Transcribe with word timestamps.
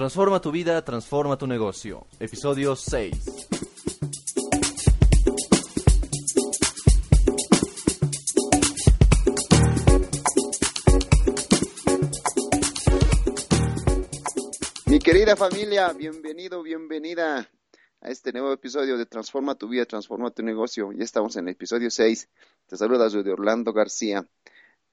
Transforma 0.00 0.40
tu 0.40 0.50
vida, 0.50 0.82
transforma 0.82 1.36
tu 1.36 1.46
negocio. 1.46 2.06
Episodio 2.20 2.74
6. 2.74 3.12
Mi 14.86 14.98
querida 15.00 15.36
familia, 15.36 15.92
bienvenido, 15.92 16.62
bienvenida 16.62 17.50
a 18.00 18.08
este 18.08 18.32
nuevo 18.32 18.54
episodio 18.54 18.96
de 18.96 19.04
Transforma 19.04 19.54
tu 19.56 19.68
vida, 19.68 19.84
transforma 19.84 20.30
tu 20.30 20.42
negocio. 20.42 20.92
Ya 20.92 21.04
estamos 21.04 21.36
en 21.36 21.46
el 21.48 21.52
episodio 21.52 21.90
6. 21.90 22.26
Te 22.68 22.76
saluda 22.78 23.10
de 23.10 23.32
Orlando 23.32 23.74
García. 23.74 24.26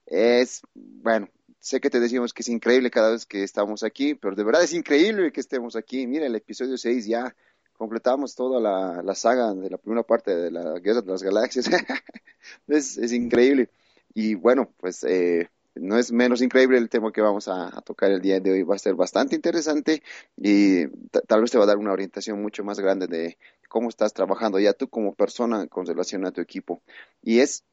Es, 0.06 0.64
bueno, 0.74 1.30
sé 1.60 1.80
que 1.80 1.90
te 1.90 2.00
decimos 2.00 2.34
que 2.34 2.42
es 2.42 2.50
increíble 2.50 2.92
cada 2.92 3.12
vez 3.12 3.26
que 3.26 3.44
estamos 3.44 3.84
aquí, 3.84 4.16
pero 4.16 4.36
de 4.36 4.44
verdad 4.44 4.64
es 4.64 4.74
increíble 4.74 5.32
que 5.32 5.42
estemos 5.42 5.76
aquí. 5.76 6.08
Mira, 6.08 6.26
el 6.26 6.36
episodio 6.36 6.78
6 6.78 7.06
ya 7.06 7.36
completamos 7.74 8.36
toda 8.36 8.60
la, 8.60 9.16
saga 9.16 9.54
de 9.54 9.70
la 9.70 9.78
primera 9.78 10.04
parte 10.04 10.36
de 10.36 10.52
la 10.52 10.80
Guerra 10.80 11.02
de 11.02 11.12
las 11.12 11.24
Galaxias. 11.24 11.70
es, 12.68 13.12
increíble. 13.12 13.70
Y 14.14 14.36
bueno, 14.36 14.74
pues 14.78 15.04
eh, 15.04 15.50
no 15.76 15.98
es 15.98 16.12
menos 16.12 16.42
increíble 16.42 16.78
el 16.78 16.90
tema 16.90 17.12
que 17.12 17.22
vamos 17.22 17.48
a, 17.48 17.70
tocar 17.82 18.12
el 18.12 18.22
día 18.22 18.40
de 18.40 18.52
hoy. 18.52 18.64
Va 18.64 18.76
a 18.76 18.80
ser 18.80 18.96
bastante 18.96 19.36
interesante 19.36 20.02
y 20.36 20.88
tal 21.28 21.42
vez 21.42 21.52
te 21.52 21.58
va 21.58 21.66
a 21.66 21.68
dar 21.68 21.78
una 21.78 21.94
orientación 21.94 22.42
mucho 22.42 22.64
más 22.64 22.80
grande 22.80 23.08
de 23.08 23.38
cómo 23.70 23.90
estás 23.90 24.14
trabajando 24.14 24.60
ya 24.60 24.74
tú 24.74 24.90
como 24.90 25.14
persona 25.14 25.68
con 25.68 25.86
relación 25.86 26.26
a 26.26 26.32
tu 26.32 26.42
equipo. 26.42 26.82
Y 27.22 27.40
es, 27.40 27.64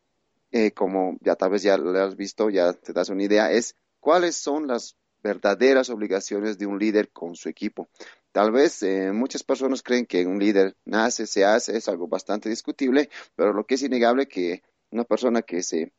eh, 0.55 0.71
como 0.71 1.19
ya 1.21 1.35
tal 1.35 1.51
vez 1.51 1.65
ya 1.65 1.77
lo 1.77 1.91
has 2.01 2.15
visto, 2.15 2.49
ya 2.49 2.73
te 2.75 2.93
das 2.93 3.09
una 3.09 3.25
idea, 3.25 3.51
es 3.51 3.75
cuáles 3.99 4.37
son 4.37 4.69
las 4.69 4.97
verdaderas 5.21 5.91
obligaciones 5.91 6.59
de 6.59 6.67
un 6.67 6.79
líder 6.79 7.11
con 7.11 7.35
su 7.35 7.49
equipo. 7.49 7.89
Tal 8.31 8.53
vez 8.53 8.81
eh, 8.85 9.11
muchas 9.11 9.43
personas 9.43 9.83
creen 9.83 10.07
que 10.07 10.25
un 10.25 10.39
líder 10.39 10.77
nace, 10.85 11.27
se 11.27 11.45
hace, 11.45 11.77
es 11.77 11.89
algo 11.89 12.07
bastante 12.07 12.49
discutible, 12.49 13.11
pero 13.35 13.53
lo 13.53 13.67
que 13.67 13.75
es 13.75 13.83
innegable 13.83 14.29
que 14.29 14.63
una 14.93 15.03
persona 15.03 15.43
que 15.43 15.61
se 15.61 15.93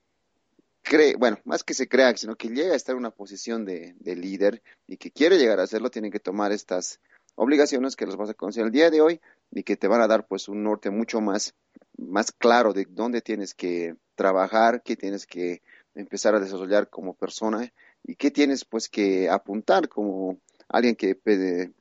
cree, 0.81 1.17
bueno, 1.17 1.37
más 1.43 1.65
que 1.65 1.73
se 1.73 1.89
crea, 1.89 2.15
sino 2.15 2.37
que 2.37 2.47
llega 2.47 2.71
a 2.71 2.77
estar 2.77 2.93
en 2.93 2.99
una 2.99 3.11
posición 3.11 3.65
de, 3.65 3.93
líder 4.05 4.63
y 4.87 4.95
que 4.95 5.11
quiere 5.11 5.37
llegar 5.37 5.59
a 5.59 5.63
hacerlo, 5.63 5.89
tiene 5.89 6.11
que 6.11 6.21
tomar 6.21 6.53
estas 6.53 7.01
obligaciones 7.35 7.97
que 7.97 8.05
las 8.05 8.15
vas 8.15 8.29
a 8.29 8.33
conocer 8.33 8.63
el 8.63 8.71
día 8.71 8.89
de 8.89 9.01
hoy 9.01 9.19
y 9.51 9.63
que 9.63 9.75
te 9.75 9.89
van 9.89 9.99
a 9.99 10.07
dar 10.07 10.25
pues 10.27 10.47
un 10.47 10.63
norte 10.63 10.91
mucho 10.91 11.19
más, 11.19 11.55
más 11.97 12.31
claro 12.31 12.73
de 12.73 12.85
dónde 12.89 13.21
tienes 13.21 13.53
que 13.53 13.95
trabajar, 14.15 14.81
qué 14.83 14.95
tienes 14.95 15.25
que 15.25 15.61
empezar 15.93 16.35
a 16.35 16.39
desarrollar 16.39 16.89
como 16.89 17.13
persona 17.13 17.71
y 18.03 18.15
qué 18.15 18.31
tienes 18.31 18.65
pues 18.65 18.89
que 18.89 19.29
apuntar 19.29 19.87
como 19.87 20.39
alguien 20.67 20.95
que 20.95 21.17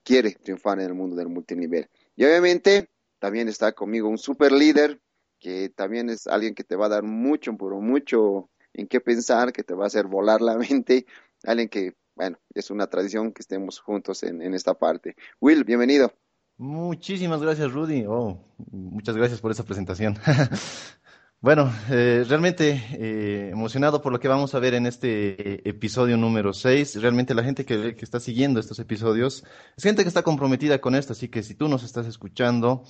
quiere 0.02 0.32
triunfar 0.32 0.78
en 0.80 0.86
el 0.86 0.94
mundo 0.94 1.16
del 1.16 1.28
multinivel. 1.28 1.88
Y 2.16 2.24
obviamente 2.24 2.88
también 3.18 3.48
está 3.48 3.72
conmigo 3.72 4.08
un 4.08 4.18
super 4.18 4.52
líder 4.52 5.00
que 5.38 5.68
también 5.68 6.08
es 6.08 6.26
alguien 6.26 6.54
que 6.54 6.64
te 6.64 6.76
va 6.76 6.86
a 6.86 6.88
dar 6.88 7.02
mucho, 7.02 7.54
pero 7.56 7.80
mucho 7.80 8.48
en 8.72 8.86
qué 8.86 9.00
pensar, 9.00 9.52
que 9.52 9.62
te 9.62 9.74
va 9.74 9.84
a 9.84 9.86
hacer 9.88 10.06
volar 10.06 10.40
la 10.40 10.56
mente, 10.58 11.06
alguien 11.44 11.68
que, 11.68 11.94
bueno, 12.14 12.38
es 12.54 12.70
una 12.70 12.86
tradición 12.86 13.32
que 13.32 13.42
estemos 13.42 13.78
juntos 13.78 14.22
en, 14.22 14.54
esta 14.54 14.74
parte. 14.74 15.16
Will, 15.40 15.64
bienvenido. 15.64 16.12
Muchísimas 16.56 17.42
gracias, 17.42 17.72
Rudy. 17.72 18.04
Oh, 18.06 18.38
muchas 18.70 19.16
gracias 19.16 19.40
por 19.40 19.50
esa 19.50 19.64
presentación. 19.64 20.16
bueno, 21.40 21.72
eh, 21.90 22.24
realmente 22.28 22.82
eh, 22.92 23.50
emocionado 23.52 24.00
por 24.00 24.12
lo 24.12 24.20
que 24.20 24.28
vamos 24.28 24.54
a 24.54 24.60
ver 24.60 24.74
en 24.74 24.86
este 24.86 25.68
episodio 25.68 26.16
número 26.16 26.52
6. 26.52 27.00
Realmente 27.02 27.34
la 27.34 27.42
gente 27.42 27.64
que, 27.64 27.96
que 27.96 28.04
está 28.04 28.20
siguiendo 28.20 28.60
estos 28.60 28.78
episodios 28.78 29.44
es 29.76 29.84
gente 29.84 30.02
que 30.02 30.08
está 30.08 30.22
comprometida 30.22 30.80
con 30.80 30.94
esto, 30.94 31.12
así 31.12 31.28
que 31.28 31.42
si 31.42 31.54
tú 31.54 31.68
nos 31.68 31.82
estás 31.82 32.06
escuchando, 32.06 32.84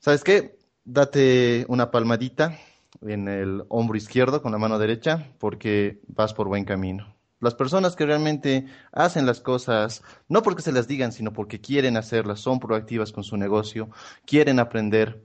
¿sabes 0.00 0.24
qué? 0.24 0.58
Date 0.84 1.64
una 1.68 1.90
palmadita, 1.90 2.58
en 3.02 3.28
el 3.28 3.64
hombro 3.68 3.96
izquierdo 3.96 4.42
con 4.42 4.52
la 4.52 4.58
mano 4.58 4.78
derecha 4.78 5.32
porque 5.38 6.00
vas 6.08 6.34
por 6.34 6.48
buen 6.48 6.64
camino. 6.64 7.13
Las 7.44 7.54
personas 7.54 7.94
que 7.94 8.06
realmente 8.06 8.64
hacen 8.90 9.26
las 9.26 9.42
cosas, 9.42 10.02
no 10.30 10.42
porque 10.42 10.62
se 10.62 10.72
las 10.72 10.88
digan, 10.88 11.12
sino 11.12 11.34
porque 11.34 11.60
quieren 11.60 11.98
hacerlas, 11.98 12.40
son 12.40 12.58
proactivas 12.58 13.12
con 13.12 13.22
su 13.22 13.36
negocio, 13.36 13.90
quieren 14.24 14.58
aprender, 14.58 15.22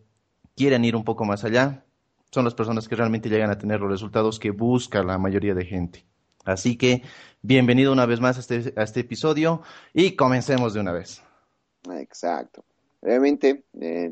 quieren 0.53 0.83
ir 0.83 0.97
un 0.97 1.05
poco 1.05 1.23
más 1.23 1.45
allá, 1.45 1.85
son 2.29 2.43
las 2.43 2.55
personas 2.55 2.89
que 2.89 2.97
realmente 2.97 3.29
llegan 3.29 3.51
a 3.51 3.57
tener 3.57 3.79
los 3.79 3.89
resultados 3.89 4.37
que 4.37 4.51
busca 4.51 5.01
la 5.01 5.17
mayoría 5.17 5.53
de 5.53 5.63
gente. 5.63 6.05
Así 6.43 6.75
que 6.75 7.03
bienvenido 7.41 7.93
una 7.93 8.05
vez 8.05 8.19
más 8.19 8.35
a 8.35 8.41
este, 8.41 8.73
a 8.75 8.83
este 8.83 8.99
episodio 8.99 9.61
y 9.93 10.17
comencemos 10.17 10.73
de 10.73 10.81
una 10.81 10.91
vez. 10.91 11.23
Exacto. 11.89 12.65
Realmente 13.01 13.63
eh, 13.79 14.11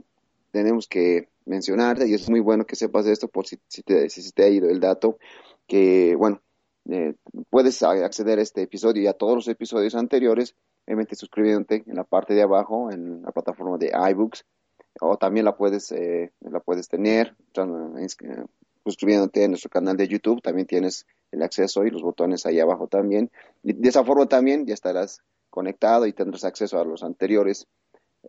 tenemos 0.52 0.88
que 0.88 1.28
mencionarte 1.46 2.08
y 2.08 2.14
es 2.14 2.30
muy 2.30 2.40
bueno 2.40 2.66
que 2.66 2.78
sepas 2.78 3.06
esto 3.06 3.28
por 3.28 3.46
si, 3.48 3.58
te, 3.84 4.10
si 4.10 4.32
te 4.32 4.44
ha 4.44 4.48
ido 4.48 4.70
el 4.70 4.80
dato, 4.80 5.20
que 5.68 6.16
bueno, 6.16 6.42
eh, 6.90 7.16
puedes 7.50 7.82
acceder 7.84 8.40
a 8.40 8.42
este 8.42 8.62
episodio 8.62 9.02
y 9.02 9.08
a 9.08 9.14
todos 9.14 9.36
los 9.36 9.48
episodios 9.48 9.96
anteriores, 9.96 10.56
obviamente 10.86 11.16
suscribiéndote 11.16 11.84
en 11.86 11.96
la 11.96 12.04
parte 12.04 12.34
de 12.34 12.42
abajo, 12.42 12.92
en 12.92 13.22
la 13.24 13.32
plataforma 13.32 13.78
de 13.78 13.92
iBooks, 14.12 14.46
o 15.02 15.18
también 15.18 15.46
la 15.46 15.56
puedes, 15.56 15.92
eh, 15.92 16.32
la 16.40 16.60
puedes 16.60 16.88
tener 16.88 17.36
suscribiéndote 18.84 19.44
en 19.44 19.52
nuestro 19.52 19.70
canal 19.70 19.98
de 19.98 20.08
YouTube, 20.08 20.42
también 20.42 20.66
tienes 20.66 21.06
el 21.32 21.44
acceso 21.44 21.86
y 21.86 21.92
los 21.92 22.02
botones 22.02 22.46
ahí 22.46 22.60
abajo 22.60 22.88
también. 22.88 23.30
De 23.64 23.90
esa 23.90 24.04
forma 24.04 24.28
también 24.28 24.66
ya 24.66 24.74
estarás 24.74 25.22
conectado 25.50 26.06
y 26.08 26.14
tendrás 26.14 26.46
acceso 26.46 26.80
a 26.80 26.86
los 26.86 27.04
anteriores 27.04 27.68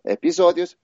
episodios 0.03 0.77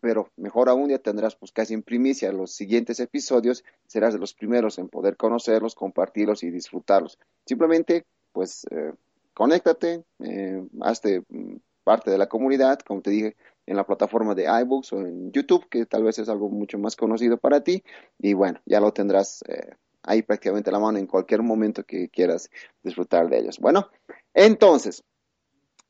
pero 0.00 0.30
mejor 0.36 0.68
aún 0.68 0.90
ya 0.90 0.98
tendrás 0.98 1.34
pues 1.34 1.50
casi 1.50 1.74
en 1.74 1.82
primicia 1.82 2.32
los 2.32 2.52
siguientes 2.52 3.00
episodios, 3.00 3.64
serás 3.86 4.14
de 4.14 4.20
los 4.20 4.32
primeros 4.32 4.78
en 4.78 4.88
poder 4.88 5.16
conocerlos, 5.16 5.74
compartirlos 5.74 6.44
y 6.44 6.50
disfrutarlos. 6.50 7.18
Simplemente 7.44 8.06
pues 8.32 8.64
eh, 8.70 8.92
conéctate, 9.34 10.04
eh, 10.20 10.64
hazte 10.80 11.22
mm, 11.28 11.56
parte 11.84 12.10
de 12.10 12.18
la 12.18 12.28
comunidad, 12.28 12.78
como 12.80 13.02
te 13.02 13.10
dije, 13.10 13.36
en 13.66 13.76
la 13.76 13.84
plataforma 13.84 14.34
de 14.34 14.44
iBooks 14.44 14.92
o 14.92 15.00
en 15.00 15.32
YouTube, 15.32 15.68
que 15.68 15.86
tal 15.86 16.04
vez 16.04 16.18
es 16.18 16.28
algo 16.28 16.48
mucho 16.48 16.78
más 16.78 16.96
conocido 16.96 17.36
para 17.38 17.62
ti, 17.62 17.82
y 18.18 18.34
bueno, 18.34 18.60
ya 18.66 18.80
lo 18.80 18.92
tendrás 18.92 19.42
eh, 19.48 19.74
ahí 20.02 20.22
prácticamente 20.22 20.70
a 20.70 20.72
la 20.72 20.78
mano 20.78 20.98
en 20.98 21.06
cualquier 21.06 21.42
momento 21.42 21.84
que 21.84 22.08
quieras 22.08 22.50
disfrutar 22.82 23.28
de 23.28 23.38
ellos. 23.38 23.58
Bueno, 23.58 23.88
entonces, 24.34 25.04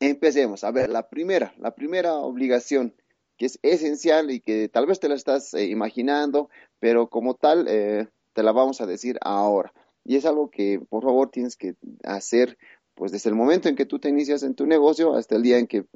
empecemos. 0.01 0.65
A 0.65 0.71
ver, 0.71 0.91
la 0.91 1.09
primera, 1.09 1.55
la 1.59 1.75
primera 1.75 2.15
obligación 2.15 2.95
que 3.43 3.47
es 3.47 3.59
esencial 3.63 4.31
y 4.31 4.39
que 4.39 4.69
tal 4.69 4.87
vez 4.87 5.01
te 5.01 5.09
la 5.09 5.17
estás 5.17 5.53
eh, 5.55 5.65
imaginando, 5.65 6.49
pero 6.79 7.09
como 7.09 7.35
tal 7.35 7.67
eh, 7.69 8.07
te 8.35 8.45
la 8.45 8.53
vamos 8.53 8.81
a 8.81 8.87
decir 8.87 9.19
ahora. 9.21 9.73
Y 10.05 10.15
es 10.15 10.27
algo 10.27 10.49
que 10.49 10.81
por 10.89 11.03
favor 11.03 11.29
tienes 11.29 11.57
que 11.57 11.75
hacer 12.05 12.57
pues 12.95 13.11
desde 13.11 13.31
el 13.31 13.35
momento 13.35 13.69
en 13.69 13.75
que 13.75 13.85
tú 13.85 13.99
te 13.99 14.09
inicias 14.09 14.45
en 14.45 14.55
tu 14.55 14.65
negocio 14.65 15.17
hasta 15.17 15.35
el 15.35 15.43
día 15.43 15.59
en 15.59 15.67
que, 15.67 15.87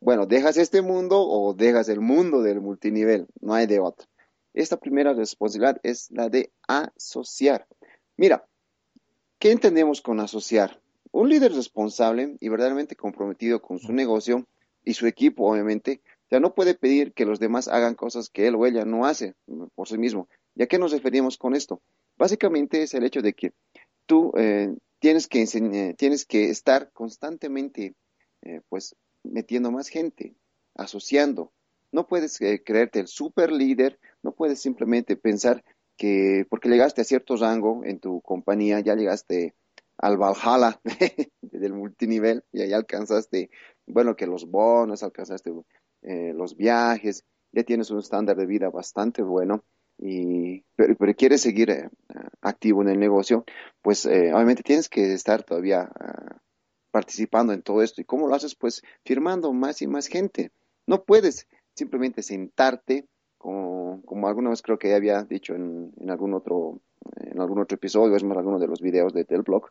bueno, 0.00 0.26
dejas 0.26 0.56
este 0.56 0.82
mundo 0.82 1.20
o 1.20 1.54
dejas 1.54 1.88
el 1.88 2.00
mundo 2.00 2.42
del 2.42 2.60
multinivel, 2.60 3.28
no 3.40 3.54
hay 3.54 3.68
de 3.68 3.78
otro. 3.78 4.08
Esta 4.52 4.76
primera 4.76 5.12
responsabilidad 5.12 5.78
es 5.84 6.10
la 6.10 6.28
de 6.28 6.50
asociar. 6.66 7.68
Mira, 8.16 8.48
¿qué 9.38 9.52
entendemos 9.52 10.02
con 10.02 10.18
asociar? 10.18 10.80
Un 11.12 11.28
líder 11.28 11.52
responsable 11.52 12.36
y 12.40 12.48
verdaderamente 12.48 12.96
comprometido 12.96 13.62
con 13.62 13.78
su 13.78 13.92
negocio 13.92 14.44
y 14.84 14.94
su 14.94 15.06
equipo, 15.06 15.48
obviamente, 15.48 16.00
sea, 16.30 16.40
no 16.40 16.54
puede 16.54 16.74
pedir 16.74 17.12
que 17.12 17.24
los 17.24 17.40
demás 17.40 17.68
hagan 17.68 17.94
cosas 17.94 18.30
que 18.30 18.46
él 18.46 18.54
o 18.54 18.66
ella 18.66 18.84
no 18.84 19.04
hace 19.04 19.34
por 19.74 19.88
sí 19.88 19.98
mismo. 19.98 20.28
¿Y 20.54 20.62
a 20.62 20.66
qué 20.66 20.78
nos 20.78 20.92
referimos 20.92 21.36
con 21.36 21.54
esto? 21.54 21.82
Básicamente 22.16 22.82
es 22.82 22.94
el 22.94 23.04
hecho 23.04 23.20
de 23.20 23.32
que 23.32 23.52
tú 24.06 24.32
eh, 24.36 24.74
tienes, 25.00 25.26
que 25.26 25.44
tienes 25.96 26.24
que 26.24 26.50
estar 26.50 26.90
constantemente 26.92 27.94
eh, 28.42 28.60
pues 28.68 28.94
metiendo 29.22 29.70
más 29.70 29.88
gente, 29.88 30.34
asociando. 30.74 31.52
No 31.92 32.06
puedes 32.06 32.40
eh, 32.40 32.62
creerte 32.64 33.00
el 33.00 33.08
super 33.08 33.50
líder, 33.50 33.98
no 34.22 34.32
puedes 34.32 34.60
simplemente 34.60 35.16
pensar 35.16 35.64
que 35.96 36.46
porque 36.48 36.68
llegaste 36.68 37.00
a 37.00 37.04
cierto 37.04 37.36
rango 37.36 37.82
en 37.84 37.98
tu 37.98 38.20
compañía, 38.22 38.80
ya 38.80 38.94
llegaste 38.94 39.54
al 39.98 40.16
Valhalla 40.16 40.80
del 41.42 41.74
multinivel 41.74 42.42
y 42.52 42.62
ahí 42.62 42.72
alcanzaste, 42.72 43.50
bueno, 43.90 44.16
que 44.16 44.26
los 44.26 44.50
bonos, 44.50 45.02
alcanzaste 45.02 45.52
eh, 46.02 46.32
los 46.34 46.56
viajes, 46.56 47.24
ya 47.52 47.62
tienes 47.64 47.90
un 47.90 47.98
estándar 47.98 48.36
de 48.36 48.46
vida 48.46 48.70
bastante 48.70 49.22
bueno, 49.22 49.64
y, 49.98 50.64
pero, 50.76 50.96
quieres 51.14 51.42
seguir 51.42 51.70
eh, 51.70 51.90
activo 52.40 52.82
en 52.82 52.88
el 52.88 52.98
negocio, 52.98 53.44
pues 53.82 54.06
eh, 54.06 54.32
obviamente 54.32 54.62
tienes 54.62 54.88
que 54.88 55.12
estar 55.12 55.42
todavía 55.42 55.90
ah, 56.00 56.40
participando 56.90 57.52
en 57.52 57.62
todo 57.62 57.82
esto. 57.82 58.00
¿Y 58.00 58.04
cómo 58.04 58.26
lo 58.26 58.34
haces? 58.34 58.54
Pues 58.54 58.82
firmando 59.04 59.52
más 59.52 59.82
y 59.82 59.86
más 59.86 60.06
gente. 60.06 60.52
No 60.86 61.04
puedes 61.04 61.46
simplemente 61.74 62.22
sentarte, 62.22 63.06
como, 63.36 64.02
como 64.06 64.26
alguna 64.28 64.50
vez 64.50 64.62
creo 64.62 64.78
que 64.78 64.94
había 64.94 65.22
dicho 65.24 65.54
en, 65.54 65.92
en, 66.00 66.10
algún 66.10 66.32
otro 66.32 66.80
en 67.16 67.40
algún 67.40 67.60
otro 67.60 67.76
episodio, 67.76 68.16
es 68.16 68.24
más, 68.24 68.36
alguno 68.36 68.58
de 68.58 68.66
los 68.66 68.80
videos 68.80 69.12
de, 69.12 69.24
del 69.24 69.42
blog, 69.42 69.70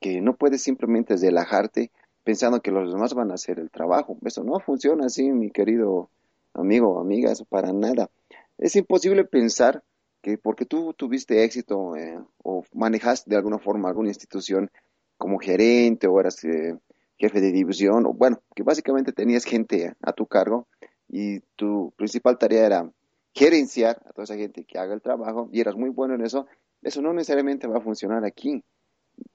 que 0.00 0.20
no 0.20 0.36
puedes 0.36 0.62
simplemente 0.62 1.16
relajarte 1.16 1.90
pensando 2.26 2.60
que 2.60 2.72
los 2.72 2.92
demás 2.92 3.14
van 3.14 3.30
a 3.30 3.34
hacer 3.34 3.60
el 3.60 3.70
trabajo. 3.70 4.18
Eso 4.24 4.42
no 4.42 4.58
funciona 4.58 5.06
así, 5.06 5.30
mi 5.30 5.52
querido 5.52 6.10
amigo 6.54 6.88
o 6.88 7.00
amiga, 7.00 7.30
eso 7.30 7.44
para 7.44 7.72
nada. 7.72 8.10
Es 8.58 8.74
imposible 8.74 9.24
pensar 9.24 9.84
que 10.22 10.36
porque 10.36 10.64
tú 10.64 10.92
tuviste 10.92 11.44
éxito 11.44 11.94
eh, 11.94 12.18
o 12.42 12.64
manejaste 12.74 13.30
de 13.30 13.36
alguna 13.36 13.60
forma 13.60 13.88
alguna 13.88 14.08
institución 14.08 14.72
como 15.16 15.38
gerente 15.38 16.08
o 16.08 16.18
eras 16.18 16.42
eh, 16.42 16.76
jefe 17.16 17.40
de 17.40 17.52
división, 17.52 18.04
o 18.06 18.12
bueno, 18.12 18.42
que 18.56 18.64
básicamente 18.64 19.12
tenías 19.12 19.44
gente 19.44 19.94
a 20.02 20.12
tu 20.12 20.26
cargo 20.26 20.66
y 21.08 21.38
tu 21.54 21.92
principal 21.96 22.38
tarea 22.38 22.66
era 22.66 22.90
gerenciar 23.34 24.02
a 24.04 24.12
toda 24.12 24.24
esa 24.24 24.34
gente 24.34 24.64
que 24.64 24.80
haga 24.80 24.94
el 24.94 25.00
trabajo 25.00 25.48
y 25.52 25.60
eras 25.60 25.76
muy 25.76 25.90
bueno 25.90 26.16
en 26.16 26.26
eso, 26.26 26.48
eso 26.82 27.00
no 27.00 27.12
necesariamente 27.12 27.68
va 27.68 27.78
a 27.78 27.82
funcionar 27.82 28.24
aquí. 28.24 28.64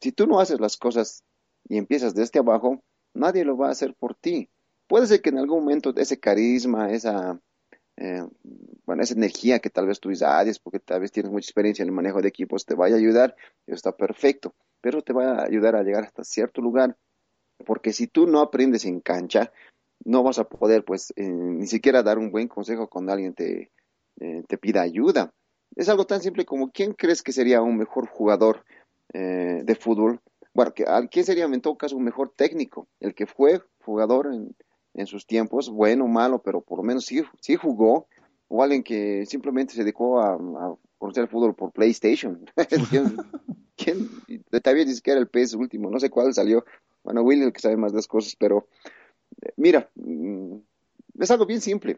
Si 0.02 0.12
tú 0.12 0.28
no 0.28 0.42
haces 0.42 0.60
las 0.60 0.76
cosas 0.76 1.24
y 1.72 1.78
empiezas 1.78 2.14
desde 2.14 2.40
abajo, 2.40 2.84
nadie 3.14 3.46
lo 3.46 3.56
va 3.56 3.70
a 3.70 3.72
hacer 3.72 3.96
por 3.96 4.14
ti. 4.14 4.50
Puede 4.88 5.08
ser 5.08 5.22
que 5.22 5.30
en 5.30 5.38
algún 5.38 5.62
momento 5.62 5.94
ese 5.96 6.20
carisma, 6.20 6.92
esa, 6.92 7.40
eh, 7.96 8.28
bueno, 8.84 9.04
esa 9.04 9.14
energía 9.14 9.60
que 9.60 9.70
tal 9.70 9.88
vez 9.88 10.02
tú 10.02 10.10
dices, 10.10 10.60
porque 10.60 10.80
tal 10.80 11.00
vez 11.00 11.14
tienes 11.14 11.32
mucha 11.32 11.46
experiencia 11.46 11.84
en 11.84 11.88
el 11.88 11.96
manejo 11.96 12.22
de 12.22 12.28
equipos, 12.28 12.66
te 12.66 12.76
vaya 12.76 12.96
a 12.96 12.98
ayudar, 12.98 13.38
eso 13.66 13.76
está 13.76 13.96
perfecto, 13.96 14.54
pero 14.82 15.02
te 15.02 15.14
va 15.14 15.32
a 15.32 15.46
ayudar 15.46 15.78
a 15.78 15.84
llegar 15.84 16.04
hasta 16.04 16.26
cierto 16.26 16.62
lugar, 16.62 16.98
porque 17.66 17.94
si 17.94 18.08
tú 18.08 18.28
no 18.28 18.42
aprendes 18.42 18.84
en 18.84 19.00
cancha, 19.00 19.54
no 20.04 20.24
vas 20.24 20.40
a 20.40 20.50
poder, 20.50 20.84
pues, 20.84 21.14
eh, 21.16 21.24
ni 21.24 21.68
siquiera 21.68 22.04
dar 22.04 22.18
un 22.18 22.32
buen 22.32 22.50
consejo 22.50 22.90
cuando 22.90 23.14
alguien 23.14 23.34
te, 23.34 23.72
eh, 24.20 24.44
te 24.46 24.58
pida 24.58 24.82
ayuda. 24.82 25.34
Es 25.78 25.88
algo 25.88 26.06
tan 26.06 26.20
simple 26.20 26.44
como, 26.44 26.70
¿quién 26.70 26.92
crees 26.92 27.22
que 27.22 27.32
sería 27.32 27.62
un 27.62 27.78
mejor 27.78 28.08
jugador 28.08 28.66
de 29.14 29.76
fútbol? 29.76 30.22
Bueno, 30.54 30.74
¿quién 31.10 31.26
sería 31.26 31.46
en 31.46 31.62
todo 31.62 31.78
caso 31.78 31.96
un 31.96 32.04
mejor 32.04 32.34
técnico? 32.36 32.88
El 33.00 33.16
que 33.16 33.26
fue 33.26 33.62
jugador 33.84 34.32
en, 34.94 35.08
sus 35.08 35.26
tiempos, 35.26 35.70
bueno 35.70 36.06
o 36.06 36.08
malo, 36.08 36.42
pero 36.42 36.62
por 36.62 36.78
lo 36.78 36.84
menos 36.84 37.06
sí, 37.06 37.24
sí 37.40 37.56
jugó, 37.56 38.08
o 38.50 38.62
alguien 38.62 38.84
que 38.84 39.26
simplemente 39.26 39.74
se 39.74 39.84
dedicó 39.84 40.20
a, 40.20 40.38
conocer 40.98 41.24
el 41.24 41.30
fútbol 41.30 41.56
por 41.56 41.72
PlayStation. 41.72 42.46
¿Quién, 42.90 43.18
quién? 43.76 44.10
Todavía 44.52 44.86
ni 44.86 44.94
siquiera 44.94 45.20
el 45.20 45.30
PS 45.30 45.56
último, 45.56 45.90
no 45.90 46.00
sé 46.00 46.10
cuál 46.10 46.34
salió. 46.34 46.66
Bueno, 47.04 47.24
Will 47.24 47.42
el 47.42 47.54
que 47.54 47.62
sabe 47.62 47.78
más 47.78 47.94
de 47.94 47.98
las 47.98 48.08
cosas, 48.08 48.36
pero 48.38 48.68
eh, 49.42 49.54
mira, 49.56 49.90
mm, 49.96 50.58
es 51.20 51.32
algo 51.32 51.46
bien 51.46 51.62
simple. 51.62 51.98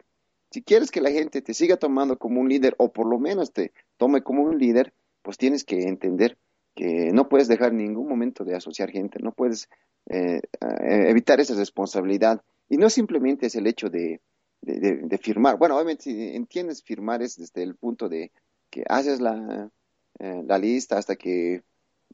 Si 0.50 0.62
quieres 0.62 0.90
que 0.90 1.00
la 1.00 1.10
gente 1.10 1.42
te 1.42 1.52
siga 1.52 1.76
tomando 1.76 2.16
como 2.16 2.40
un 2.40 2.48
líder, 2.48 2.76
o 2.78 2.92
por 2.92 3.06
lo 3.06 3.18
menos 3.18 3.52
te 3.52 3.72
tome 3.96 4.22
como 4.22 4.42
un 4.42 4.58
líder, 4.58 4.94
pues 5.22 5.36
tienes 5.36 5.64
que 5.64 5.88
entender 5.88 6.38
que 6.74 7.12
no 7.12 7.28
puedes 7.28 7.48
dejar 7.48 7.72
ningún 7.72 8.08
momento 8.08 8.44
de 8.44 8.56
asociar 8.56 8.90
gente, 8.90 9.18
no 9.20 9.32
puedes 9.32 9.68
eh, 10.06 10.40
eh, 10.60 11.08
evitar 11.08 11.40
esa 11.40 11.54
responsabilidad 11.54 12.42
y 12.68 12.76
no 12.76 12.90
simplemente 12.90 13.46
es 13.46 13.54
el 13.54 13.66
hecho 13.66 13.88
de, 13.88 14.20
de, 14.60 15.18
firmar. 15.18 15.58
Bueno, 15.58 15.76
obviamente 15.76 16.04
si 16.04 16.34
entiendes 16.34 16.82
firmar 16.82 17.22
es 17.22 17.36
desde 17.36 17.62
el 17.62 17.74
punto 17.76 18.08
de 18.08 18.32
que 18.70 18.84
haces 18.88 19.20
la, 19.20 19.70
eh, 20.18 20.42
lista 20.60 20.98
hasta 20.98 21.16
que, 21.16 21.62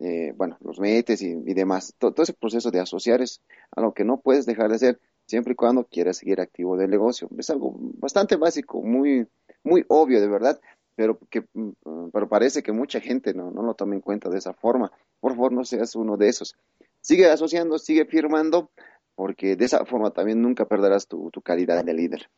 eh, 0.00 0.32
bueno, 0.36 0.56
los 0.60 0.78
metes 0.80 1.22
y, 1.22 1.34
demás. 1.54 1.94
Todo, 1.98 2.22
ese 2.22 2.34
proceso 2.34 2.70
de 2.70 2.80
asociar 2.80 3.22
es 3.22 3.40
algo 3.70 3.94
que 3.94 4.04
no 4.04 4.20
puedes 4.20 4.46
dejar 4.46 4.68
de 4.70 4.76
hacer 4.76 5.00
siempre 5.26 5.52
y 5.52 5.56
cuando 5.56 5.84
quieras 5.84 6.18
seguir 6.18 6.40
activo 6.40 6.76
del 6.76 6.90
negocio. 6.90 7.28
Es 7.38 7.50
algo 7.50 7.74
bastante 7.98 8.36
básico, 8.36 8.82
muy, 8.82 9.26
muy 9.62 9.84
obvio 9.88 10.20
de 10.20 10.28
verdad, 10.28 10.60
pero 11.00 11.18
que 11.30 11.46
mm, 11.54 12.10
pero 12.12 12.28
parece 12.28 12.62
que 12.62 12.72
mucha 12.72 13.00
gente 13.00 13.32
no, 13.32 13.50
no 13.50 13.62
lo 13.62 13.72
toma 13.72 13.94
en 13.94 14.02
cuenta 14.02 14.28
de 14.28 14.36
esa 14.36 14.52
forma. 14.52 14.92
Por 15.18 15.32
favor, 15.32 15.50
no 15.50 15.64
seas 15.64 15.96
uno 15.96 16.18
de 16.18 16.28
esos. 16.28 16.56
Sigue 17.00 17.24
asociando, 17.30 17.78
sigue 17.78 18.04
firmando, 18.04 18.70
porque 19.14 19.56
de 19.56 19.64
esa 19.64 19.86
forma 19.86 20.10
también 20.10 20.42
nunca 20.42 20.66
perderás 20.66 21.06
tu, 21.06 21.30
calidad 21.42 21.82
de 21.82 21.94
líder. 21.94 22.28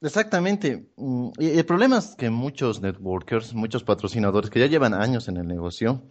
Exactamente. 0.00 0.86
Mm, 0.94 1.30
y 1.40 1.58
el 1.58 1.64
problema 1.64 1.98
es 1.98 2.14
que 2.14 2.30
muchos 2.30 2.80
networkers, 2.80 3.52
muchos 3.52 3.82
patrocinadores 3.82 4.48
que 4.48 4.60
ya 4.60 4.66
llevan 4.66 4.94
años 4.94 5.26
en 5.26 5.38
el 5.38 5.48
negocio, 5.48 6.04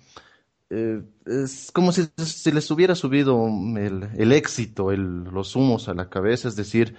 eh, 0.71 1.01
es 1.25 1.71
como 1.71 1.93
si 1.93 2.03
se 2.17 2.51
les 2.51 2.69
hubiera 2.69 2.95
subido 2.95 3.47
el, 3.77 4.33
éxito, 4.33 4.91
los 4.91 5.55
humos 5.55 5.87
a 5.87 5.93
la 5.93 6.09
cabeza, 6.09 6.49
es 6.49 6.57
decir, 6.57 6.95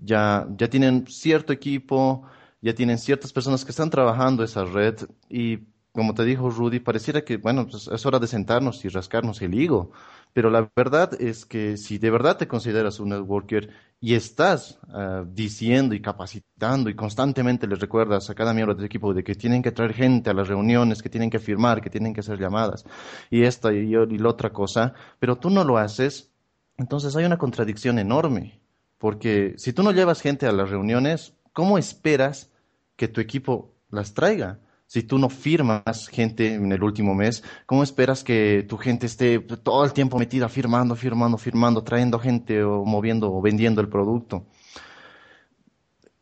ya, 0.00 0.46
ya 0.56 0.70
tienen 0.70 1.08
cierto 1.08 1.52
equipo, 1.52 2.22
ya 2.62 2.74
tienen 2.74 2.98
ciertas 2.98 3.32
personas 3.32 3.64
que 3.64 3.72
están 3.72 3.90
trabajando 3.90 4.42
esa 4.42 4.64
red 4.64 4.96
y 5.28 5.58
como 5.92 6.14
te 6.14 6.24
dijo 6.24 6.48
Rudy, 6.48 6.80
pareciera 6.80 7.22
que, 7.22 7.36
bueno, 7.36 7.66
pues 7.66 7.86
es 7.86 8.06
hora 8.06 8.18
de 8.18 8.26
sentarnos 8.26 8.82
y 8.84 8.88
rascarnos 8.88 9.42
el 9.42 9.54
higo. 9.54 9.92
Pero 10.32 10.48
la 10.48 10.70
verdad 10.74 11.20
es 11.20 11.44
que 11.44 11.76
si 11.76 11.98
de 11.98 12.10
verdad 12.10 12.38
te 12.38 12.48
consideras 12.48 12.98
un 12.98 13.10
networker 13.10 13.68
y 14.00 14.14
estás 14.14 14.78
ah, 14.88 15.24
diciendo 15.26 15.94
y 15.94 16.00
capacitando 16.00 16.88
y 16.88 16.94
constantemente 16.94 17.66
les 17.66 17.78
recuerdas 17.78 18.30
a 18.30 18.34
cada 18.34 18.54
miembro 18.54 18.74
del 18.74 18.86
equipo 18.86 19.12
de 19.12 19.22
que 19.22 19.34
tienen 19.34 19.62
que 19.62 19.72
traer 19.72 19.92
gente 19.92 20.30
a 20.30 20.34
las 20.34 20.48
reuniones, 20.48 21.02
que 21.02 21.10
tienen 21.10 21.28
que 21.28 21.38
firmar, 21.38 21.82
que 21.82 21.90
tienen 21.90 22.14
que 22.14 22.20
hacer 22.20 22.38
llamadas 22.38 22.86
y 23.30 23.42
esta 23.42 23.74
y, 23.74 23.94
y 23.94 24.18
la 24.18 24.28
otra 24.30 24.50
cosa, 24.50 24.94
pero 25.18 25.36
tú 25.36 25.50
no 25.50 25.64
lo 25.64 25.76
haces, 25.76 26.32
entonces 26.78 27.14
hay 27.14 27.26
una 27.26 27.38
contradicción 27.38 27.98
enorme. 27.98 28.60
Porque 28.96 29.54
si 29.58 29.72
tú 29.72 29.82
no 29.82 29.92
llevas 29.92 30.22
gente 30.22 30.46
a 30.46 30.52
las 30.52 30.70
reuniones, 30.70 31.34
¿cómo 31.52 31.76
esperas 31.76 32.51
que 32.96 33.08
tu 33.08 33.20
equipo 33.20 33.74
las 33.90 34.14
traiga? 34.14 34.60
si 34.92 35.02
tú 35.04 35.16
no 35.16 35.30
firmas 35.30 36.06
gente 36.08 36.52
en 36.52 36.70
el 36.70 36.82
último 36.82 37.14
mes, 37.14 37.42
¿cómo 37.64 37.82
esperas 37.82 38.22
que 38.22 38.66
tu 38.68 38.76
gente 38.76 39.06
esté 39.06 39.38
todo 39.38 39.86
el 39.86 39.94
tiempo 39.94 40.18
metida 40.18 40.50
firmando, 40.50 40.94
firmando, 40.94 41.38
firmando, 41.38 41.82
trayendo 41.82 42.18
gente 42.18 42.62
o 42.62 42.84
moviendo 42.84 43.32
o 43.32 43.40
vendiendo 43.40 43.80
el 43.80 43.88
producto? 43.88 44.44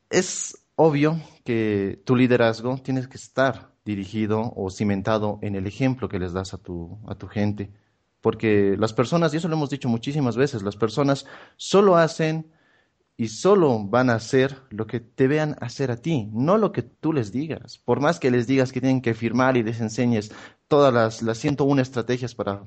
Es 0.08 0.56
obvio 0.76 1.20
que 1.44 2.00
tu 2.04 2.14
liderazgo 2.14 2.78
tiene 2.78 3.08
que 3.08 3.16
estar 3.16 3.72
dirigido 3.84 4.52
o 4.54 4.70
cimentado 4.70 5.40
en 5.42 5.56
el 5.56 5.66
ejemplo 5.66 6.08
que 6.08 6.20
les 6.20 6.32
das 6.32 6.54
a 6.54 6.58
tu, 6.58 6.96
a 7.08 7.16
tu 7.16 7.26
gente. 7.26 7.72
Porque 8.20 8.76
las 8.78 8.92
personas, 8.92 9.34
y 9.34 9.38
eso 9.38 9.48
lo 9.48 9.56
hemos 9.56 9.70
dicho 9.70 9.88
muchísimas 9.88 10.36
veces, 10.36 10.62
las 10.62 10.76
personas 10.76 11.26
solo 11.56 11.96
hacen 11.96 12.52
y 13.20 13.28
solo 13.28 13.78
van 13.84 14.08
a 14.08 14.14
hacer 14.14 14.62
lo 14.70 14.86
que 14.86 14.98
te 14.98 15.28
vean 15.28 15.54
hacer 15.60 15.90
a 15.90 15.98
ti, 15.98 16.30
no 16.32 16.56
lo 16.56 16.72
que 16.72 16.80
tú 16.80 17.12
les 17.12 17.32
digas. 17.32 17.76
Por 17.76 18.00
más 18.00 18.18
que 18.18 18.30
les 18.30 18.46
digas 18.46 18.72
que 18.72 18.80
tienen 18.80 19.02
que 19.02 19.12
firmar 19.12 19.58
y 19.58 19.62
les 19.62 19.78
enseñes 19.82 20.32
todas 20.68 20.94
las, 20.94 21.20
las 21.20 21.36
101 21.36 21.82
estrategias 21.82 22.34
para, 22.34 22.62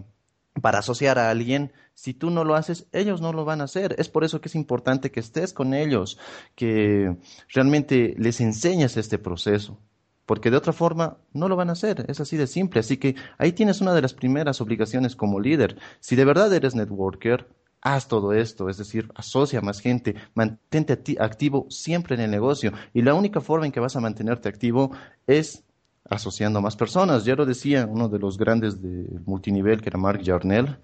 para 0.62 0.78
asociar 0.78 1.18
a 1.18 1.32
alguien, 1.32 1.74
si 1.96 2.14
tú 2.14 2.30
no 2.30 2.44
lo 2.44 2.54
haces, 2.54 2.86
ellos 2.92 3.20
no 3.20 3.34
lo 3.34 3.46
van 3.46 3.62
a 3.62 3.64
hacer. 3.64 3.96
Es 3.98 4.10
por 4.10 4.24
eso 4.24 4.42
que 4.42 4.48
es 4.48 4.54
importante 4.54 5.10
que 5.10 5.22
estés 5.22 5.54
con 5.54 5.74
ellos, 5.74 6.20
que 6.54 7.18
realmente 7.52 8.14
les 8.20 8.40
enseñes 8.40 8.96
este 8.96 9.18
proceso. 9.18 9.80
Porque 10.28 10.52
de 10.52 10.58
otra 10.58 10.72
forma 10.72 11.18
no 11.34 11.50
lo 11.50 11.56
van 11.56 11.70
a 11.70 11.74
hacer, 11.74 12.06
es 12.08 12.20
así 12.20 12.38
de 12.38 12.46
simple. 12.46 12.82
Así 12.82 12.98
que 12.98 13.16
ahí 13.40 13.54
tienes 13.54 13.82
una 13.82 13.96
de 13.96 14.04
las 14.04 14.14
primeras 14.14 14.62
obligaciones 14.62 15.16
como 15.16 15.40
líder. 15.40 15.80
Si 16.00 16.16
de 16.16 16.26
verdad 16.26 16.54
eres 16.54 16.76
networker, 16.76 17.48
haz 17.84 18.08
todo 18.08 18.32
esto, 18.34 18.70
es 18.70 18.78
decir, 18.78 19.12
asocia 19.14 19.62
más 19.62 19.82
gente, 19.82 20.16
mantente 20.34 20.98
activo 21.20 21.68
siempre 21.70 22.16
en 22.16 22.22
el 22.22 22.32
negocio. 22.32 22.72
Y 22.94 23.02
la 23.02 23.14
única 23.14 23.42
forma 23.42 23.66
en 23.66 23.74
que 23.74 23.82
vas 23.82 23.96
a 23.96 24.00
mantenerte 24.00 24.48
activo 24.48 24.92
es 25.28 25.64
asociando 26.10 26.60
a 26.60 26.62
más 26.62 26.78
personas. 26.78 27.26
Ya 27.26 27.36
lo 27.36 27.46
decía 27.46 27.86
uno 27.86 28.08
de 28.08 28.20
los 28.20 28.38
grandes 28.38 28.82
del 28.82 29.22
multinivel, 29.26 29.82
que 29.82 29.90
era 29.90 30.00
Mark 30.00 30.22
Jarnell, 30.24 30.78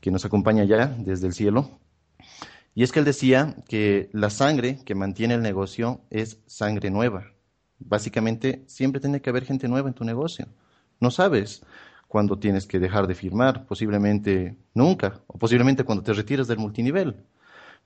que 0.00 0.10
nos 0.10 0.24
acompaña 0.24 0.64
ya 0.64 0.86
desde 0.86 1.26
el 1.26 1.34
cielo. 1.34 1.78
Y 2.74 2.82
es 2.82 2.90
que 2.90 3.00
él 3.00 3.04
decía 3.04 3.56
que 3.68 4.08
la 4.12 4.30
sangre 4.30 4.80
que 4.84 4.94
mantiene 4.94 5.34
el 5.34 5.42
negocio 5.42 6.00
es 6.10 6.40
sangre 6.46 6.90
nueva. 6.90 7.32
Básicamente, 7.78 8.64
siempre 8.66 9.00
tiene 9.00 9.20
que 9.20 9.28
haber 9.28 9.44
gente 9.44 9.68
nueva 9.68 9.88
en 9.88 9.94
tu 9.94 10.04
negocio. 10.04 10.46
No 11.00 11.10
sabes 11.10 11.62
cuando 12.08 12.38
tienes 12.38 12.66
que 12.66 12.78
dejar 12.78 13.06
de 13.06 13.14
firmar, 13.14 13.66
posiblemente 13.66 14.56
nunca, 14.74 15.20
o 15.26 15.38
posiblemente 15.38 15.84
cuando 15.84 16.04
te 16.04 16.12
retires 16.12 16.46
del 16.46 16.58
multinivel. 16.58 17.16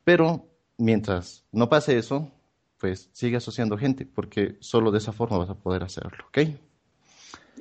Pero 0.05 0.47
mientras 0.79 1.45
no 1.53 1.69
pase 1.69 1.99
eso, 1.99 2.31
pues 2.79 3.11
sigue 3.13 3.37
asociando 3.37 3.77
gente, 3.77 4.07
porque 4.07 4.57
solo 4.61 4.91
de 4.91 4.99
esa 4.99 5.13
forma 5.13 5.39
vas 5.39 5.51
a 5.51 5.55
poder 5.55 5.83
hacerlo, 5.83 6.25
¿ok? 6.29 6.39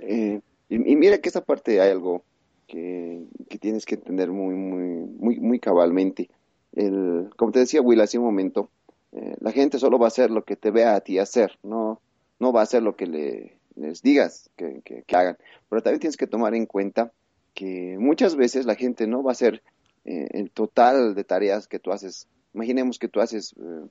Eh, 0.01 0.39
y, 0.69 0.95
mira 0.95 1.17
que 1.17 1.29
esta 1.29 1.43
parte 1.43 1.81
hay 1.81 1.91
algo 1.91 2.23
que, 2.67 3.25
tienes 3.59 3.85
que 3.85 3.95
entender 3.95 4.31
muy, 4.31 4.55
muy, 4.55 4.83
muy, 5.19 5.39
muy 5.39 5.59
cabalmente. 5.59 6.29
El, 6.73 7.29
como 7.35 7.51
te 7.51 7.59
decía 7.59 7.81
Will 7.81 7.99
hace 8.01 8.17
un 8.17 8.25
momento, 8.25 8.69
eh, 9.11 9.35
la 9.41 9.51
gente 9.51 9.79
solo 9.79 9.99
va 9.99 10.05
a 10.05 10.09
hacer 10.09 10.31
lo 10.31 10.45
que 10.45 10.55
te 10.55 10.71
vea 10.71 10.95
a 10.95 11.01
ti 11.01 11.19
hacer, 11.19 11.57
no, 11.63 11.99
no 12.39 12.53
va 12.53 12.61
a 12.61 12.63
hacer 12.63 12.83
lo 12.83 12.95
que 12.95 13.07
le, 13.07 13.58
les 13.79 14.01
digas 14.01 14.49
que, 14.55 15.03
hagan. 15.11 15.37
Pero 15.69 15.81
también 15.81 15.99
tienes 15.99 16.17
que 16.17 16.27
tomar 16.27 16.53
en 16.53 16.65
cuenta 16.65 17.11
que 17.53 17.97
muchas 17.99 18.35
veces 18.35 18.65
la 18.65 18.75
gente 18.75 19.07
no 19.07 19.23
va 19.23 19.31
a 19.31 19.33
hacer 19.33 19.63
eh, 20.05 20.27
el 20.31 20.51
total 20.51 21.15
de 21.15 21.23
tareas 21.23 21.67
que 21.67 21.79
tú 21.79 21.91
haces. 21.91 22.27
Imaginemos 22.53 22.99
que 22.99 23.07
tú 23.07 23.21
haces, 23.21 23.55
eh, 23.57 23.87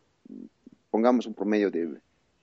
pongamos 0.90 1.26
un 1.26 1.34
promedio 1.34 1.70
de, 1.70 2.00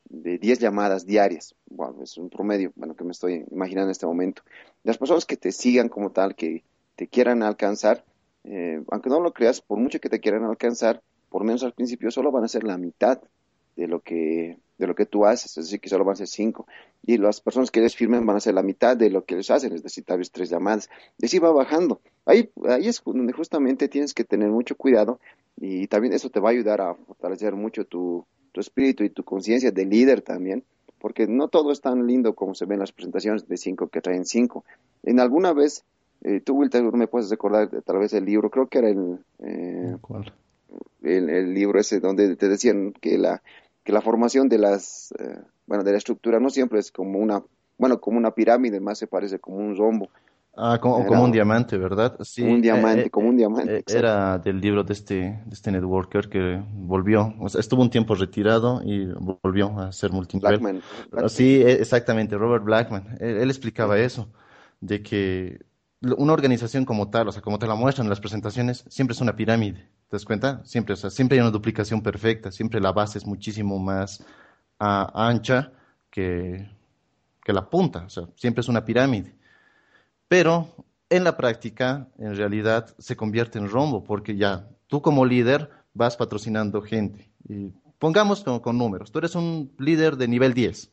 de 0.09 0.37
10 0.37 0.59
llamadas 0.59 1.05
diarias. 1.05 1.55
Bueno, 1.67 2.03
es 2.03 2.17
un 2.17 2.29
promedio, 2.29 2.71
bueno, 2.75 2.95
que 2.95 3.03
me 3.03 3.11
estoy 3.11 3.45
imaginando 3.51 3.87
en 3.87 3.91
este 3.91 4.05
momento. 4.05 4.41
Las 4.83 4.97
personas 4.97 5.25
que 5.25 5.37
te 5.37 5.51
sigan 5.51 5.89
como 5.89 6.11
tal, 6.11 6.35
que 6.35 6.63
te 6.95 7.07
quieran 7.07 7.43
alcanzar, 7.43 8.03
eh, 8.43 8.81
aunque 8.91 9.09
no 9.09 9.19
lo 9.19 9.33
creas, 9.33 9.61
por 9.61 9.79
mucho 9.79 9.99
que 9.99 10.09
te 10.09 10.19
quieran 10.19 10.43
alcanzar, 10.43 11.01
por 11.29 11.43
menos 11.43 11.63
al 11.63 11.73
principio 11.73 12.11
solo 12.11 12.31
van 12.31 12.43
a 12.43 12.47
ser 12.47 12.63
la 12.63 12.77
mitad 12.77 13.21
de 13.75 13.87
lo 13.87 13.99
que 14.01 14.57
de 14.77 14.87
lo 14.87 14.95
que 14.95 15.05
tú 15.05 15.25
haces, 15.25 15.57
es 15.57 15.65
decir, 15.65 15.79
que 15.79 15.89
solo 15.89 16.03
van 16.03 16.13
a 16.13 16.17
ser 16.17 16.27
cinco. 16.27 16.67
Y 17.05 17.17
las 17.17 17.41
personas 17.41 17.71
que 17.71 17.81
les 17.81 17.95
firmen 17.95 18.25
van 18.25 18.37
a 18.37 18.39
ser 18.39 18.53
la 18.53 18.63
mitad 18.63 18.97
de 18.97 19.09
lo 19.09 19.23
que 19.25 19.35
les 19.35 19.49
hacen, 19.49 19.73
es 19.73 19.83
decir, 19.83 20.03
tal 20.03 20.19
vez 20.19 20.31
tres 20.31 20.49
llamadas. 20.49 20.89
Y 21.17 21.25
así 21.25 21.39
va 21.39 21.51
bajando. 21.51 22.01
Ahí, 22.25 22.49
ahí 22.67 22.87
es 22.87 23.01
donde 23.05 23.33
justamente 23.33 23.87
tienes 23.87 24.13
que 24.13 24.23
tener 24.23 24.49
mucho 24.49 24.75
cuidado 24.75 25.19
y 25.57 25.87
también 25.87 26.13
eso 26.13 26.29
te 26.29 26.39
va 26.39 26.49
a 26.49 26.51
ayudar 26.51 26.81
a 26.81 26.95
fortalecer 26.95 27.55
mucho 27.55 27.85
tu, 27.85 28.25
tu 28.51 28.61
espíritu 28.61 29.03
y 29.03 29.09
tu 29.09 29.23
conciencia 29.23 29.71
de 29.71 29.85
líder 29.85 30.21
también, 30.21 30.63
porque 30.99 31.27
no 31.27 31.47
todo 31.47 31.71
es 31.71 31.81
tan 31.81 32.07
lindo 32.07 32.33
como 32.35 32.55
se 32.55 32.65
ve 32.65 32.75
en 32.75 32.79
las 32.79 32.91
presentaciones 32.91 33.47
de 33.47 33.57
cinco 33.57 33.87
que 33.87 34.01
traen 34.01 34.25
cinco. 34.25 34.65
En 35.03 35.19
alguna 35.19 35.53
vez, 35.53 35.83
eh, 36.23 36.41
tú, 36.41 36.55
Will, 36.55 36.71
me 36.93 37.07
puedes 37.07 37.29
recordar 37.29 37.69
tal 37.83 37.99
vez 37.99 38.13
el 38.13 38.25
libro, 38.25 38.49
creo 38.49 38.67
que 38.67 38.79
era 38.79 38.89
el, 38.89 39.19
eh, 39.39 39.95
el, 41.03 41.29
el, 41.29 41.53
libro 41.53 41.79
ese 41.79 41.99
donde 41.99 42.35
te 42.35 42.47
decían 42.47 42.93
que 42.93 43.17
la, 43.17 43.43
que 43.85 43.93
la 43.93 44.01
formación 44.01 44.49
de 44.49 44.57
las, 44.57 45.13
eh, 45.19 45.39
bueno, 45.67 45.83
de 45.83 45.91
la 45.91 45.99
estructura 45.99 46.39
no 46.39 46.49
siempre 46.49 46.79
es 46.79 46.91
como 46.91 47.19
una, 47.19 47.41
bueno, 47.77 48.01
como 48.01 48.17
una 48.17 48.31
pirámide, 48.31 48.81
más 48.81 48.97
se 48.97 49.07
parece 49.07 49.39
como 49.39 49.57
un 49.57 49.77
rombo. 49.77 50.09
Ah, 50.57 50.79
como, 50.81 51.05
como 51.05 51.23
un 51.23 51.31
diamante, 51.31 51.77
¿verdad? 51.77 52.17
Sí. 52.21 52.41
un 52.41 52.61
diamante, 52.61 53.07
eh, 53.07 53.09
como 53.09 53.29
un 53.29 53.37
diamante. 53.37 53.77
Eh, 53.79 53.83
era 53.87 54.39
del 54.39 54.59
libro 54.59 54.83
de 54.83 54.93
este, 54.93 55.15
de 55.45 55.53
este 55.53 55.71
networker 55.71 56.29
que 56.29 56.63
volvió, 56.73 57.35
o 57.39 57.47
sea, 57.47 57.59
estuvo 57.59 57.81
un 57.81 57.89
tiempo 57.89 58.15
retirado 58.15 58.81
y 58.83 59.05
volvió 59.05 59.77
a 59.79 59.91
ser 59.91 60.11
multinivel. 60.11 60.59
Blackman. 60.59 61.29
Sí, 61.29 61.61
e, 61.61 61.73
exactamente, 61.73 62.37
Robert 62.37 62.63
Blackman. 62.63 63.17
Él, 63.19 63.49
explicaba 63.49 63.99
eso, 63.99 64.29
de 64.79 65.03
que 65.03 65.59
una 66.17 66.33
organización 66.33 66.85
como 66.85 67.09
tal, 67.09 67.27
o 67.27 67.31
sea, 67.31 67.41
como 67.41 67.59
te 67.59 67.67
la 67.67 67.75
muestran 67.75 68.05
en 68.05 68.09
las 68.09 68.19
presentaciones, 68.19 68.85
siempre 68.87 69.13
es 69.13 69.21
una 69.21 69.35
pirámide. 69.35 69.89
¿Te 70.09 70.17
das 70.17 70.25
cuenta? 70.25 70.63
Siempre, 70.65 70.93
o 70.93 70.97
sea, 70.97 71.09
siempre 71.09 71.37
hay 71.37 71.41
una 71.41 71.51
duplicación 71.51 72.01
perfecta, 72.01 72.51
siempre 72.51 72.79
la 72.79 72.91
base 72.91 73.17
es 73.17 73.25
muchísimo 73.25 73.79
más 73.79 74.23
ancha 74.79 75.71
que, 76.09 76.69
que 77.43 77.53
la 77.53 77.69
punta, 77.69 78.05
o 78.05 78.09
sea, 78.09 78.27
siempre 78.35 78.61
es 78.61 78.67
una 78.67 78.85
pirámide. 78.85 79.35
Pero 80.27 80.75
en 81.09 81.23
la 81.23 81.37
práctica, 81.37 82.07
en 82.17 82.35
realidad, 82.35 82.95
se 82.97 83.15
convierte 83.15 83.59
en 83.59 83.69
rombo, 83.69 84.03
porque 84.03 84.35
ya 84.35 84.67
tú 84.87 85.01
como 85.01 85.25
líder 85.25 85.69
vas 85.93 86.17
patrocinando 86.17 86.81
gente. 86.81 87.29
Y 87.47 87.71
pongamos 87.99 88.43
con, 88.43 88.77
números, 88.77 89.11
tú 89.11 89.19
eres 89.19 89.35
un 89.35 89.71
líder 89.77 90.17
de 90.17 90.27
nivel 90.27 90.53
10. 90.53 90.91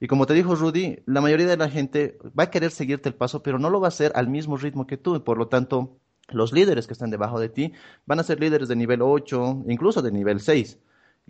Y 0.00 0.06
como 0.06 0.26
te 0.26 0.34
dijo 0.34 0.54
Rudy, 0.54 1.00
la 1.06 1.20
mayoría 1.20 1.46
de 1.46 1.56
la 1.56 1.68
gente 1.68 2.18
va 2.38 2.44
a 2.44 2.50
querer 2.50 2.70
seguirte 2.70 3.08
el 3.08 3.14
paso, 3.14 3.42
pero 3.42 3.58
no 3.58 3.70
lo 3.70 3.80
va 3.80 3.88
a 3.88 3.94
hacer 3.94 4.12
al 4.14 4.28
mismo 4.28 4.56
ritmo 4.56 4.86
que 4.86 4.96
tú. 4.96 5.14
Y 5.14 5.20
por 5.20 5.36
lo 5.38 5.48
tanto, 5.48 5.98
los 6.30 6.52
líderes 6.52 6.86
que 6.86 6.94
están 6.94 7.10
debajo 7.10 7.38
de 7.38 7.50
ti 7.50 7.72
van 8.06 8.18
a 8.18 8.24
ser 8.24 8.40
líderes 8.40 8.68
de 8.68 8.76
nivel 8.76 9.02
8, 9.02 9.64
incluso 9.68 10.02
de 10.02 10.10
nivel 10.10 10.40
6 10.40 10.78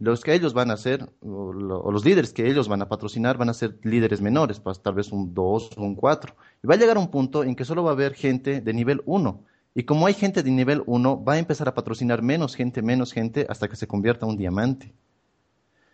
los 0.01 0.25
que 0.25 0.35
ellos 0.35 0.55
van 0.55 0.71
a 0.71 0.77
ser, 0.79 1.09
o, 1.21 1.53
los 1.53 2.05
líderes 2.05 2.33
que 2.33 2.49
ellos 2.49 2.69
van 2.69 2.83
a 2.83 2.89
patrocinar, 2.89 3.37
van 3.37 3.51
a 3.51 3.55
ser 3.55 3.79
líderes 3.83 4.21
menores, 4.23 4.59
pues, 4.59 4.81
tal 4.81 4.95
vez 4.95 5.13
un 5.13 5.35
2 5.35 5.71
o 5.77 5.83
un 5.83 5.95
4. 5.95 6.35
Y 6.63 6.67
va 6.67 6.75
a 6.75 6.79
llegar 6.79 6.97
un 6.97 7.09
punto 7.09 7.45
en 7.45 7.55
que 7.55 7.67
solo 7.67 7.85
va 7.85 7.91
a 7.91 7.93
haber 7.93 8.15
gente 8.15 8.63
de 8.63 8.73
nivel 8.73 9.03
1. 9.05 9.45
Y 9.75 9.85
como 9.85 10.07
hay 10.07 10.15
gente 10.15 10.43
de 10.43 10.51
nivel 10.51 10.83
1, 10.87 11.23
va 11.23 11.35
a 11.35 11.39
empezar 11.39 11.69
a 11.69 11.75
patrocinar 11.75 12.23
menos 12.23 12.57
gente, 12.57 12.83
menos 12.83 13.13
gente, 13.13 13.47
hasta 13.49 13.69
que 13.69 13.77
se 13.77 13.87
convierta 13.87 14.25
en 14.25 14.31
un 14.33 14.39
diamante. 14.39 14.95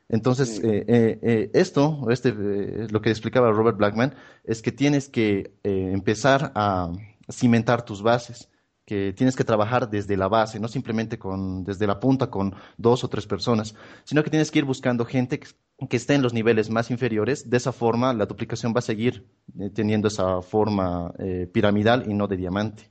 Entonces, 0.08 0.60
eh, 0.62 0.84
eh, 0.86 1.18
eh, 1.22 1.50
esto, 1.52 2.06
este, 2.10 2.32
lo 2.32 3.00
que 3.00 3.10
explicaba 3.10 3.50
Robert 3.50 3.76
Blackman, 3.76 4.14
es 4.44 4.62
que 4.62 4.72
tienes 4.72 5.08
que 5.08 5.52
empezar 5.64 6.52
a 6.54 6.92
cimentar 7.28 7.84
tus 7.84 8.02
bases 8.02 8.48
que 8.86 9.12
tienes 9.12 9.34
que 9.34 9.44
trabajar 9.44 9.90
desde 9.90 10.16
la 10.16 10.28
base, 10.28 10.60
no 10.60 10.68
simplemente 10.68 11.18
con, 11.18 11.64
desde 11.64 11.88
la 11.88 11.98
punta 11.98 12.30
con 12.30 12.54
dos 12.78 13.02
o 13.02 13.08
tres 13.08 13.26
personas, 13.26 13.74
sino 14.04 14.22
que 14.22 14.30
tienes 14.30 14.52
que 14.52 14.60
ir 14.60 14.64
buscando 14.64 15.04
gente 15.04 15.40
que, 15.40 15.96
esté 15.96 16.14
en 16.14 16.22
los 16.22 16.32
niveles 16.32 16.70
más 16.70 16.90
inferiores. 16.90 17.50
De 17.50 17.56
esa 17.56 17.72
forma, 17.72 18.14
la 18.14 18.26
duplicación 18.26 18.72
va 18.72 18.78
a 18.78 18.82
seguir 18.82 19.26
eh, 19.58 19.70
teniendo 19.74 20.06
esa 20.06 20.40
forma 20.40 21.12
eh, 21.18 21.48
piramidal 21.52 22.08
y 22.08 22.14
no 22.14 22.28
de 22.28 22.36
diamante. 22.36 22.88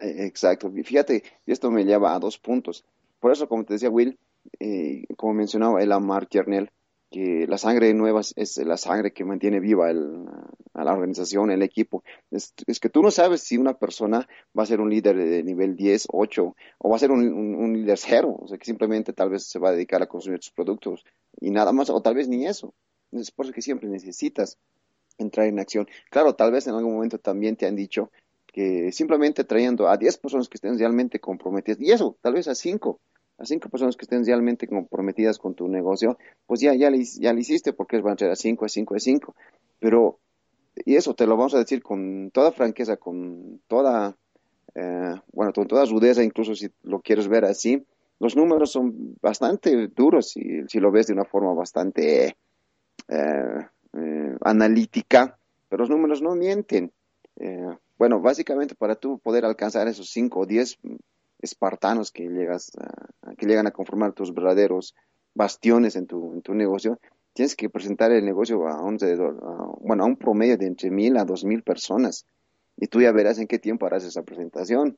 E, 0.00 0.26
exacto. 0.26 0.70
Fíjate, 0.70 1.22
esto 1.46 1.70
me 1.70 1.84
lleva 1.84 2.14
a 2.14 2.18
dos 2.18 2.36
puntos. 2.36 2.84
Por 3.20 3.30
eso, 3.30 3.48
como 3.48 3.64
te 3.64 3.74
decía 3.74 3.90
Will, 3.90 4.18
eh, 4.60 5.04
como 5.16 5.34
mencionaba 5.34 5.82
el 5.82 5.92
Amar 5.92 6.28
Kernel, 6.28 6.70
que 7.10 7.46
la 7.48 7.56
sangre 7.56 7.94
nueva 7.94 8.20
es 8.20 8.56
la 8.58 8.76
sangre 8.76 9.12
que 9.12 9.24
mantiene 9.24 9.60
viva 9.60 9.88
a 9.88 10.84
la 10.84 10.92
organización, 10.92 11.50
el 11.50 11.62
equipo. 11.62 12.04
Es, 12.30 12.52
que 12.80 12.90
tú 12.90 13.02
no 13.02 13.10
sabes 13.10 13.42
si 13.42 13.56
una 13.56 13.78
persona 13.78 14.28
va 14.56 14.64
a 14.64 14.66
ser 14.66 14.80
un 14.80 14.90
líder 14.90 15.16
de 15.16 15.42
nivel 15.42 15.74
10, 15.74 16.08
8 16.12 16.56
o 16.78 16.90
va 16.90 16.96
a 16.96 16.98
ser 16.98 17.10
un, 17.10 17.32
un, 17.32 17.72
líder 17.72 17.98
cero, 17.98 18.36
o 18.38 18.46
sea 18.46 18.58
que 18.58 18.66
simplemente 18.66 19.12
tal 19.12 19.30
vez 19.30 19.44
se 19.44 19.58
va 19.58 19.70
a 19.70 19.72
dedicar 19.72 20.02
a 20.02 20.06
consumir 20.06 20.40
tus 20.40 20.50
productos 20.50 21.04
y 21.40 21.50
nada 21.50 21.72
más, 21.72 21.88
o 21.88 22.02
tal 22.02 22.14
vez 22.14 22.28
ni 22.28 22.46
eso. 22.46 22.74
Es 23.12 23.30
por 23.30 23.46
eso 23.46 23.54
que 23.54 23.62
siempre 23.62 23.88
necesitas 23.88 24.58
entrar 25.16 25.46
en 25.46 25.58
acción. 25.58 25.88
Claro, 26.10 26.34
tal 26.34 26.52
vez 26.52 26.66
en 26.66 26.74
algún 26.74 26.94
momento 26.94 27.18
también 27.18 27.56
te 27.56 27.66
han 27.66 27.76
dicho 27.76 28.10
que 28.46 28.92
simplemente 28.92 29.44
trayendo 29.44 29.88
a 29.88 29.96
10 29.96 30.18
personas 30.18 30.48
que 30.48 30.56
estén 30.56 30.78
realmente 30.78 31.20
comprometidas, 31.20 31.80
y 31.80 31.90
eso, 31.90 32.18
tal 32.20 32.34
vez 32.34 32.48
a 32.48 32.54
5, 32.54 33.00
a 33.38 33.44
cinco 33.44 33.68
personas 33.68 33.96
que 33.96 34.04
estén 34.04 34.24
realmente 34.24 34.66
comprometidas 34.66 35.38
con 35.38 35.54
tu 35.54 35.68
negocio, 35.68 36.18
pues 36.46 36.60
ya, 36.60 36.74
ya, 36.74 36.90
le, 36.90 37.04
ya 37.04 37.32
le 37.32 37.40
hiciste 37.40 37.72
porque 37.72 37.96
es 37.96 38.02
van 38.02 38.14
a 38.14 38.18
ser 38.18 38.30
a 38.30 38.36
cinco, 38.36 38.64
a 38.64 38.68
cinco, 38.68 38.96
a 38.96 38.98
cinco. 38.98 39.34
Pero, 39.78 40.18
y 40.84 40.96
eso 40.96 41.14
te 41.14 41.26
lo 41.26 41.36
vamos 41.36 41.54
a 41.54 41.58
decir 41.58 41.82
con 41.82 42.30
toda 42.32 42.50
franqueza, 42.50 42.96
con 42.96 43.60
toda, 43.68 44.16
eh, 44.74 45.14
bueno, 45.32 45.52
con 45.52 45.68
toda 45.68 45.84
rudeza, 45.84 46.24
incluso 46.24 46.54
si 46.56 46.68
lo 46.82 47.00
quieres 47.00 47.28
ver 47.28 47.44
así, 47.44 47.84
los 48.18 48.34
números 48.34 48.72
son 48.72 49.16
bastante 49.22 49.86
duros 49.86 50.30
si, 50.30 50.66
si 50.66 50.80
lo 50.80 50.90
ves 50.90 51.06
de 51.06 51.12
una 51.12 51.24
forma 51.24 51.54
bastante 51.54 52.36
eh, 53.06 53.66
eh, 53.92 54.36
analítica, 54.40 55.38
pero 55.68 55.82
los 55.82 55.90
números 55.90 56.20
no 56.20 56.34
mienten. 56.34 56.90
bueno, 57.96 58.20
básicamente 58.20 58.74
para 58.74 58.96
tú 58.96 59.20
poder 59.20 59.44
alcanzar 59.44 59.86
esos 59.86 60.10
cinco 60.10 60.40
o 60.40 60.46
diez 60.46 60.76
espartanos 61.40 62.12
que, 62.12 62.28
llegas 62.28 62.72
que 63.36 63.46
llegan 63.46 63.66
a 63.66 63.70
conformar 63.70 64.12
tus 64.12 64.34
verdaderos 64.34 64.94
bastiones 65.34 65.96
en 65.96 66.06
tu, 66.06 66.32
en 66.34 66.42
tu 66.42 66.54
negocio, 66.54 66.98
tienes 67.32 67.54
que 67.54 67.70
presentar 67.70 68.10
el 68.10 68.24
negocio 68.24 68.66
a 68.66 68.82
un, 68.82 68.98
bueno, 69.80 70.02
a 70.02 70.06
un 70.06 70.16
promedio 70.16 70.56
de 70.58 70.66
entre 70.66 70.90
mil 70.90 71.16
a 71.16 71.24
dos 71.24 71.44
mil 71.44 71.62
personas. 71.62 72.26
Y 72.76 72.88
tú 72.88 73.00
ya 73.00 73.12
verás 73.12 73.38
en 73.38 73.46
qué 73.46 73.58
tiempo 73.58 73.86
harás 73.86 74.04
esa 74.04 74.22
presentación. 74.22 74.96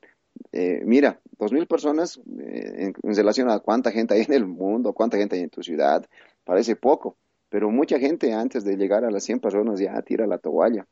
Eh, 0.51 0.81
mira, 0.85 1.19
dos 1.37 1.51
mil 1.51 1.67
personas 1.67 2.19
eh, 2.39 2.91
en, 3.03 3.15
relación 3.15 3.49
a 3.49 3.59
cuánta 3.59 3.91
gente 3.91 4.13
hay 4.13 4.21
en 4.21 4.33
el 4.33 4.47
mundo, 4.47 4.93
cuánta 4.93 5.17
gente 5.17 5.35
hay 5.35 5.43
en 5.43 5.49
tu 5.49 5.61
ciudad, 5.61 6.05
parece 6.43 6.75
poco. 6.75 7.17
Pero 7.49 7.69
mucha 7.69 7.99
gente 7.99 8.33
antes 8.33 8.63
de 8.63 8.77
llegar 8.77 9.03
a 9.03 9.11
las 9.11 9.23
100 9.23 9.39
personas 9.39 9.79
ya 9.79 10.01
tira 10.01 10.25
la 10.25 10.37
toalla. 10.37 10.87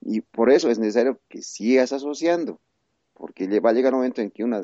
Y 0.00 0.20
por 0.20 0.50
eso 0.50 0.70
es 0.70 0.78
necesario 0.78 1.20
que 1.28 1.42
sigas 1.42 1.92
asociando 1.92 2.60
porque 3.14 3.60
va 3.60 3.70
a 3.70 3.72
llegar 3.72 3.92
un 3.92 4.00
momento 4.00 4.20
en 4.20 4.30
que 4.30 4.44
una, 4.44 4.62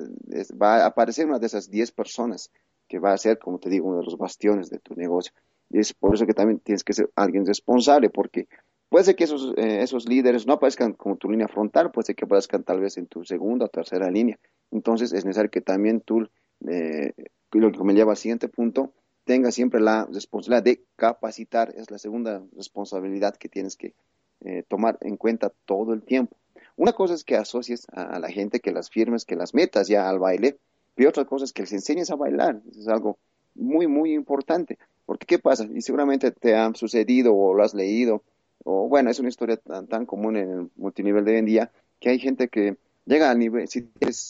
va 0.60 0.82
a 0.82 0.86
aparecer 0.86 1.26
una 1.26 1.38
de 1.38 1.46
esas 1.46 1.70
10 1.70 1.92
personas 1.92 2.50
que 2.88 2.98
va 2.98 3.12
a 3.12 3.18
ser, 3.18 3.38
como 3.38 3.58
te 3.58 3.68
digo, 3.68 3.88
uno 3.88 3.98
de 3.98 4.04
los 4.04 4.16
bastiones 4.16 4.70
de 4.70 4.78
tu 4.78 4.94
negocio. 4.94 5.32
Y 5.70 5.78
es 5.78 5.92
por 5.92 6.14
eso 6.14 6.26
que 6.26 6.34
también 6.34 6.60
tienes 6.60 6.82
que 6.82 6.94
ser 6.94 7.10
alguien 7.14 7.44
responsable, 7.44 8.08
porque 8.08 8.48
puede 8.88 9.04
ser 9.04 9.16
que 9.16 9.24
esos, 9.24 9.52
eh, 9.56 9.82
esos 9.82 10.08
líderes 10.08 10.46
no 10.46 10.54
aparezcan 10.54 10.94
como 10.94 11.16
tu 11.16 11.30
línea 11.30 11.48
frontal, 11.48 11.90
puede 11.90 12.06
ser 12.06 12.16
que 12.16 12.24
aparezcan 12.24 12.64
tal 12.64 12.80
vez 12.80 12.96
en 12.96 13.06
tu 13.06 13.24
segunda 13.24 13.66
o 13.66 13.68
tercera 13.68 14.10
línea. 14.10 14.38
Entonces 14.70 15.12
es 15.12 15.24
necesario 15.24 15.50
que 15.50 15.60
también 15.60 16.00
tú, 16.00 16.28
eh, 16.66 17.12
lo 17.52 17.72
que 17.72 17.84
me 17.84 17.94
lleva 17.94 18.12
al 18.12 18.16
siguiente 18.16 18.48
punto, 18.48 18.92
tengas 19.24 19.54
siempre 19.54 19.80
la 19.80 20.06
responsabilidad 20.06 20.62
de 20.62 20.84
capacitar. 20.96 21.74
Es 21.76 21.90
la 21.90 21.98
segunda 21.98 22.42
responsabilidad 22.56 23.36
que 23.36 23.50
tienes 23.50 23.76
que 23.76 23.94
eh, 24.40 24.62
tomar 24.68 24.98
en 25.02 25.16
cuenta 25.16 25.52
todo 25.66 25.92
el 25.92 26.02
tiempo. 26.02 26.36
Una 26.78 26.92
cosa 26.92 27.14
es 27.14 27.24
que 27.24 27.34
asocies 27.34 27.88
a, 27.90 28.20
la 28.20 28.30
gente, 28.30 28.60
que 28.60 28.70
las 28.70 28.88
firmes, 28.88 29.24
que 29.24 29.34
las 29.34 29.52
metas 29.52 29.88
ya 29.88 30.08
al 30.08 30.20
baile, 30.20 30.58
y 30.96 31.06
otra 31.06 31.24
cosa 31.24 31.44
es 31.44 31.52
que 31.52 31.62
les 31.62 31.72
enseñes 31.72 32.08
a 32.12 32.14
bailar. 32.14 32.62
Eso 32.70 32.80
es 32.80 32.86
algo 32.86 33.18
muy, 33.56 33.88
muy 33.88 34.14
importante. 34.14 34.78
Porque, 35.04 35.26
¿qué 35.26 35.40
pasa? 35.40 35.64
Y 35.64 35.82
seguramente 35.82 36.30
te 36.30 36.54
ha 36.54 36.72
sucedido 36.74 37.34
o 37.34 37.52
lo 37.52 37.64
has 37.64 37.74
leído, 37.74 38.22
o 38.62 38.88
bueno, 38.88 39.10
es 39.10 39.18
una 39.18 39.28
historia 39.28 39.56
tan, 39.56 39.88
tan 39.88 40.06
común 40.06 40.36
en 40.36 40.50
el 40.50 40.70
multinivel 40.76 41.24
de 41.24 41.32
hoy 41.32 41.38
en 41.38 41.46
día, 41.46 41.72
que 41.98 42.10
hay 42.10 42.20
gente 42.20 42.46
que 42.46 42.76
llega 43.06 43.28
a 43.28 43.34
niveles, 43.34 43.74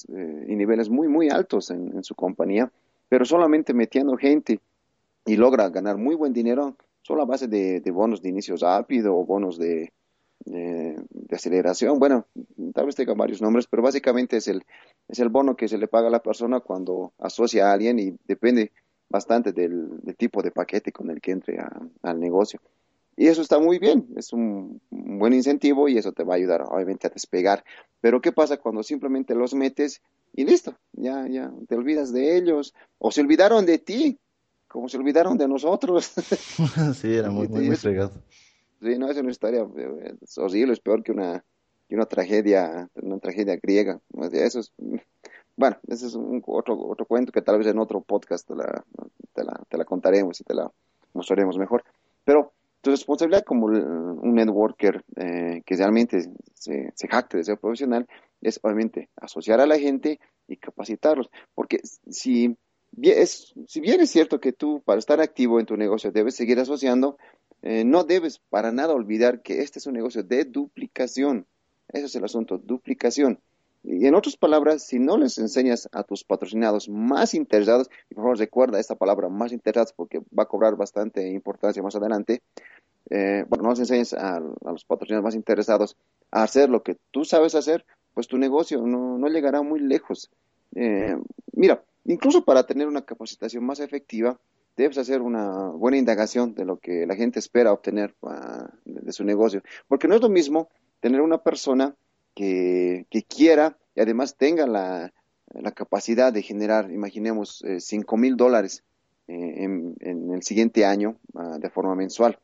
eh, 0.08 0.46
y 0.48 0.56
niveles 0.56 0.88
muy, 0.88 1.06
muy 1.06 1.28
altos 1.28 1.70
en, 1.70 2.02
su 2.02 2.14
compañía, 2.14 2.72
pero 3.10 3.26
solamente 3.26 3.74
metiendo 3.74 4.16
gente 4.16 4.58
y 5.26 5.36
logra 5.36 5.68
ganar 5.68 5.98
muy 5.98 6.14
buen 6.14 6.32
dinero 6.32 6.76
solo 7.02 7.22
a 7.22 7.26
base 7.26 7.46
de, 7.46 7.80
de 7.80 7.90
bonos 7.90 8.22
de 8.22 8.30
inicio 8.30 8.56
rápido 8.56 9.14
o 9.14 9.26
bonos 9.26 9.58
de, 9.58 9.92
de 10.44 10.96
aceleración. 11.30 11.98
Bueno, 11.98 12.26
tal 12.74 12.86
vez 12.86 12.94
tenga 12.94 13.14
varios 13.14 13.42
nombres, 13.42 13.66
pero 13.66 13.82
básicamente 13.82 14.38
es 14.38 14.48
el, 14.48 14.64
es 15.08 15.18
el 15.18 15.28
bono 15.28 15.56
que 15.56 15.68
se 15.68 15.78
le 15.78 15.88
paga 15.88 16.08
a 16.08 16.10
la 16.10 16.22
persona 16.22 16.60
cuando 16.60 17.12
asocia 17.18 17.68
a 17.68 17.72
alguien 17.72 17.98
y 17.98 18.16
depende 18.26 18.72
bastante 19.08 19.52
del, 19.52 19.88
tipo 20.16 20.42
de 20.42 20.50
paquete 20.50 20.92
con 20.92 21.10
el 21.10 21.20
que 21.20 21.32
entre 21.32 21.58
al 22.02 22.20
negocio. 22.20 22.60
Y 23.16 23.26
eso 23.26 23.42
está 23.42 23.58
muy 23.58 23.78
bien, 23.78 24.06
es 24.16 24.32
un, 24.32 24.80
buen 24.90 25.32
incentivo 25.32 25.88
y 25.88 25.98
eso 25.98 26.12
te 26.12 26.22
va 26.22 26.34
a 26.34 26.36
ayudar 26.36 26.62
obviamente 26.62 27.08
a 27.08 27.10
despegar. 27.10 27.64
Pero 28.00 28.20
¿qué 28.20 28.30
pasa 28.30 28.58
cuando 28.58 28.82
simplemente 28.82 29.34
los 29.34 29.54
metes 29.54 30.00
y 30.34 30.44
listo, 30.44 30.76
ya, 30.92 31.26
ya, 31.26 31.50
te 31.68 31.74
olvidas 31.74 32.12
de 32.12 32.36
ellos, 32.36 32.74
o 32.98 33.10
se 33.10 33.22
olvidaron 33.22 33.66
de 33.66 33.78
ti, 33.78 34.18
como 34.68 34.88
se 34.88 34.98
olvidaron 34.98 35.36
de 35.36 35.48
nosotros. 35.48 36.12
sí, 36.94 37.14
era 37.14 37.30
muy, 37.30 37.48
muy, 37.48 37.66
muy 37.66 37.76
fregado. 37.76 38.12
Sí, 38.80 38.96
no, 38.98 39.10
es 39.10 39.16
una 39.16 39.30
historia 39.30 39.66
es 40.22 40.38
horrible, 40.38 40.72
es 40.72 40.80
peor 40.80 41.02
que 41.02 41.12
una, 41.12 41.44
que 41.88 41.94
una 41.94 42.06
tragedia, 42.06 42.88
una 42.94 43.18
tragedia 43.18 43.56
griega. 43.56 44.00
Eso 44.32 44.60
es, 44.60 44.72
bueno, 45.56 45.76
ese 45.88 46.06
es 46.06 46.14
un, 46.14 46.42
otro, 46.46 46.78
otro 46.78 47.06
cuento 47.06 47.32
que 47.32 47.42
tal 47.42 47.58
vez 47.58 47.66
en 47.66 47.78
otro 47.78 48.00
podcast 48.00 48.46
te 48.46 48.54
la, 48.54 48.84
te 49.68 49.76
la, 49.76 49.84
contaremos 49.84 50.40
y 50.40 50.44
te 50.44 50.54
la 50.54 50.70
mostraremos 51.14 51.58
mejor. 51.58 51.84
Pero 52.24 52.52
tu 52.80 52.90
responsabilidad 52.90 53.42
como 53.44 53.66
un 53.66 54.34
networker 54.34 55.04
eh, 55.16 55.62
que 55.66 55.76
realmente 55.76 56.30
se, 56.54 56.92
se 56.94 57.08
jacte 57.08 57.38
de 57.38 57.44
ser 57.44 57.58
profesional 57.58 58.06
es 58.40 58.60
obviamente 58.62 59.08
asociar 59.16 59.60
a 59.60 59.66
la 59.66 59.78
gente 59.78 60.20
y 60.46 60.56
capacitarlos. 60.56 61.28
Porque 61.54 61.80
si 61.82 62.56
es, 63.02 63.52
si 63.66 63.80
bien 63.80 64.00
es 64.00 64.10
cierto 64.10 64.40
que 64.40 64.52
tú 64.52 64.82
para 64.84 64.98
estar 64.98 65.20
activo 65.20 65.60
en 65.60 65.66
tu 65.66 65.76
negocio 65.76 66.10
debes 66.10 66.36
seguir 66.36 66.58
asociando, 66.58 67.18
eh, 67.62 67.84
no 67.84 68.04
debes 68.04 68.38
para 68.38 68.72
nada 68.72 68.94
olvidar 68.94 69.42
que 69.42 69.62
este 69.62 69.78
es 69.78 69.86
un 69.86 69.94
negocio 69.94 70.22
de 70.22 70.44
duplicación. 70.44 71.46
Ese 71.88 72.06
es 72.06 72.14
el 72.16 72.24
asunto, 72.24 72.58
duplicación. 72.58 73.40
Y 73.84 74.06
en 74.06 74.14
otras 74.14 74.36
palabras, 74.36 74.82
si 74.82 74.98
no 74.98 75.16
les 75.16 75.38
enseñas 75.38 75.88
a 75.92 76.02
tus 76.02 76.24
patrocinados 76.24 76.88
más 76.88 77.34
interesados, 77.34 77.88
y 78.10 78.14
por 78.14 78.24
favor 78.24 78.38
recuerda 78.38 78.80
esta 78.80 78.96
palabra 78.96 79.28
más 79.28 79.52
interesados 79.52 79.92
porque 79.92 80.20
va 80.36 80.42
a 80.42 80.48
cobrar 80.48 80.76
bastante 80.76 81.28
importancia 81.28 81.82
más 81.82 81.94
adelante, 81.94 82.42
eh, 83.10 83.44
bueno, 83.48 83.64
no 83.64 83.70
les 83.70 83.78
enseñas 83.80 84.12
a, 84.12 84.40
los 84.40 84.84
patrocinados 84.84 85.24
más 85.24 85.34
interesados 85.34 85.96
a 86.30 86.42
hacer 86.42 86.68
lo 86.68 86.82
que 86.82 86.96
tú 87.10 87.24
sabes 87.24 87.54
hacer, 87.54 87.86
pues 88.14 88.28
tu 88.28 88.36
negocio 88.36 88.82
no, 88.82 89.16
no 89.16 89.28
llegará 89.28 89.62
muy 89.62 89.80
lejos. 89.80 90.30
Eh, 90.74 91.16
mira, 91.52 91.82
incluso 92.04 92.44
para 92.44 92.66
tener 92.66 92.86
una 92.88 93.02
capacitación 93.02 93.64
más 93.64 93.80
efectiva, 93.80 94.38
debes 94.78 94.96
hacer 94.96 95.20
una 95.22 95.70
buena 95.70 95.98
indagación 95.98 96.54
de 96.54 96.64
lo 96.64 96.78
que 96.78 97.04
la 97.04 97.16
gente 97.16 97.40
espera 97.40 97.72
obtener 97.72 98.14
ah, 98.22 98.70
de 98.84 99.12
su 99.12 99.24
negocio, 99.24 99.60
porque 99.88 100.06
no 100.06 100.14
es 100.14 100.22
lo 100.22 100.28
mismo 100.28 100.68
tener 101.00 101.20
una 101.20 101.38
persona 101.38 101.96
que, 102.34 103.04
quiera 103.28 103.76
y 103.96 104.00
además 104.00 104.36
tenga 104.36 104.66
la, 104.68 105.12
capacidad 105.74 106.32
de 106.32 106.42
generar, 106.42 106.92
imaginemos, 106.92 107.62
eh, 107.64 107.80
cinco 107.80 108.16
mil 108.16 108.36
dólares 108.36 108.84
eh, 109.26 109.64
en, 109.64 110.30
el 110.32 110.42
siguiente 110.44 110.84
año 110.84 111.18
ah, 111.34 111.58
de 111.58 111.70
forma 111.70 111.96
mensual. 111.96 112.38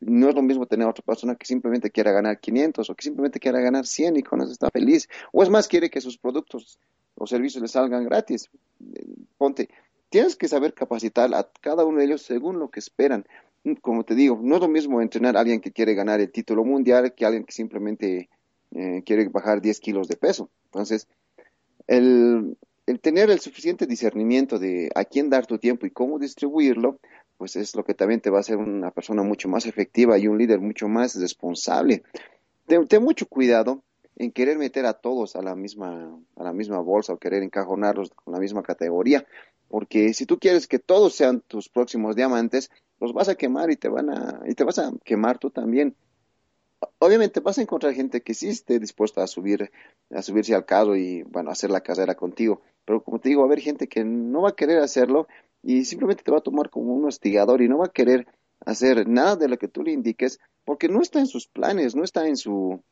No 0.00 0.30
es 0.30 0.34
lo 0.34 0.40
mismo 0.40 0.64
tener 0.64 0.86
a 0.86 0.90
otra 0.90 1.04
persona 1.04 1.34
que 1.34 1.44
simplemente 1.44 1.90
quiera 1.90 2.10
ganar 2.10 2.40
500 2.40 2.88
o 2.88 2.94
que 2.94 3.02
simplemente 3.02 3.38
quiera 3.38 3.60
ganar 3.60 3.86
100 3.86 4.16
y 4.16 4.22
con 4.22 4.40
eso 4.40 4.50
está 4.50 4.70
feliz. 4.70 5.10
O 5.30 5.42
es 5.42 5.50
más, 5.50 5.68
quiere 5.68 5.90
que 5.90 6.00
sus 6.00 6.16
productos 6.16 6.78
o 7.16 7.26
servicios 7.26 7.60
le 7.60 7.68
salgan 7.68 8.04
gratis. 8.04 8.48
Ponte, 9.36 9.68
tienes 10.10 10.36
que 10.36 10.48
saber 10.48 10.74
capacitar 10.74 11.32
a 11.34 11.48
cada 11.60 11.84
uno 11.84 11.98
de 11.98 12.04
ellos 12.04 12.22
según 12.22 12.58
lo 12.58 12.68
que 12.68 12.80
esperan. 12.80 13.24
Como 13.80 14.04
te 14.04 14.14
digo, 14.14 14.38
no 14.42 14.56
es 14.56 14.60
lo 14.60 14.68
mismo 14.68 15.00
entrenar 15.00 15.36
a 15.36 15.40
alguien 15.40 15.60
que 15.60 15.72
quiere 15.72 15.94
ganar 15.94 16.20
el 16.20 16.30
título 16.30 16.64
mundial 16.64 17.14
que 17.14 17.24
alguien 17.24 17.44
que 17.44 17.52
simplemente 17.52 18.28
eh, 18.72 19.02
quiere 19.04 19.28
bajar 19.28 19.60
10 19.60 19.80
kilos 19.80 20.08
de 20.08 20.16
peso. 20.16 20.50
Entonces, 20.66 21.08
el, 21.86 22.56
tener 23.00 23.30
el 23.30 23.40
suficiente 23.40 23.86
discernimiento 23.86 24.58
de 24.58 24.90
a 24.94 25.04
quién 25.04 25.30
dar 25.30 25.46
tu 25.46 25.58
tiempo 25.58 25.86
y 25.86 25.90
cómo 25.90 26.18
distribuirlo, 26.18 26.98
pues 27.36 27.56
es 27.56 27.74
lo 27.74 27.84
que 27.84 27.94
también 27.94 28.20
te 28.20 28.30
va 28.30 28.38
a 28.38 28.40
hacer 28.40 28.56
una 28.56 28.90
persona 28.90 29.22
mucho 29.22 29.48
más 29.48 29.66
efectiva 29.66 30.18
y 30.18 30.28
un 30.28 30.38
líder 30.38 30.60
mucho 30.60 30.88
más 30.88 31.18
responsable. 31.20 32.02
Ten, 32.66 33.02
mucho 33.02 33.26
cuidado 33.26 33.82
en 34.20 34.32
querer 34.32 34.58
meter 34.58 34.84
a 34.84 34.92
todos 34.92 35.34
a 35.34 35.40
la 35.40 35.54
misma 35.56 36.14
a 36.36 36.44
la 36.44 36.52
misma 36.52 36.78
bolsa 36.80 37.14
o 37.14 37.18
querer 37.18 37.42
encajonarlos 37.42 38.10
con 38.10 38.34
la 38.34 38.40
misma 38.40 38.62
categoría, 38.62 39.26
porque 39.68 40.12
si 40.12 40.26
tú 40.26 40.38
quieres 40.38 40.66
que 40.66 40.78
todos 40.78 41.14
sean 41.14 41.40
tus 41.40 41.70
próximos 41.70 42.16
diamantes, 42.16 42.70
los 43.00 43.14
vas 43.14 43.30
a 43.30 43.34
quemar 43.34 43.70
y 43.70 43.76
te 43.76 43.88
van 43.88 44.10
a 44.10 44.42
y 44.46 44.54
te 44.54 44.64
vas 44.64 44.78
a 44.78 44.92
quemar 45.04 45.38
tú 45.38 45.50
también 45.50 45.96
obviamente 46.98 47.40
vas 47.40 47.58
a 47.58 47.62
encontrar 47.62 47.94
gente 47.94 48.20
que 48.22 48.34
sí 48.34 48.48
esté 48.48 48.78
dispuesta 48.78 49.22
a 49.22 49.26
subir, 49.26 49.70
a 50.10 50.22
subirse 50.22 50.54
al 50.54 50.64
carro 50.64 50.96
y, 50.96 51.22
bueno, 51.22 51.50
hacer 51.50 51.70
la 51.70 51.82
carrera 51.82 52.14
contigo. 52.14 52.62
Pero 52.84 53.02
como 53.02 53.18
te 53.20 53.28
digo, 53.30 53.40
va 53.40 53.46
a 53.46 53.48
haber 53.48 53.60
gente 53.60 53.88
que 53.88 54.04
no 54.04 54.42
va 54.42 54.50
a 54.50 54.56
querer 54.56 54.78
hacerlo 54.78 55.28
y 55.62 55.84
simplemente 55.84 56.22
te 56.22 56.30
va 56.30 56.38
a 56.38 56.42
tomar 56.42 56.70
como 56.70 56.94
un 56.94 57.06
hostigador 57.06 57.62
y 57.62 57.68
no 57.68 57.78
va 57.78 57.86
a 57.86 57.92
querer 57.92 58.26
hacer 58.60 59.08
nada 59.08 59.36
de 59.36 59.48
lo 59.48 59.58
que 59.58 59.68
tú 59.68 59.82
le 59.82 59.92
indiques 59.92 60.38
porque 60.64 60.88
no 60.88 61.00
está 61.00 61.20
en 61.20 61.26
sus 61.26 61.46
planes, 61.46 61.94
no 61.94 62.04
está 62.04 62.26
en 62.26 62.36
su 62.36 62.82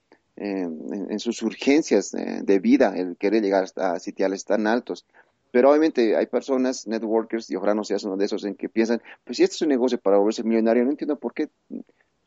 en, 0.40 1.18
sus 1.18 1.42
urgencias 1.42 2.12
de 2.12 2.59
vida 2.59 2.94
el 2.96 3.16
querer 3.16 3.42
llegar 3.42 3.66
a 3.77 3.98
sitiales 3.98 4.44
tan 4.44 4.66
altos. 4.66 5.05
Pero 5.51 5.70
obviamente 5.70 6.16
hay 6.16 6.27
personas, 6.27 6.87
networkers, 6.87 7.51
y 7.51 7.57
ojalá 7.57 7.74
no 7.74 7.85
seas 7.85 8.05
uno 8.05 8.16
de 8.16 8.27
esos 8.27 8.44
en 8.44 8.55
que 8.55 8.68
piensan, 8.68 9.01
pues 9.24 9.38
si 9.38 9.44
este 9.44 9.57
es 9.57 9.62
un 9.62 9.68
negocio 9.68 9.98
para 9.98 10.18
volverse 10.18 10.44
millonario, 10.44 10.85
no 10.85 10.90
entiendo 10.90 11.18
por 11.18 11.33
qué 11.33 11.48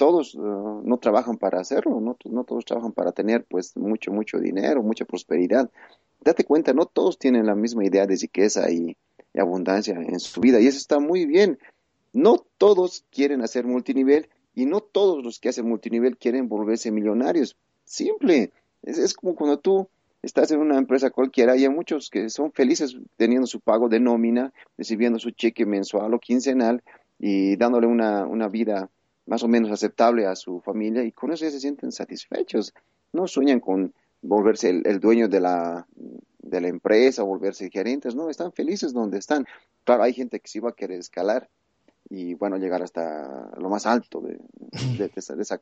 todos 0.02 0.34
uh, 0.34 0.82
no 0.84 0.98
trabajan 0.98 1.38
para 1.38 1.60
hacerlo, 1.60 2.02
no, 2.02 2.18
no, 2.26 2.44
todos 2.44 2.66
trabajan 2.66 2.92
para 2.92 3.12
tener 3.12 3.46
pues 3.46 3.78
mucho, 3.78 4.12
mucho 4.12 4.40
dinero, 4.40 4.82
mucha 4.82 5.06
prosperidad. 5.06 5.70
Date 6.22 6.44
cuenta, 6.44 6.74
no 6.74 6.88
todos 6.88 7.20
tienen 7.20 7.46
la 7.46 7.54
misma 7.54 7.86
idea 7.86 8.08
de 8.08 8.16
riqueza 8.16 8.72
y, 8.72 8.98
abundancia 9.34 9.94
en 9.94 10.20
su 10.20 10.42
vida 10.42 10.60
y 10.60 10.68
eso 10.68 10.78
está 10.78 11.00
muy 11.00 11.26
bien. 11.26 11.58
No 12.12 12.44
todos 12.58 13.06
quieren 13.12 13.42
hacer 13.44 13.66
multinivel 13.66 14.28
y 14.56 14.66
no 14.66 14.82
todos 14.82 15.24
los 15.24 15.40
que 15.40 15.50
hacen 15.50 15.70
multinivel 15.70 16.18
quieren 16.18 16.50
volverse 16.50 16.92
millonarios. 16.92 17.56
Simple. 17.92 18.54
Es, 18.84 19.14
como 19.14 19.36
cuando 19.36 19.60
tú 19.60 19.90
estás 20.22 20.50
en 20.52 20.62
una 20.62 20.78
empresa 20.78 21.10
cualquiera 21.10 21.58
y 21.58 21.64
hay 21.64 21.70
muchos 21.70 22.10
que 22.10 22.30
son 22.30 22.54
felices 22.54 22.96
teniendo 23.18 23.48
su 23.48 23.60
pago 23.60 23.90
de 23.90 24.00
nómina, 24.00 24.54
recibiendo 24.78 25.20
su 25.20 25.32
cheque 25.32 25.66
mensual 25.66 26.14
o 26.14 26.20
quincenal 26.20 26.82
y 27.20 27.58
dándole 27.58 27.88
una, 27.88 28.26
una 28.26 28.48
vida 28.48 28.90
más 29.26 29.44
o 29.44 29.50
menos 29.50 29.72
aceptable 29.72 30.26
a 30.26 30.38
su 30.38 30.62
familia 30.62 31.04
y 31.04 31.12
con 31.12 31.34
eso 31.34 31.44
ya 31.44 31.52
se 31.52 31.60
sienten 31.60 31.92
satisfechos. 31.92 32.74
No 33.12 33.28
sueñan 33.28 33.60
con 33.60 33.94
volverse 34.22 34.70
el, 34.70 35.00
dueño 35.02 35.28
de 35.28 35.42
la, 35.42 35.86
de 36.40 36.62
la 36.62 36.70
empresa 36.70 37.24
volverse 37.24 37.70
gerentes, 37.70 38.16
no, 38.16 38.30
están 38.30 38.54
felices 38.54 38.94
donde 38.94 39.18
están. 39.18 39.46
Claro, 39.84 40.04
hay 40.04 40.14
gente 40.14 40.40
que 40.40 40.48
sí 40.48 40.62
va 40.62 40.70
a 40.70 40.76
querer 40.76 40.98
escalar 40.98 41.50
y 42.10 42.36
bueno, 42.36 42.58
llegar 42.58 42.84
hasta 42.84 43.52
lo 43.58 43.70
más 43.70 43.86
alto 43.86 44.22
de, 44.22 44.40
esa, 45.16 45.36
de 45.36 45.42
esa, 45.42 45.62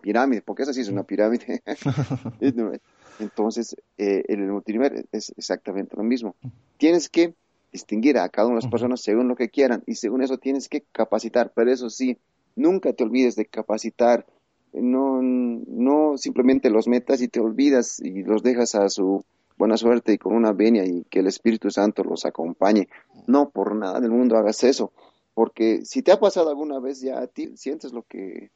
pirámide, 0.00 0.42
porque 0.42 0.62
esa 0.62 0.72
sí 0.72 0.80
es 0.80 0.88
una 0.88 1.04
pirámide. 1.04 1.62
Entonces, 3.18 3.76
eh, 3.98 4.24
en 4.28 4.42
el 4.42 4.50
multinivel 4.50 5.06
es 5.12 5.32
exactamente 5.36 5.96
lo 5.96 6.02
mismo. 6.02 6.34
Tienes 6.76 7.08
que 7.08 7.34
distinguir 7.72 8.18
a 8.18 8.28
cada 8.28 8.48
una 8.48 8.56
de 8.56 8.62
las 8.62 8.70
personas 8.70 9.00
según 9.00 9.28
lo 9.28 9.36
que 9.36 9.48
quieran 9.48 9.82
y 9.86 9.94
según 9.94 10.22
eso 10.22 10.38
tienes 10.38 10.68
que 10.68 10.82
capacitar, 10.92 11.52
pero 11.54 11.72
eso 11.72 11.88
sí, 11.88 12.18
Nunca 12.54 12.92
te 12.92 13.04
olvides 13.04 13.36
de 13.36 13.46
capacitar. 13.46 14.26
No, 14.72 15.20
no 15.22 16.16
simplemente 16.16 16.70
los 16.70 16.88
metas 16.88 17.20
y 17.20 17.28
te 17.28 17.40
olvidas 17.40 18.00
y 18.00 18.22
los 18.22 18.42
dejas 18.42 18.74
a 18.74 18.88
su 18.88 19.24
buena 19.58 19.76
suerte 19.76 20.14
y 20.14 20.18
con 20.18 20.34
una 20.34 20.52
venia 20.52 20.84
y 20.84 21.04
que 21.10 21.20
el 21.20 21.26
Espíritu 21.26 21.70
Santo 21.70 22.02
los 22.04 22.24
acompañe. 22.24 22.88
No, 23.26 23.50
por 23.50 23.74
nada 23.74 24.00
del 24.00 24.10
mundo 24.10 24.36
hagas 24.36 24.64
eso. 24.64 24.92
Porque 25.34 25.84
si 25.84 26.02
te 26.02 26.12
ha 26.12 26.20
pasado 26.20 26.50
alguna 26.50 26.78
vez 26.78 27.00
ya 27.00 27.20
a 27.20 27.26
ti, 27.26 27.52
sientes 27.56 27.92
lo 27.92 28.02
que, 28.02 28.50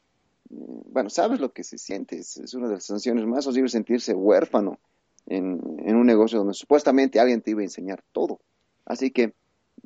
bueno, 0.49 1.11
sabes 1.11 1.41
lo 1.41 1.53
que 1.53 1.65
se 1.65 1.79
siente. 1.79 2.19
Es, 2.19 2.55
una 2.55 2.69
de 2.69 2.75
las 2.75 2.85
sensaciones 2.85 3.27
más 3.27 3.47
horribles 3.47 3.73
sentirse 3.73 4.15
huérfano 4.15 4.79
en, 5.27 5.61
un 5.63 6.07
negocio 6.07 6.39
donde 6.39 6.55
supuestamente 6.55 7.21
alguien 7.21 7.43
te 7.43 7.51
iba 7.51 7.61
a 7.61 7.65
enseñar 7.65 8.03
todo. 8.13 8.41
Así 8.85 9.11
que 9.11 9.35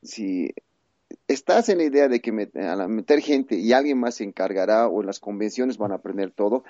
si 0.02 0.52
estás 1.26 1.68
en 1.68 1.78
la 1.78 1.84
idea 1.84 2.08
de 2.08 2.20
que 2.20 2.50
al 2.54 2.88
meter 2.88 3.20
gente 3.20 3.56
y 3.56 3.72
alguien 3.72 3.98
más 3.98 4.16
se 4.16 4.24
encargará 4.24 4.88
o 4.88 5.00
en 5.00 5.06
las 5.06 5.20
convenciones 5.20 5.78
van 5.78 5.92
a 5.92 5.96
aprender 5.96 6.30
todo, 6.30 6.64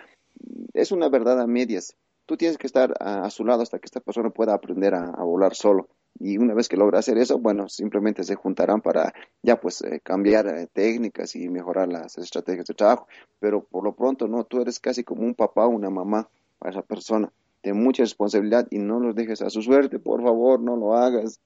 es 0.72 0.92
una 0.92 1.08
verdad 1.08 1.40
a 1.40 1.46
medias. 1.46 1.96
Tú 2.26 2.36
tienes 2.36 2.58
que 2.58 2.66
estar 2.66 2.94
a, 3.00 3.28
su 3.30 3.44
lado 3.44 3.62
hasta 3.62 3.78
que 3.78 3.86
esta 3.86 4.00
persona 4.00 4.30
pueda 4.30 4.54
aprender 4.54 4.94
a, 4.94 5.10
volar 5.24 5.54
solo. 5.54 5.88
Y 6.20 6.36
una 6.36 6.52
vez 6.52 6.68
que 6.68 6.76
logra 6.76 6.98
hacer 6.98 7.16
eso, 7.16 7.38
bueno, 7.38 7.66
simplemente 7.70 8.24
se 8.24 8.34
juntarán 8.34 8.82
para 8.82 9.14
ya 9.42 9.58
pues 9.58 9.80
eh, 9.80 10.00
cambiar 10.04 10.46
eh, 10.48 10.68
técnicas 10.70 11.34
y 11.34 11.48
mejorar 11.48 11.88
las 11.88 12.18
estrategias 12.18 12.66
de 12.66 12.74
trabajo. 12.74 13.08
Pero 13.40 13.64
por 13.64 13.82
lo 13.82 13.94
pronto, 13.94 14.28
no, 14.28 14.44
tú 14.44 14.60
eres 14.60 14.78
casi 14.78 15.02
como 15.02 15.22
un 15.22 15.34
papá 15.34 15.64
o 15.64 15.70
una 15.70 15.88
mamá 15.88 16.28
para 16.58 16.72
esa 16.72 16.82
persona. 16.82 17.32
Ten 17.62 17.82
mucha 17.82 18.02
responsabilidad 18.02 18.68
y 18.70 18.78
no 18.78 19.00
los 19.00 19.14
dejes 19.14 19.40
a 19.40 19.48
su 19.48 19.62
suerte, 19.62 19.98
por 19.98 20.22
favor, 20.22 20.60
no 20.60 20.76
lo 20.76 20.94
hagas. 20.94 21.40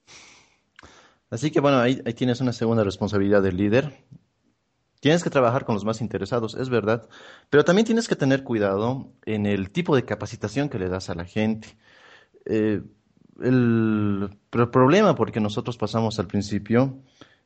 Así 1.30 1.52
que 1.52 1.60
bueno, 1.60 1.78
ahí, 1.78 2.02
tienes 2.14 2.40
una 2.40 2.52
segunda 2.52 2.82
responsabilidad 2.82 3.42
del 3.42 3.56
líder. 3.56 3.92
Tienes 4.98 5.22
que 5.22 5.30
trabajar 5.30 5.64
con 5.64 5.74
los 5.74 5.84
más 5.84 6.00
interesados, 6.00 6.56
es 6.56 6.68
verdad, 6.68 7.08
pero 7.48 7.64
también 7.64 7.86
tienes 7.86 8.08
que 8.08 8.16
tener 8.16 8.42
cuidado 8.42 9.12
en 9.24 9.46
el 9.46 9.70
tipo 9.70 9.94
de 9.94 10.04
capacitación 10.04 10.68
que 10.68 10.78
le 10.78 10.88
das 10.88 11.10
a 11.10 11.14
la 11.14 11.26
gente. 11.26 11.76
Eh, 12.46 12.82
el, 13.42 14.30
problema 14.50 15.14
porque 15.14 15.40
nosotros 15.40 15.76
pasamos 15.76 16.18
al 16.18 16.26
principio 16.26 16.98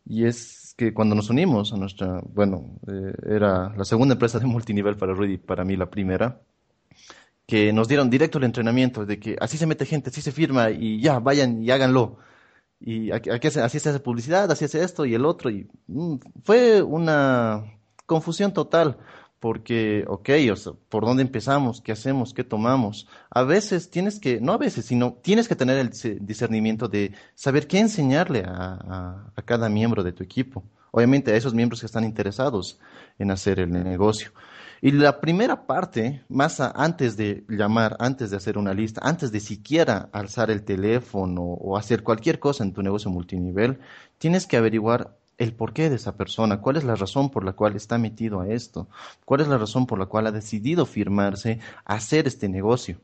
y 0.04 0.24
es 0.26 0.74
que 0.76 0.94
cuando 0.94 1.14
nos 1.14 1.30
unimos 1.30 1.72
a 1.72 1.76
nuestra, 1.76 2.20
bueno, 2.32 2.78
eh, 2.86 3.12
era 3.26 3.74
la 3.76 3.84
segunda 3.84 4.14
empresa 4.14 4.38
de 4.38 4.46
multinivel 4.46 4.96
para 4.96 5.14
Rudy, 5.14 5.38
para 5.38 5.64
mí 5.64 5.76
la 5.76 5.90
primera, 5.90 6.40
que 7.46 7.72
nos 7.72 7.88
dieron 7.88 8.10
directo 8.10 8.38
el 8.38 8.44
entrenamiento, 8.44 9.06
de 9.06 9.18
que 9.18 9.36
así 9.40 9.56
se 9.56 9.66
mete 9.66 9.86
gente, 9.86 10.10
así 10.10 10.20
se 10.20 10.32
firma 10.32 10.70
y 10.70 11.00
ya, 11.00 11.18
vayan 11.18 11.62
y 11.62 11.70
háganlo. 11.70 12.18
Y 12.80 13.10
aquí, 13.10 13.30
así 13.30 13.80
se 13.80 13.88
hace 13.88 14.00
publicidad, 14.00 14.50
así 14.52 14.64
hace 14.66 14.84
esto 14.84 15.04
y 15.04 15.14
el 15.14 15.24
otro. 15.24 15.50
Y 15.50 15.68
mm, 15.88 16.16
fue 16.44 16.82
una 16.82 17.64
confusión 18.06 18.52
total 18.52 18.98
porque, 19.40 20.04
ok, 20.08 20.30
o 20.52 20.56
sea, 20.56 20.72
¿por 20.88 21.04
dónde 21.04 21.22
empezamos? 21.22 21.80
¿Qué 21.80 21.92
hacemos? 21.92 22.34
¿Qué 22.34 22.44
tomamos? 22.44 23.06
A 23.30 23.42
veces 23.44 23.90
tienes 23.90 24.18
que, 24.18 24.40
no 24.40 24.52
a 24.52 24.58
veces, 24.58 24.86
sino 24.86 25.14
tienes 25.22 25.48
que 25.48 25.56
tener 25.56 25.78
el 25.78 25.90
discernimiento 26.20 26.88
de 26.88 27.12
saber 27.34 27.68
qué 27.68 27.78
enseñarle 27.78 28.44
a, 28.46 29.32
cada 29.44 29.68
miembro 29.68 30.02
de 30.02 30.12
tu 30.12 30.24
equipo. 30.24 30.64
Obviamente 30.90 31.32
a 31.32 31.36
esos 31.36 31.54
miembros 31.54 31.80
que 31.80 31.86
están 31.86 32.04
interesados 32.04 32.80
en 33.18 33.30
hacer 33.30 33.60
el 33.60 33.70
negocio. 33.70 34.32
Y 34.80 34.92
la 34.92 35.20
primera 35.20 35.66
parte, 35.66 36.22
más 36.28 36.60
antes 36.60 37.16
de 37.16 37.44
llamar, 37.48 37.96
antes 38.00 38.30
de 38.30 38.36
hacer 38.36 38.58
una 38.58 38.74
lista, 38.74 39.00
antes 39.04 39.32
de 39.32 39.40
siquiera 39.40 40.08
alzar 40.12 40.50
el 40.50 40.64
teléfono 40.64 41.42
o 41.42 41.76
hacer 41.76 42.02
cualquier 42.02 42.38
cosa 42.38 42.64
en 42.64 42.72
tu 42.72 42.82
negocio 42.82 43.10
multinivel, 43.10 43.80
tienes 44.18 44.46
que 44.46 44.56
averiguar 44.56 45.16
el 45.38 45.54
porqué 45.54 45.88
de 45.88 45.96
esa 45.96 46.16
persona, 46.16 46.60
cuál 46.60 46.76
es 46.76 46.84
la 46.84 46.96
razón 46.96 47.30
por 47.30 47.44
la 47.44 47.52
cual 47.52 47.76
está 47.76 47.96
metido 47.96 48.40
a 48.40 48.48
esto, 48.48 48.88
cuál 49.24 49.40
es 49.40 49.48
la 49.48 49.56
razón 49.56 49.86
por 49.86 49.98
la 49.98 50.06
cual 50.06 50.26
ha 50.26 50.32
decidido 50.32 50.84
firmarse 50.84 51.60
hacer 51.84 52.26
este 52.26 52.48
negocio. 52.48 52.98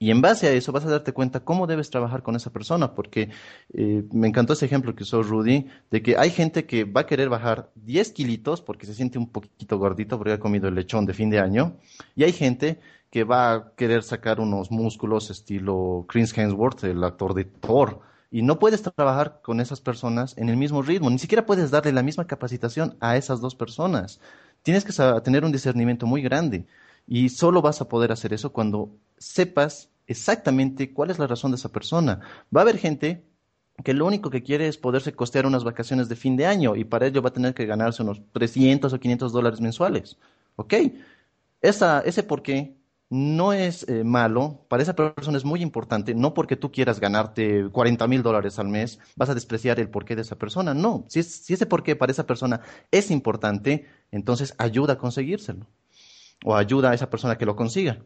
Y 0.00 0.12
en 0.12 0.20
base 0.20 0.46
a 0.46 0.52
eso 0.52 0.70
vas 0.70 0.84
a 0.84 0.90
darte 0.90 1.12
cuenta 1.12 1.40
cómo 1.40 1.66
debes 1.66 1.90
trabajar 1.90 2.22
con 2.22 2.36
esa 2.36 2.52
persona, 2.52 2.94
porque 2.94 3.30
eh, 3.72 4.04
me 4.12 4.28
encantó 4.28 4.52
ese 4.52 4.66
ejemplo 4.66 4.94
que 4.94 5.02
usó 5.02 5.22
Rudy, 5.22 5.66
de 5.90 6.02
que 6.02 6.16
hay 6.16 6.30
gente 6.30 6.66
que 6.66 6.84
va 6.84 7.02
a 7.02 7.06
querer 7.06 7.28
bajar 7.28 7.70
10 7.74 8.12
kilitos 8.12 8.60
porque 8.60 8.86
se 8.86 8.94
siente 8.94 9.18
un 9.18 9.28
poquito 9.28 9.78
gordito 9.78 10.16
porque 10.16 10.34
ha 10.34 10.38
comido 10.38 10.68
el 10.68 10.76
lechón 10.76 11.04
de 11.04 11.14
fin 11.14 11.30
de 11.30 11.40
año, 11.40 11.76
y 12.14 12.22
hay 12.22 12.32
gente 12.32 12.78
que 13.10 13.24
va 13.24 13.52
a 13.52 13.72
querer 13.74 14.02
sacar 14.02 14.38
unos 14.38 14.70
músculos 14.70 15.30
estilo 15.30 16.04
Chris 16.08 16.36
Hemsworth, 16.36 16.84
el 16.84 17.02
actor 17.02 17.34
de 17.34 17.44
Thor, 17.44 18.00
y 18.30 18.42
no 18.42 18.58
puedes 18.58 18.82
trabajar 18.82 19.40
con 19.42 19.60
esas 19.60 19.80
personas 19.80 20.36
en 20.36 20.48
el 20.48 20.56
mismo 20.56 20.82
ritmo, 20.82 21.10
ni 21.10 21.18
siquiera 21.18 21.46
puedes 21.46 21.70
darle 21.70 21.92
la 21.92 22.02
misma 22.02 22.26
capacitación 22.26 22.96
a 23.00 23.16
esas 23.16 23.40
dos 23.40 23.54
personas. 23.54 24.20
Tienes 24.62 24.84
que 24.84 24.92
tener 25.22 25.44
un 25.44 25.52
discernimiento 25.52 26.06
muy 26.06 26.22
grande 26.22 26.66
y 27.06 27.30
solo 27.30 27.62
vas 27.62 27.80
a 27.80 27.88
poder 27.88 28.12
hacer 28.12 28.32
eso 28.32 28.52
cuando 28.52 28.90
sepas 29.16 29.90
exactamente 30.06 30.92
cuál 30.92 31.10
es 31.10 31.18
la 31.18 31.26
razón 31.26 31.52
de 31.52 31.56
esa 31.56 31.70
persona. 31.70 32.20
Va 32.54 32.60
a 32.60 32.62
haber 32.62 32.78
gente 32.78 33.24
que 33.84 33.94
lo 33.94 34.06
único 34.06 34.30
que 34.30 34.42
quiere 34.42 34.68
es 34.68 34.76
poderse 34.76 35.12
costear 35.12 35.46
unas 35.46 35.64
vacaciones 35.64 36.08
de 36.08 36.16
fin 36.16 36.36
de 36.36 36.46
año 36.46 36.76
y 36.76 36.84
para 36.84 37.06
ello 37.06 37.22
va 37.22 37.28
a 37.30 37.32
tener 37.32 37.54
que 37.54 37.66
ganarse 37.66 38.02
unos 38.02 38.20
300 38.32 38.92
o 38.92 39.00
500 39.00 39.32
dólares 39.32 39.60
mensuales. 39.60 40.18
¿Ok? 40.56 40.74
Esa, 41.60 42.00
ese 42.00 42.22
por 42.22 42.42
qué 42.42 42.77
no 43.10 43.52
es 43.52 43.88
eh, 43.88 44.04
malo, 44.04 44.64
para 44.68 44.82
esa 44.82 44.94
persona 44.94 45.38
es 45.38 45.44
muy 45.44 45.62
importante, 45.62 46.14
no 46.14 46.34
porque 46.34 46.56
tú 46.56 46.70
quieras 46.70 47.00
ganarte 47.00 47.68
40 47.70 48.06
mil 48.06 48.22
dólares 48.22 48.58
al 48.58 48.68
mes, 48.68 48.98
vas 49.16 49.30
a 49.30 49.34
despreciar 49.34 49.80
el 49.80 49.88
porqué 49.88 50.14
de 50.14 50.22
esa 50.22 50.36
persona, 50.36 50.74
no, 50.74 51.04
si, 51.08 51.22
si 51.22 51.54
ese 51.54 51.66
porqué 51.66 51.96
para 51.96 52.12
esa 52.12 52.26
persona 52.26 52.60
es 52.90 53.10
importante, 53.10 53.86
entonces 54.10 54.54
ayuda 54.58 54.94
a 54.94 54.98
conseguírselo, 54.98 55.66
o 56.44 56.54
ayuda 56.54 56.90
a 56.90 56.94
esa 56.94 57.10
persona 57.10 57.38
que 57.38 57.46
lo 57.46 57.56
consiga. 57.56 57.98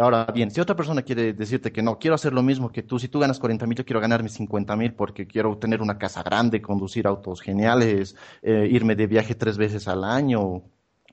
Ahora 0.00 0.26
bien, 0.32 0.52
si 0.52 0.60
otra 0.60 0.76
persona 0.76 1.02
quiere 1.02 1.32
decirte 1.32 1.72
que 1.72 1.82
no, 1.82 1.98
quiero 1.98 2.14
hacer 2.14 2.32
lo 2.32 2.44
mismo 2.44 2.70
que 2.70 2.84
tú, 2.84 3.00
si 3.00 3.08
tú 3.08 3.18
ganas 3.18 3.40
40 3.40 3.66
mil, 3.66 3.76
yo 3.76 3.84
quiero 3.84 4.00
ganarme 4.00 4.28
50 4.28 4.76
mil 4.76 4.94
porque 4.94 5.26
quiero 5.26 5.58
tener 5.58 5.82
una 5.82 5.98
casa 5.98 6.22
grande, 6.22 6.62
conducir 6.62 7.08
autos 7.08 7.40
geniales, 7.40 8.14
eh, 8.42 8.68
irme 8.70 8.94
de 8.94 9.08
viaje 9.08 9.34
tres 9.34 9.58
veces 9.58 9.88
al 9.88 10.04
año, 10.04 10.62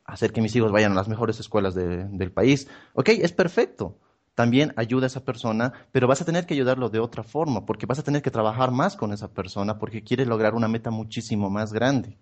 hacer 0.06 0.32
que 0.32 0.41
mis 0.41 0.56
hijos 0.56 0.72
vayan 0.72 0.91
a 0.94 0.96
las 0.96 1.08
mejores 1.08 1.39
escuelas 1.39 1.76
del 1.76 2.32
país. 2.32 2.68
Ok, 2.94 3.10
es 3.10 3.32
perfecto. 3.32 3.98
También 4.36 4.74
ayuda 4.76 5.06
a 5.06 5.08
esa 5.08 5.24
persona, 5.24 5.72
pero 5.94 6.08
vas 6.08 6.22
a 6.22 6.26
tener 6.26 6.46
que 6.46 6.54
ayudarlo 6.54 6.89
de 6.89 7.00
otra 7.00 7.24
forma, 7.24 7.65
porque 7.65 7.86
vas 7.86 8.00
a 8.00 8.04
tener 8.04 8.22
que 8.22 8.32
trabajar 8.32 8.70
más 8.72 8.98
con 8.98 9.13
esa 9.13 9.30
persona, 9.30 9.80
porque 9.80 10.04
quieres 10.04 10.28
lograr 10.28 10.56
una 10.56 10.68
meta 10.68 10.91
muchísimo 10.91 11.50
más 11.50 11.72
grande. 11.72 12.18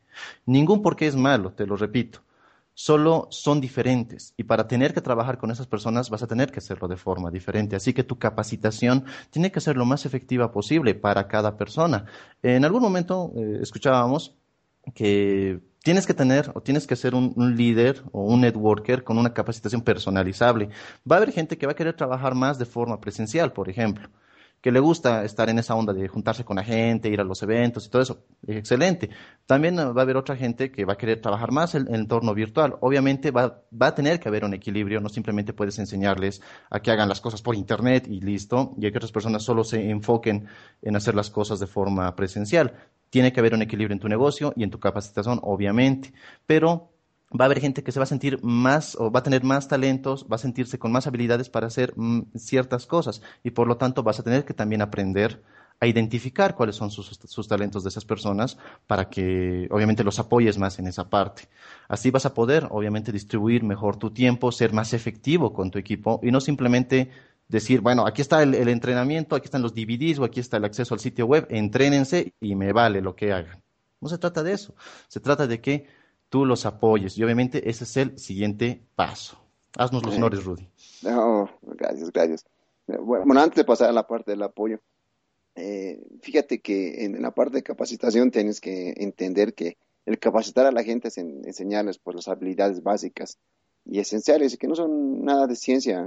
Ningún 0.45 0.83
porque 0.83 1.07
es 1.07 1.15
malo, 1.15 1.53
te 1.53 1.65
lo 1.65 1.75
repito. 1.75 2.21
Solo 2.75 3.27
son 3.29 3.61
diferentes 3.61 4.33
y 4.35 4.43
para 4.45 4.67
tener 4.67 4.95
que 4.95 5.01
trabajar 5.01 5.37
con 5.37 5.51
esas 5.51 5.67
personas 5.67 6.09
vas 6.09 6.23
a 6.23 6.27
tener 6.27 6.51
que 6.51 6.57
hacerlo 6.57 6.87
de 6.87 6.97
forma 6.97 7.29
diferente. 7.29 7.75
Así 7.75 7.93
que 7.93 8.03
tu 8.03 8.17
capacitación 8.17 9.05
tiene 9.29 9.51
que 9.51 9.61
ser 9.61 9.77
lo 9.77 9.85
más 9.85 10.07
efectiva 10.07 10.51
posible 10.51 10.95
para 10.95 11.27
cada 11.27 11.55
persona. 11.55 12.05
En 12.41 12.65
algún 12.65 12.81
momento 12.81 13.31
eh, 13.35 13.59
escuchábamos 13.61 14.35
que 14.95 15.61
tienes 15.83 16.07
que 16.07 16.13
tener 16.13 16.49
o 16.55 16.61
tienes 16.61 16.87
que 16.87 16.95
ser 16.95 17.13
un, 17.13 17.33
líder 17.55 18.01
o 18.11 18.23
un 18.23 18.41
networker 18.41 19.03
con 19.03 19.19
una 19.19 19.33
capacitación 19.33 19.81
personalizable. 19.81 20.69
Va 21.09 21.17
a 21.17 21.19
haber 21.19 21.31
gente 21.31 21.57
que 21.57 21.67
va 21.67 21.73
a 21.73 21.75
querer 21.75 21.93
trabajar 21.93 22.33
más 22.33 22.57
de 22.57 22.65
forma 22.65 22.99
presencial, 22.99 23.51
por 23.51 23.69
ejemplo, 23.69 24.09
que 24.63 24.71
le 24.71 24.79
gusta 24.79 25.25
estar 25.25 25.49
en 25.49 25.59
esa 25.59 25.75
onda 25.75 25.91
de 25.91 26.07
juntarse 26.07 26.45
con 26.45 26.55
la 26.55 26.63
gente, 26.63 27.09
ir 27.09 27.19
a 27.19 27.25
los 27.25 27.43
eventos 27.43 27.85
y 27.85 27.89
todo 27.89 28.01
eso. 28.01 28.23
Excelente. 28.47 29.09
También 29.45 29.77
va 29.77 29.99
a 29.99 30.01
haber 30.03 30.15
otra 30.15 30.37
gente 30.37 30.71
que 30.71 30.85
va 30.85 30.93
a 30.93 30.97
querer 30.97 31.19
trabajar 31.19 31.51
más 31.51 31.75
en 31.75 31.85
el 31.89 31.95
entorno 31.95 32.33
virtual. 32.33 32.77
Obviamente 32.79 33.31
va, 33.31 33.61
va 33.73 33.87
a 33.87 33.95
tener 33.95 34.21
que 34.21 34.29
haber 34.29 34.45
un 34.45 34.53
equilibrio, 34.53 35.01
no 35.01 35.09
simplemente 35.09 35.51
puedes 35.51 35.79
enseñarles 35.79 36.41
a 36.69 36.79
que 36.79 36.91
hagan 36.91 37.09
las 37.09 37.19
cosas 37.19 37.41
por 37.41 37.55
internet 37.55 38.07
y 38.07 38.21
listo, 38.21 38.73
y 38.77 38.89
que 38.89 38.97
otras 38.97 39.11
personas 39.11 39.43
solo 39.43 39.65
se 39.65 39.89
enfoquen 39.89 40.47
en 40.81 40.95
hacer 40.95 41.13
las 41.13 41.29
cosas 41.29 41.59
de 41.59 41.67
forma 41.67 42.15
presencial. 42.15 42.73
Tiene 43.09 43.33
que 43.33 43.41
haber 43.41 43.55
un 43.55 43.63
equilibrio 43.63 43.93
en 43.93 43.99
tu 43.99 44.07
negocio 44.07 44.53
y 44.55 44.63
en 44.63 44.71
tu 44.71 44.79
capacitación, 44.79 45.41
obviamente, 45.43 46.13
pero 46.45 46.92
va 47.39 47.45
a 47.45 47.47
haber 47.47 47.59
gente 47.59 47.83
que 47.83 47.91
se 47.91 47.99
va 47.99 48.03
a 48.03 48.07
sentir 48.07 48.39
más 48.43 48.95
o 48.95 49.11
va 49.11 49.19
a 49.19 49.23
tener 49.23 49.43
más 49.43 49.67
talentos, 49.67 50.25
va 50.31 50.35
a 50.35 50.39
sentirse 50.39 50.79
con 50.79 50.91
más 50.91 51.07
habilidades 51.07 51.49
para 51.49 51.67
hacer 51.67 51.93
mm, 51.95 52.35
ciertas 52.35 52.85
cosas 52.85 53.21
y 53.43 53.51
por 53.51 53.67
lo 53.67 53.77
tanto 53.77 54.03
vas 54.03 54.19
a 54.19 54.23
tener 54.23 54.45
que 54.45 54.53
también 54.53 54.81
aprender 54.81 55.41
a 55.79 55.87
identificar 55.87 56.55
cuáles 56.55 56.75
son 56.75 56.91
sus, 56.91 57.19
sus, 57.25 57.47
talentos 57.47 57.83
de 57.83 57.89
esas 57.89 58.05
personas 58.05 58.57
para 58.87 59.09
que 59.09 59.67
obviamente 59.71 60.03
los 60.03 60.19
apoyes 60.19 60.57
más 60.57 60.79
en 60.79 60.87
esa 60.87 61.09
parte. 61.09 61.49
Así 61.89 62.09
vas 62.09 62.25
a 62.25 62.33
poder 62.33 62.67
obviamente 62.69 63.11
distribuir 63.11 63.63
mejor 63.63 63.97
tu 63.97 64.11
tiempo, 64.11 64.51
ser 64.51 64.71
más 64.71 64.93
efectivo 64.93 65.51
con 65.51 65.71
tu 65.71 65.79
equipo 65.79 66.19
y 66.23 66.31
no 66.31 66.39
simplemente 66.39 67.09
decir, 67.49 67.81
bueno, 67.81 68.05
aquí 68.05 68.21
está 68.21 68.41
el, 68.43 68.55
entrenamiento, 68.67 69.35
aquí 69.35 69.45
están 69.45 69.61
los 69.61 69.73
DVDs 69.73 70.19
o 70.19 70.23
aquí 70.23 70.39
está 70.39 70.57
el 70.57 70.65
acceso 70.65 70.93
al 70.93 70.99
sitio 70.99 71.25
web, 71.25 71.47
entrénense 71.49 72.33
y 72.39 72.55
me 72.55 72.71
vale 72.71 73.01
lo 73.01 73.15
que 73.15 73.33
hagan. 73.33 73.61
No 73.99 74.09
se 74.09 74.17
trata 74.17 74.43
de 74.43 74.53
eso, 74.53 74.75
se 75.07 75.19
trata 75.19 75.47
de 75.47 75.61
que 75.61 75.87
tú 76.33 76.47
los 76.47 76.65
apoyes 76.65 77.15
y 77.15 77.23
obviamente 77.23 77.69
ese 77.69 77.83
es 77.83 77.95
el 77.95 78.17
siguiente 78.17 78.81
paso. 78.95 79.37
Haznos 79.77 80.03
los 80.03 80.15
honores, 80.15 80.43
Rudy. 80.43 80.67
No, 81.03 81.47
gracias, 81.61 82.11
gracias. 82.11 82.45
Bueno, 82.87 83.39
antes 83.39 83.57
de 83.57 83.63
pasar 83.63 83.91
a 83.91 83.93
la 83.93 84.07
parte 84.07 84.31
del 84.31 84.41
apoyo, 84.41 84.79
eh, 85.53 86.01
fíjate 86.23 86.59
que 86.59 87.05
en 87.05 87.21
la 87.21 87.35
parte 87.35 87.57
de 87.57 87.61
capacitación 87.61 88.31
tienes 88.31 88.59
que 88.59 88.95
entender 88.97 89.53
que 89.53 89.77
el 90.07 90.17
capacitar 90.17 90.65
a 90.65 90.71
la 90.71 90.83
gente 90.83 91.09
es 91.09 91.19
enseñarles 91.19 91.99
pues, 91.99 92.15
las 92.15 92.27
habilidades 92.27 92.81
básicas 92.81 93.37
y 93.85 93.99
esenciales 93.99 94.57
que 94.57 94.67
no 94.67 94.73
son 94.73 95.23
nada 95.23 95.45
de 95.45 95.55
ciencia 95.55 95.99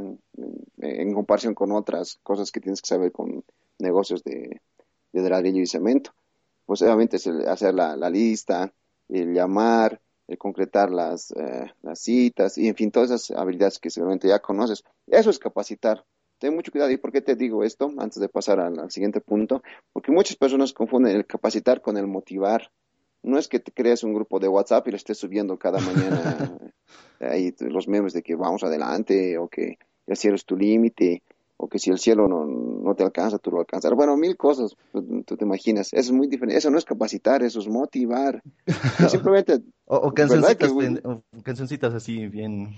en, 0.78 1.14
comparación 1.14 1.54
con 1.54 1.70
otras 1.70 2.18
cosas 2.24 2.50
que 2.50 2.58
tienes 2.58 2.82
que 2.82 2.88
saber 2.88 3.12
con 3.12 3.44
negocios 3.78 4.24
de, 4.24 4.60
de 5.12 5.30
ladrillo 5.30 5.62
y 5.62 5.68
cemento. 5.68 6.10
Pues 6.64 6.82
obviamente 6.82 7.14
es 7.14 7.28
hacer 7.28 7.74
la, 7.74 8.10
lista, 8.10 8.72
el 9.08 9.32
llamar, 9.32 10.00
el 10.28 10.38
concretar 10.38 10.90
las, 10.90 11.30
eh, 11.32 11.72
las 11.82 12.00
citas 12.00 12.58
y 12.58 12.68
en 12.68 12.74
fin, 12.74 12.90
todas 12.90 13.10
esas 13.10 13.36
habilidades 13.36 13.78
que 13.78 13.90
seguramente 13.90 14.28
ya 14.28 14.40
conoces. 14.40 14.84
Eso 15.06 15.30
es 15.30 15.38
capacitar. 15.38 16.04
Ten 16.38 16.54
mucho 16.54 16.70
cuidado. 16.70 16.90
¿Y 16.90 16.98
por 16.98 17.12
qué 17.12 17.22
te 17.22 17.34
digo 17.34 17.64
esto? 17.64 17.90
Antes 17.98 18.20
de 18.20 18.28
pasar 18.28 18.60
al 18.60 18.90
siguiente 18.90 19.20
punto. 19.20 19.62
Porque 19.92 20.12
muchas 20.12 20.36
personas 20.36 20.72
confunden 20.72 21.16
el 21.16 21.26
capacitar 21.26 21.80
con 21.80 21.96
el 21.96 22.06
motivar 22.06 22.70
no 23.26 23.38
es 23.38 23.48
que 23.48 23.58
te 23.58 23.72
crees 23.72 24.04
un 24.04 24.14
grupo 24.14 24.38
de 24.38 24.48
WhatsApp 24.48 24.86
y 24.86 24.92
lo 24.92 24.96
estés 24.96 25.18
subiendo 25.18 25.58
cada 25.58 25.80
mañana 25.80 26.58
ahí 27.20 27.52
los 27.58 27.88
memes 27.88 28.12
de 28.12 28.22
que 28.22 28.36
vamos 28.36 28.62
adelante 28.62 29.36
o 29.36 29.48
que 29.48 29.78
el 30.06 30.16
cielo 30.16 30.36
es 30.36 30.44
tu 30.44 30.56
límite 30.56 31.24
o 31.56 31.68
que 31.68 31.78
si 31.78 31.90
el 31.90 31.98
cielo 31.98 32.28
no, 32.28 32.44
no 32.46 32.94
te 32.94 33.04
alcanza, 33.04 33.38
tú 33.38 33.50
lo 33.50 33.60
alcanzas. 33.60 33.92
Bueno, 33.92 34.16
mil 34.16 34.36
cosas, 34.36 34.76
tú 34.92 35.36
te 35.36 35.44
imaginas. 35.44 35.92
Eso 35.92 36.10
es 36.10 36.12
muy 36.12 36.28
diferente. 36.28 36.58
Eso 36.58 36.70
no 36.70 36.78
es 36.78 36.84
capacitar, 36.84 37.42
eso 37.42 37.60
es 37.60 37.68
motivar. 37.68 38.42
Simplemente... 39.08 39.62
o, 39.86 40.12
cancioncitas, 40.12 41.94
así 41.94 42.26
bien 42.28 42.76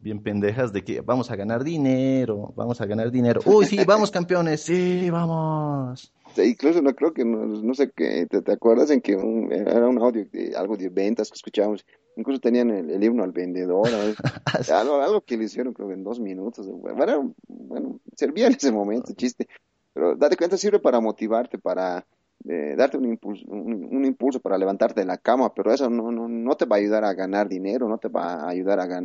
bien 0.00 0.22
pendejas 0.22 0.72
de 0.72 0.84
que 0.84 1.00
vamos 1.00 1.32
a 1.32 1.36
ganar 1.36 1.64
dinero, 1.64 2.52
vamos 2.54 2.80
a 2.80 2.86
ganar 2.86 3.10
dinero. 3.10 3.40
Uy, 3.44 3.66
sí, 3.66 3.84
vamos 3.84 4.10
campeones, 4.12 4.60
sí, 4.62 5.10
vamos 5.10 6.12
incluso 6.40 6.80
no 6.80 6.94
creo 6.94 7.12
que, 7.12 7.24
no, 7.24 7.74
sé 7.74 7.90
qué, 7.94 8.26
¿te, 8.26 8.52
acuerdas 8.52 8.90
en 8.90 9.00
que 9.00 9.12
era 9.12 9.88
un 9.88 9.98
audio, 9.98 10.26
de, 10.32 10.54
algo 10.56 10.76
de 10.76 10.88
ventas 10.88 11.30
que 11.30 11.36
escuchábamos? 11.36 11.84
Incluso 12.16 12.40
tenían 12.40 12.70
el, 12.70 13.02
himno 13.02 13.24
al 13.24 13.32
vendedor, 13.32 13.88
algo, 14.72 15.00
algo 15.00 15.20
que 15.22 15.36
le 15.36 15.44
hicieron 15.44 15.72
creo 15.72 15.90
en 15.92 16.04
dos 16.04 16.20
minutos. 16.20 16.68
Bueno, 16.68 17.34
bueno, 17.48 18.00
servía 18.16 18.46
en 18.46 18.54
ese 18.54 18.72
momento, 18.72 19.12
chiste. 19.14 19.48
Pero 19.94 20.14
date 20.16 20.36
cuenta, 20.36 20.56
sirve 20.56 20.78
para 20.78 21.00
motivarte, 21.00 21.58
para 21.58 22.06
eh, 22.48 22.74
darte 22.76 22.96
un 22.96 23.06
impulso, 23.06 23.44
un, 23.48 24.04
impulso 24.04 24.40
para 24.40 24.58
levantarte 24.58 25.00
de 25.00 25.06
la 25.06 25.18
cama, 25.18 25.54
pero 25.54 25.72
eso 25.72 25.88
no, 25.90 26.10
no, 26.10 26.28
no 26.28 26.56
te 26.56 26.64
va 26.64 26.76
a 26.76 26.78
ayudar 26.78 27.04
a 27.04 27.14
ganar 27.14 27.48
dinero, 27.48 27.88
no 27.88 27.98
te 27.98 28.08
va 28.08 28.34
a 28.34 28.48
ayudar 28.48 28.80
a, 28.80 29.02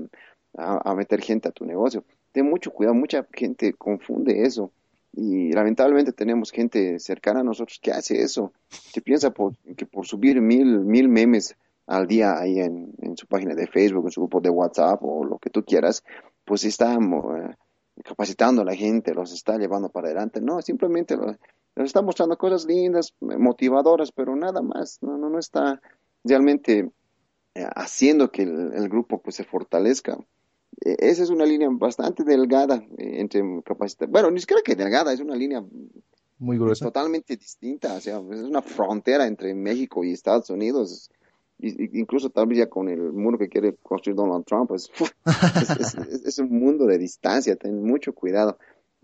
a, 0.57 0.91
a 0.91 0.95
meter 0.95 1.21
gente 1.21 1.49
a 1.49 1.51
tu 1.51 1.65
negocio 1.65 2.03
ten 2.37 2.47
mucho 2.47 2.71
cuidado, 2.71 2.93
mucha 2.93 3.25
gente 3.33 3.73
confunde 3.73 4.43
eso. 4.43 4.71
Y 5.11 5.51
lamentablemente 5.53 6.11
tenemos 6.11 6.51
gente 6.51 6.99
cercana 6.99 7.39
a 7.39 7.43
nosotros 7.43 7.79
que 7.81 7.91
hace 7.91 8.21
eso, 8.21 8.53
que 8.93 9.01
piensa 9.01 9.31
por, 9.31 9.55
que 9.75 9.87
por 9.87 10.05
subir 10.05 10.39
mil, 10.39 10.81
mil 10.81 11.09
memes 11.09 11.55
al 11.87 12.05
día 12.05 12.37
ahí 12.37 12.59
en, 12.59 12.93
su 13.15 13.25
página 13.27 13.55
de 13.55 13.67
Facebook, 13.67 14.05
en 14.05 14.11
su 14.11 14.21
grupo 14.21 14.41
de 14.41 14.49
WhatsApp 14.49 15.01
o 15.01 15.23
lo 15.23 15.39
que 15.39 15.49
tú 15.49 15.63
quieras, 15.63 16.03
pues 16.45 16.63
está 16.65 16.93
eh, 16.93 17.55
capacitando 18.03 18.61
a 18.61 18.65
la 18.65 18.75
gente, 18.75 19.13
los 19.13 19.33
está 19.33 19.57
llevando 19.57 19.89
para 19.89 20.07
adelante. 20.07 20.41
No, 20.41 20.61
simplemente 20.61 21.15
los, 21.15 21.37
está 21.75 22.01
mostrando 22.01 22.37
cosas 22.37 22.65
lindas, 22.65 23.13
motivadoras, 23.21 24.11
pero 24.11 24.35
nada 24.35 24.61
más. 24.61 24.99
No, 25.01 25.17
no, 25.17 25.29
no 25.29 25.39
está 25.39 25.81
realmente 26.23 26.91
eh, 27.55 27.65
haciendo 27.75 28.31
que 28.31 28.43
el, 28.43 28.89
grupo 28.89 29.21
pues 29.21 29.37
se 29.37 29.45
fortalezca. 29.45 30.17
E, 30.83 30.95
esa 30.99 31.23
es 31.23 31.29
una 31.29 31.45
línea 31.45 31.69
bastante 31.71 32.23
delgada 32.23 32.83
eh, 32.97 33.21
entre 33.21 33.41
capacidad. 33.63 34.09
Bueno, 34.09 34.29
ni 34.29 34.41
siquiera 34.41 34.61
que 34.61 34.75
delgada, 34.75 35.13
es 35.13 35.21
una 35.21 35.35
línea 35.35 35.63
muy 36.39 36.57
gruesa. 36.57 36.85
Totalmente 36.85 37.35
distinta, 37.37 37.93
o 37.93 37.99
sea, 38.01 38.21
es 38.31 38.41
una 38.41 38.61
frontera 38.61 39.25
entre 39.25 39.55
México 39.55 40.03
y 40.03 40.11
Estados 40.11 40.49
Unidos. 40.49 41.09
Incluso 41.59 42.29
tal 42.29 42.47
vez 42.47 42.59
ya 42.59 42.69
con 42.69 42.87
el 42.87 43.11
muro 43.11 43.37
que 43.37 43.49
quiere 43.49 43.75
construir 43.81 44.15
Donald 44.15 44.45
Trump, 44.45 44.69
pues, 44.69 44.91
es, 46.25 46.39
un 46.39 46.49
mundo 46.49 46.85
de 46.85 46.97
distancia, 46.97 47.55
ten 47.55 47.83
mucho 47.83 48.13
cuidado. 48.13 48.57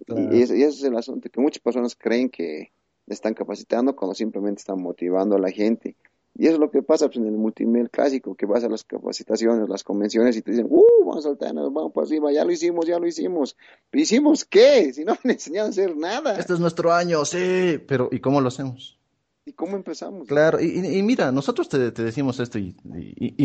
Y, 0.08 0.42
ese 0.42 0.66
es 0.66 0.84
el 0.84 0.96
asunto, 0.98 1.30
que 1.30 1.42
muchas 1.42 1.62
personas 1.62 1.96
creen 1.96 2.30
que 2.30 2.72
están 3.08 3.34
capacitando 3.34 3.96
cuando 3.96 4.13
simplemente 4.13 4.60
están 4.60 4.82
motivando 4.82 5.36
a 5.36 5.39
la 5.39 5.52
gente. 5.52 5.96
Y 6.36 6.46
eso 6.46 6.56
es 6.56 6.60
lo 6.60 6.72
que 6.72 6.82
pasa 6.82 7.08
pues, 7.08 7.18
en 7.18 7.28
el 7.28 7.34
multinivel 7.34 7.92
clásico, 7.92 8.34
que 8.34 8.48
vas 8.48 8.63
a 8.63 8.70
las 8.70 8.84
capacitaciones, 8.84 9.70
las 9.70 9.84
convenciones 9.84 10.36
y 10.36 10.42
te 10.42 10.52
dicen, 10.52 10.68
¡uh! 10.70 11.06
Vamos 11.06 11.26
a 11.26 11.30
saltar, 11.30 11.54
vamos 11.54 11.92
para 11.94 12.08
arriba, 12.08 12.32
ya 12.32 12.44
lo 12.44 12.52
hicimos, 12.52 12.88
ya 12.88 12.98
lo 12.98 13.06
hicimos. 13.06 13.56
¿Hicimos 13.92 14.46
qué? 14.46 14.92
Si 14.94 15.06
no 15.06 15.16
me 15.24 15.34
enseñado 15.34 15.68
a 15.68 15.70
hacer 15.70 15.96
nada. 15.96 16.39
Este 16.39 16.54
es 16.54 16.60
nuestro 16.60 16.92
año, 16.92 17.24
sí, 17.26 17.80
pero 17.88 18.10
¿y 18.12 18.20
cómo 18.20 18.42
lo 18.42 18.48
hacemos? 18.48 18.98
¿Y 19.45 19.53
cómo 19.53 19.75
empezamos? 19.75 20.27
Claro, 20.27 20.62
y, 20.62 21.03
mira, 21.03 21.32
nosotros 21.32 21.67
te, 21.67 21.91
decimos 21.91 22.39
esto 22.39 22.60
y, 22.60 22.75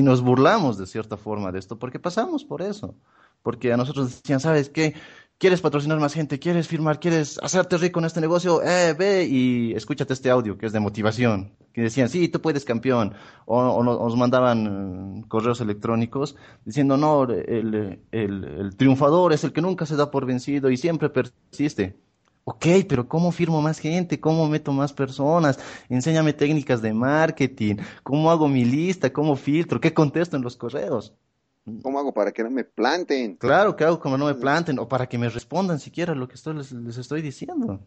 nos 0.03 0.23
burlamos 0.23 0.79
de 0.79 0.87
cierta 0.87 1.17
forma 1.17 1.51
de 1.51 1.59
esto, 1.59 1.79
porque 1.79 1.99
pasamos 1.99 2.45
por 2.45 2.63
eso. 2.63 2.95
Porque 3.43 3.73
a 3.73 3.77
nosotros 3.77 4.23
decían, 4.23 4.41
¿sabes 4.41 4.69
qué? 4.69 4.95
¿Quieres 5.39 5.61
patrocinar 5.61 6.01
más 6.01 6.15
gente? 6.15 6.41
¿Quieres 6.41 6.67
firmar? 6.67 6.99
¿Quieres 6.99 7.39
hacerte 7.43 7.79
rico 7.79 8.01
en 8.01 8.07
este 8.07 8.21
negocio? 8.21 8.61
Eh, 8.63 8.95
ve 8.99 9.25
y 9.25 9.73
escúchate 9.73 10.13
este 10.13 10.31
audio 10.31 10.59
que 10.59 10.67
es 10.67 10.73
de 10.73 10.81
motivación. 10.81 11.53
Que 11.73 11.83
decían, 11.83 12.09
sí, 12.09 12.29
tú 12.29 12.41
puedes 12.41 12.65
campeón. 12.65 13.15
O, 13.47 13.83
nos 13.85 14.17
mandaban 14.17 15.21
eh, 15.21 15.25
correos 15.29 15.61
electrónicos 15.61 16.35
diciendo, 16.65 16.97
no, 16.97 17.25
el, 17.31 18.75
triunfador 18.77 19.33
es 19.33 19.45
el 19.45 19.53
que 19.53 19.63
nunca 19.63 19.87
se 19.87 19.95
da 19.95 20.11
por 20.11 20.27
vencido 20.27 20.71
y 20.71 20.77
siempre 20.77 21.09
persiste. 21.09 21.97
Ok, 22.51 22.65
pero 22.89 23.07
¿cómo 23.07 23.31
firmo 23.31 23.61
más 23.61 23.79
gente? 23.79 24.19
¿Cómo 24.19 24.49
meto 24.49 24.73
más 24.73 24.91
personas? 24.91 25.59
Enséñame 25.91 26.33
técnicas 26.33 26.81
de 26.81 26.95
marketing. 26.95 27.77
¿Cómo 28.03 28.31
hago 28.31 28.49
mi 28.49 28.65
lista? 28.65 29.13
¿Cómo 29.13 29.37
filtro? 29.37 29.79
¿Qué 29.79 29.93
contesto 29.93 30.35
en 30.35 30.43
los 30.43 30.57
correos? 30.57 31.13
¿Cómo 31.83 31.99
hago 31.99 32.15
para 32.15 32.33
que 32.33 32.43
no 32.43 32.51
me 32.51 32.65
planten? 32.65 33.37
Claro, 33.37 33.77
¿qué 33.77 33.85
hago 33.85 34.01
como 34.01 34.17
no 34.17 34.25
me 34.25 34.35
planten? 34.35 34.79
O 34.79 34.89
para 34.89 35.07
que 35.07 35.19
me 35.19 35.29
respondan 35.29 35.79
siquiera 35.79 36.15
lo 36.15 36.27
que 36.27 36.37
estoy, 36.37 36.55
les, 36.55 36.73
estoy 36.73 37.21
diciendo. 37.21 37.81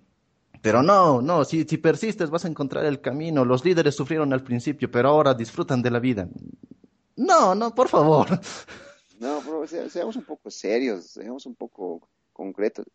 Pero 0.62 0.84
no, 0.84 1.24
no, 1.24 1.44
si, 1.44 1.64
si 1.64 1.78
persistes 1.78 2.30
vas 2.30 2.46
a 2.46 2.48
encontrar 2.48 2.86
el 2.86 3.02
camino. 3.02 3.44
Los 3.44 3.66
líderes 3.66 3.96
sufrieron 3.96 4.32
al 4.32 4.44
principio, 4.44 4.92
pero 4.92 5.10
ahora 5.10 5.34
disfrutan 5.34 5.82
de 5.82 5.90
la 5.90 5.98
vida. 5.98 6.30
No, 7.16 7.56
no, 7.56 7.74
por 7.74 7.88
favor. 7.88 8.28
No, 9.20 9.40
pero 9.44 9.90
seamos 9.90 10.16
un 10.16 10.24
poco 10.24 10.52
serios, 10.52 11.06
seamos 11.08 11.48
un 11.48 11.56
poco 11.56 12.08
concretos. 12.32 12.86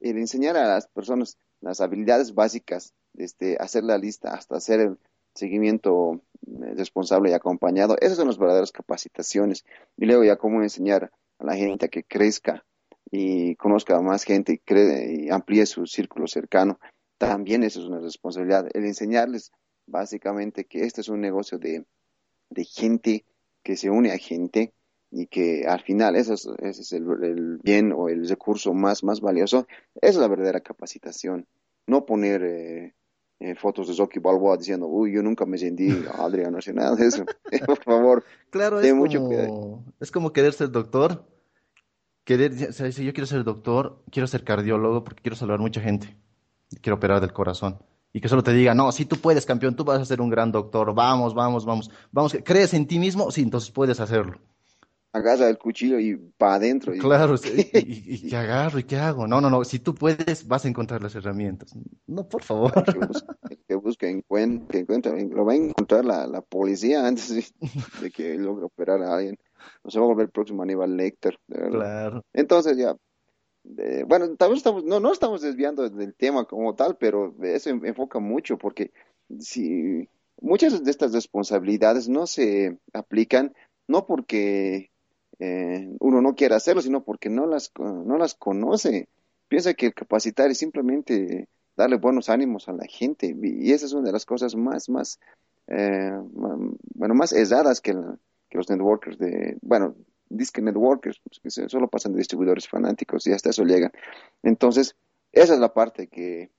El 0.00 0.18
enseñar 0.18 0.56
a 0.56 0.66
las 0.66 0.86
personas 0.88 1.38
las 1.60 1.80
habilidades 1.80 2.34
básicas, 2.34 2.94
este, 3.14 3.56
hacer 3.58 3.84
la 3.84 3.98
lista, 3.98 4.32
hasta 4.34 4.56
hacer 4.56 4.80
el 4.80 4.98
seguimiento 5.34 6.20
eh, 6.46 6.74
responsable 6.74 7.30
y 7.30 7.34
acompañado. 7.34 7.96
Esas 8.00 8.16
son 8.18 8.28
las 8.28 8.38
verdaderas 8.38 8.72
capacitaciones. 8.72 9.64
Y 9.96 10.06
luego 10.06 10.24
ya 10.24 10.36
cómo 10.36 10.62
enseñar 10.62 11.10
a 11.38 11.44
la 11.44 11.54
gente 11.54 11.86
a 11.86 11.88
que 11.88 12.04
crezca 12.04 12.64
y 13.10 13.56
conozca 13.56 13.96
a 13.96 14.02
más 14.02 14.24
gente 14.24 14.60
y, 14.66 15.26
y 15.26 15.30
amplíe 15.30 15.66
su 15.66 15.86
círculo 15.86 16.26
cercano. 16.26 16.78
También 17.18 17.62
eso 17.62 17.80
es 17.80 17.86
una 17.86 18.00
responsabilidad. 18.00 18.68
El 18.74 18.84
enseñarles 18.84 19.52
básicamente 19.86 20.64
que 20.64 20.84
este 20.84 21.00
es 21.00 21.08
un 21.08 21.20
negocio 21.20 21.58
de, 21.58 21.86
de 22.50 22.64
gente 22.64 23.24
que 23.62 23.76
se 23.76 23.90
une 23.90 24.12
a 24.12 24.18
gente 24.18 24.72
y 25.16 25.28
que 25.28 25.64
al 25.66 25.80
final 25.80 26.14
ese 26.14 26.34
es, 26.34 26.46
ese 26.58 26.82
es 26.82 26.92
el, 26.92 27.58
bien 27.62 27.90
o 27.96 28.10
el 28.10 28.28
recurso 28.28 28.74
más, 28.74 29.02
más 29.02 29.22
valioso. 29.22 29.66
Es 29.94 30.14
la 30.16 30.28
verdadera 30.28 30.60
capacitación. 30.60 31.46
No 31.86 32.04
poner 32.04 32.42
eh, 32.44 32.94
eh, 33.40 33.54
fotos 33.54 33.88
de 33.88 33.94
Zoki 33.94 34.18
Balboa 34.18 34.58
diciendo, 34.58 34.86
uy, 34.86 35.14
yo 35.14 35.22
nunca 35.22 35.46
me 35.46 35.56
sentí 35.56 35.88
Adrián, 36.18 36.52
no 36.52 36.60
sé 36.60 36.74
nada 36.74 36.94
de 36.96 37.06
eso. 37.06 37.24
Por 37.66 37.82
favor. 37.82 38.24
Claro, 38.50 38.78
es, 38.78 38.92
como, 38.92 39.84
es 39.98 40.10
como 40.10 40.32
querer 40.34 40.52
ser 40.52 40.70
doctor. 40.70 41.24
Querer, 42.24 42.74
si 42.74 43.04
yo 43.04 43.14
quiero 43.14 43.26
ser 43.26 43.42
doctor, 43.42 44.02
quiero 44.10 44.26
ser 44.26 44.44
cardiólogo 44.44 45.02
porque 45.02 45.22
quiero 45.22 45.36
salvar 45.36 45.60
mucha 45.60 45.80
gente. 45.80 46.14
Quiero 46.82 46.96
operar 46.96 47.22
del 47.22 47.32
corazón. 47.32 47.78
Y 48.12 48.20
que 48.20 48.28
solo 48.28 48.42
te 48.42 48.52
diga, 48.52 48.74
no, 48.74 48.92
si 48.92 49.06
tú 49.06 49.16
puedes, 49.16 49.46
campeón, 49.46 49.76
tú 49.76 49.84
vas 49.84 50.02
a 50.02 50.04
ser 50.04 50.20
un 50.20 50.28
gran 50.28 50.52
doctor. 50.52 50.92
Vamos, 50.94 51.32
vamos, 51.32 51.64
vamos. 51.64 51.90
Vamos, 52.12 52.36
¿crees 52.44 52.74
en 52.74 52.86
ti 52.86 52.98
mismo? 52.98 53.30
Sí, 53.30 53.40
entonces 53.40 53.70
puedes 53.70 53.98
hacerlo 53.98 54.40
agarra 55.16 55.48
el 55.48 55.58
cuchillo 55.58 55.98
y 55.98 56.16
para 56.16 56.54
adentro. 56.54 56.92
Claro, 56.94 57.34
y, 57.74 58.28
qué 58.28 58.36
agarro 58.36 58.78
y 58.78 58.84
qué 58.84 58.96
hago. 58.96 59.26
No, 59.26 59.40
no, 59.40 59.50
no, 59.50 59.64
si 59.64 59.78
tú 59.78 59.94
puedes, 59.94 60.46
vas 60.46 60.64
a 60.64 60.68
encontrar 60.68 61.02
las 61.02 61.14
herramientas. 61.14 61.74
No, 62.06 62.28
por 62.28 62.42
favor. 62.42 62.72
Que 63.66 63.74
busque, 63.74 64.06
que 64.06 64.78
encuentre, 64.78 65.24
lo 65.28 65.44
va 65.44 65.52
a 65.52 65.56
encontrar 65.56 66.04
la, 66.04 66.40
policía 66.42 67.06
antes 67.06 67.52
de, 68.00 68.10
que 68.10 68.36
logre 68.36 68.66
operar 68.66 69.02
a 69.02 69.16
alguien. 69.16 69.38
No 69.82 69.90
se 69.90 69.98
va 69.98 70.04
a 70.04 70.08
volver 70.08 70.26
el 70.26 70.30
próximo 70.30 70.62
Aníbal 70.62 70.96
Lecter. 70.96 71.38
Claro. 71.48 72.24
Entonces 72.32 72.76
ya, 72.76 72.96
bueno, 74.06 74.36
tal 74.36 74.50
vez 74.50 74.58
estamos, 74.58 74.84
no, 74.84 75.00
no 75.00 75.12
estamos 75.12 75.40
desviando 75.40 75.88
del 75.88 76.14
tema 76.14 76.44
como 76.44 76.74
tal, 76.74 76.96
pero 76.96 77.34
eso 77.42 77.70
enfoca 77.70 78.20
mucho 78.20 78.58
porque 78.58 78.92
si 79.40 80.08
muchas 80.40 80.84
de 80.84 80.90
estas 80.90 81.12
responsabilidades 81.12 82.08
no 82.08 82.26
se 82.26 82.78
aplican 82.92 83.52
no 83.88 84.06
porque 84.06 84.90
eh, 85.38 85.94
uno 86.00 86.20
no 86.20 86.34
quiere 86.34 86.54
hacerlo, 86.54 86.82
sino 86.82 87.04
porque 87.04 87.28
no 87.28 87.46
las, 87.46 87.72
no 87.78 88.16
las 88.18 88.34
conoce. 88.34 89.08
Piensa 89.48 89.74
que 89.74 89.86
el 89.86 89.94
capacitar 89.94 90.50
es 90.50 90.58
simplemente 90.58 91.48
darle 91.76 91.96
buenos 91.96 92.28
ánimos 92.28 92.68
a 92.68 92.72
la 92.72 92.86
gente 92.86 93.36
y 93.40 93.72
esa 93.72 93.86
es 93.86 93.92
una 93.92 94.06
de 94.06 94.12
las 94.12 94.24
cosas 94.24 94.54
más, 94.56 94.88
más, 94.88 95.20
eh, 95.68 96.18
bueno, 96.32 97.14
más 97.14 97.32
que, 97.32 97.94
que, 98.48 98.58
los 98.58 98.70
networkers 98.70 99.18
de, 99.18 99.58
bueno, 99.60 99.94
disque 100.28 100.62
networkers, 100.62 101.20
pues, 101.22 101.40
que 101.58 101.68
solo 101.68 101.88
pasan 101.88 102.12
de 102.12 102.18
distribuidores 102.18 102.66
fanáticos 102.66 103.26
y 103.26 103.32
hasta 103.32 103.50
eso 103.50 103.64
llegan. 103.64 103.92
Entonces, 104.42 104.96
esa 105.32 105.54
es 105.54 105.60
la 105.60 105.74
parte 105.74 106.08
que, 106.08 106.50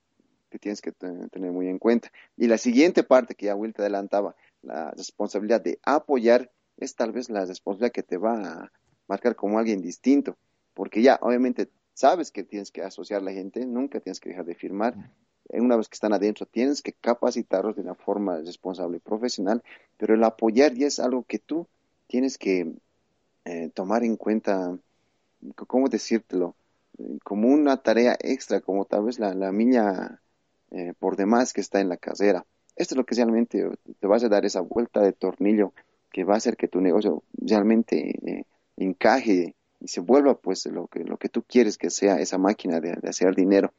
que 0.50 0.60
tienes 0.60 0.82
que 0.82 0.92
tener 0.92 1.52
muy 1.52 1.68
en 1.68 1.80
cuenta. 1.80 2.12
Y 2.38 2.48
la 2.48 2.58
siguiente 2.58 3.04
parte 3.04 3.36
que 3.36 3.48
ya 3.48 3.56
Will 3.56 3.74
te 3.74 3.82
adelantaba, 3.82 4.36
la 4.62 4.92
responsabilidad 4.92 5.62
de 5.62 5.80
apoyar 5.84 6.52
es 6.78 6.96
tal 6.96 7.12
vez 7.12 7.30
la 7.30 7.46
responsabilidad 7.46 7.92
que 7.92 8.04
te 8.04 8.18
va 8.18 8.34
a 8.36 8.72
marcar 9.08 9.36
como 9.36 9.60
alguien 9.60 9.82
distinto, 9.82 10.38
porque 10.74 11.02
ya 11.02 11.18
obviamente 11.22 11.70
sabes 11.94 12.32
que 12.32 12.44
tienes 12.44 12.72
que 12.72 12.84
asociar 12.84 13.22
a 13.22 13.24
la 13.24 13.32
gente, 13.32 13.66
nunca 13.66 14.00
tienes 14.00 14.20
que 14.20 14.30
dejar 14.30 14.46
de 14.46 14.56
firmar. 14.56 15.12
Una 15.50 15.78
vez 15.78 15.88
que 15.88 15.96
están 15.96 16.14
adentro, 16.14 16.46
tienes 16.46 16.82
que 16.82 16.94
capacitarlos 16.94 17.76
de 17.76 17.82
una 17.82 17.96
forma 17.96 18.38
responsable 18.38 18.98
y 18.98 19.00
profesional, 19.00 19.64
pero 19.98 20.14
el 20.14 20.24
apoyar 20.24 20.74
ya 20.74 20.88
es 20.88 21.00
algo 21.00 21.24
que 21.24 21.40
tú 21.40 21.68
tienes 22.08 22.38
que 22.38 22.74
eh, 23.46 23.70
tomar 23.74 24.04
en 24.04 24.18
cuenta, 24.18 24.78
¿cómo 25.56 25.88
decírtelo? 25.88 26.56
Como 27.24 27.48
una 27.48 27.78
tarea 27.78 28.18
extra, 28.20 28.60
como 28.60 28.86
tal 28.86 29.06
vez 29.06 29.20
la, 29.20 29.34
la 29.34 29.52
milla 29.52 30.22
eh, 30.72 30.94
por 31.00 31.16
demás 31.16 31.54
que 31.54 31.62
está 31.62 31.80
en 31.80 31.90
la 31.90 31.98
casera. 31.98 32.46
Esto 32.76 32.94
es 32.94 32.98
lo 32.98 33.06
que 33.06 33.16
realmente 33.16 33.70
te 34.00 34.08
vas 34.08 34.24
a 34.24 34.30
dar 34.30 34.46
esa 34.46 34.62
vuelta 34.62 35.02
de 35.02 35.14
tornillo 35.14 35.74
que 36.12 36.24
va 36.24 36.36
a 36.36 36.38
hacer 36.38 36.58
que 36.58 36.68
tu 36.68 36.82
negocio 36.82 37.24
realmente 37.34 38.16
eh, 38.26 38.44
encaje 38.78 39.56
y 39.80 39.88
se 39.88 40.02
vuelva 40.02 40.40
pues 40.40 40.66
lo 40.66 40.88
que, 40.88 41.04
lo 41.04 41.18
que 41.18 41.30
tú 41.30 41.44
quieres 41.44 41.78
que 41.78 41.90
sea 41.90 42.20
esa 42.20 42.38
máquina 42.38 42.80
de, 42.80 42.98
hacer 43.08 43.36
dinero. 43.36 43.74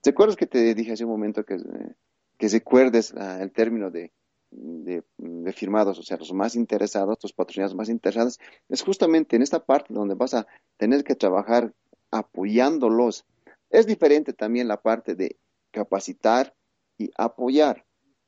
¿Te 0.00 0.10
acuerdas 0.10 0.36
que 0.36 0.46
te 0.46 0.74
dije 0.74 0.92
hace 0.92 1.04
un 1.04 1.10
momento 1.10 1.44
que, 1.44 1.54
eh, 1.54 1.94
que 2.38 2.48
recuerdes 2.48 3.14
ah, 3.16 3.38
el 3.40 3.52
término 3.52 3.90
de, 3.90 4.12
de, 4.50 5.52
firmados, 5.52 5.98
o 5.98 6.02
sea, 6.02 6.16
los 6.16 6.32
más 6.32 6.56
interesados, 6.56 7.18
tus 7.18 7.32
patrocinados 7.32 7.74
más 7.74 7.88
interesados? 7.88 8.38
Es 8.68 8.82
justamente 8.82 9.36
en 9.36 9.42
esta 9.42 9.64
parte 9.64 9.94
donde 9.94 10.14
vas 10.14 10.34
a 10.34 10.46
tener 10.76 11.04
que 11.04 11.14
trabajar 11.14 11.72
apoyándolos. 12.10 13.26
Es 13.68 13.86
diferente 13.86 14.32
también 14.32 14.68
la 14.68 14.80
parte 14.80 15.14
de 15.14 15.36
capacitar 15.70 16.54
y 16.98 17.10
apoyar. 17.16 17.84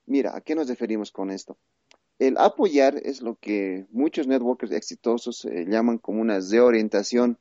Mira, 0.06 0.36
¿a 0.36 0.40
qué 0.40 0.54
nos 0.54 0.68
referimos 0.68 1.10
con 1.10 1.30
esto? 1.30 1.56
El 2.22 2.38
apoyar 2.38 3.00
es 3.02 3.20
lo 3.20 3.34
que 3.34 3.84
muchos 3.90 4.28
networkers 4.28 4.70
exitosos 4.70 5.44
eh, 5.44 5.66
llaman 5.68 5.98
como 5.98 6.20
una 6.20 6.38
reorientación 6.38 7.36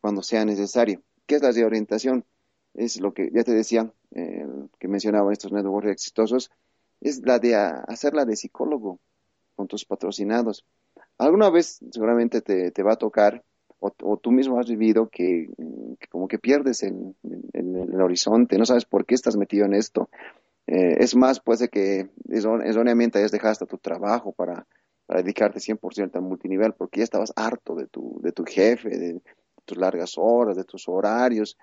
cuando 0.00 0.22
sea 0.22 0.44
necesario. 0.44 1.02
¿qué 1.26 1.36
es 1.36 1.42
la 1.42 1.52
reorientación? 1.52 2.24
Es 2.74 3.00
lo 3.00 3.14
que 3.14 3.30
ya 3.32 3.44
te 3.44 3.52
decía, 3.52 3.92
eh, 4.12 4.44
que 4.80 4.88
mencionaba 4.88 5.32
estos 5.32 5.52
networks 5.52 5.88
exitosos, 5.88 6.50
es 7.00 7.22
la 7.24 7.38
de 7.38 7.54
hacerla 7.54 8.24
de 8.24 8.34
psicólogo 8.34 8.98
con 9.54 9.68
tus 9.68 9.84
patrocinados. 9.84 10.64
Alguna 11.16 11.48
vez 11.48 11.78
seguramente 11.92 12.42
te, 12.42 12.82
va 12.82 12.94
a 12.94 12.98
tocar, 12.98 13.44
o, 13.78 14.16
tú 14.16 14.32
mismo 14.32 14.58
has 14.58 14.68
vivido, 14.68 15.10
que, 15.10 15.48
como 16.10 16.26
que 16.26 16.40
pierdes 16.40 16.82
el, 16.82 17.14
el, 17.52 18.00
horizonte, 18.00 18.58
no 18.58 18.66
sabes 18.66 18.84
por 18.84 19.06
qué 19.06 19.14
estás 19.14 19.36
metido 19.36 19.64
en 19.64 19.74
esto. 19.74 20.08
Eh, 20.66 20.96
es 21.00 21.14
más, 21.14 21.40
puede 21.40 21.68
que 21.68 22.08
erróneamente 22.28 23.18
hayas 23.18 23.32
dejado 23.32 23.66
tu 23.66 23.78
trabajo 23.78 24.32
para, 24.32 24.66
para 25.06 25.22
dedicarte 25.22 25.60
100% 25.60 26.16
al 26.16 26.22
multinivel, 26.22 26.72
porque 26.72 27.00
ya 27.00 27.04
estabas 27.04 27.32
harto 27.36 27.74
de 27.74 27.86
tu, 27.86 28.18
de 28.22 28.32
tu 28.32 28.44
jefe, 28.44 28.88
de 28.90 29.20
tus 29.64 29.78
largas 29.78 30.14
horas, 30.16 30.56
de 30.56 30.64
tus 30.64 30.88
horarios, 30.88 31.56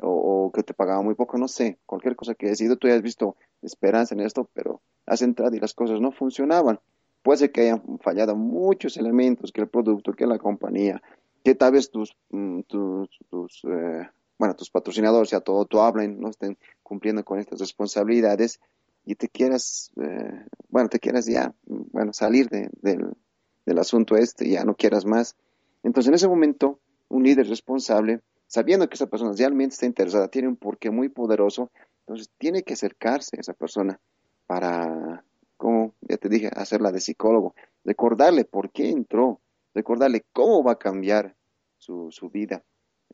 o, 0.00 0.50
que 0.54 0.62
te 0.62 0.74
pagaba 0.74 1.02
muy 1.02 1.14
poco, 1.14 1.38
no 1.38 1.48
sé, 1.48 1.78
cualquier 1.86 2.16
cosa 2.16 2.34
que 2.34 2.54
sido, 2.54 2.76
tú 2.76 2.86
hayas 2.86 3.02
visto 3.02 3.36
esperanza 3.62 4.14
en 4.14 4.20
esto, 4.20 4.48
pero 4.54 4.80
has 5.06 5.22
entrado 5.22 5.54
y 5.54 5.60
las 5.60 5.74
cosas 5.74 6.00
no 6.00 6.12
funcionaban. 6.12 6.78
Puede 7.22 7.38
ser 7.38 7.52
que 7.52 7.62
hayan 7.62 7.82
fallado 8.00 8.36
muchos 8.36 8.96
elementos, 8.96 9.52
que 9.52 9.60
el 9.60 9.68
producto, 9.68 10.12
que 10.12 10.26
la 10.26 10.38
compañía, 10.38 11.02
que 11.44 11.54
tal 11.54 11.72
vez 11.72 11.90
tus, 11.90 12.16
mm, 12.30 12.60
tus, 12.62 13.18
tus 13.28 13.62
eh, 13.64 14.08
bueno, 14.38 14.54
tus 14.54 14.70
patrocinadores, 14.70 15.30
ya 15.30 15.40
todo 15.40 15.64
tú 15.66 15.80
hablen, 15.80 16.20
no 16.20 16.30
estén 16.30 16.56
cumpliendo 16.82 17.24
con 17.24 17.38
estas 17.38 17.60
responsabilidades 17.60 18.60
y 19.04 19.14
te 19.16 19.28
quieras, 19.28 19.90
eh, 20.00 20.44
bueno, 20.68 20.88
te 20.88 20.98
quieras 20.98 21.26
ya, 21.26 21.54
bueno, 21.64 22.12
salir 22.12 22.48
de, 22.48 22.70
del, 22.80 23.14
del 23.66 23.78
asunto 23.78 24.16
este, 24.16 24.48
ya 24.48 24.64
no 24.64 24.74
quieras 24.74 25.04
más. 25.04 25.36
Entonces, 25.82 26.08
en 26.08 26.14
ese 26.14 26.28
momento, 26.28 26.80
un 27.08 27.24
líder 27.24 27.48
responsable 27.48 28.20
sabiendo 28.48 28.88
que 28.88 28.94
esa 28.94 29.06
persona 29.06 29.32
realmente 29.36 29.74
está 29.74 29.86
interesada, 29.86 30.28
tiene 30.28 30.48
un 30.48 30.56
porqué 30.56 30.90
muy 30.90 31.08
poderoso, 31.08 31.70
entonces 32.00 32.30
tiene 32.38 32.62
que 32.62 32.72
acercarse 32.72 33.36
a 33.36 33.40
esa 33.40 33.52
persona 33.52 34.00
para, 34.46 35.22
como 35.56 35.94
ya 36.00 36.16
te 36.16 36.28
dije, 36.28 36.50
hacerla 36.54 36.90
de 36.90 37.00
psicólogo, 37.00 37.54
recordarle 37.84 38.44
por 38.44 38.70
qué 38.70 38.88
entró, 38.88 39.40
recordarle 39.74 40.24
cómo 40.32 40.64
va 40.64 40.72
a 40.72 40.78
cambiar 40.78 41.36
su, 41.76 42.08
su 42.10 42.30
vida, 42.30 42.64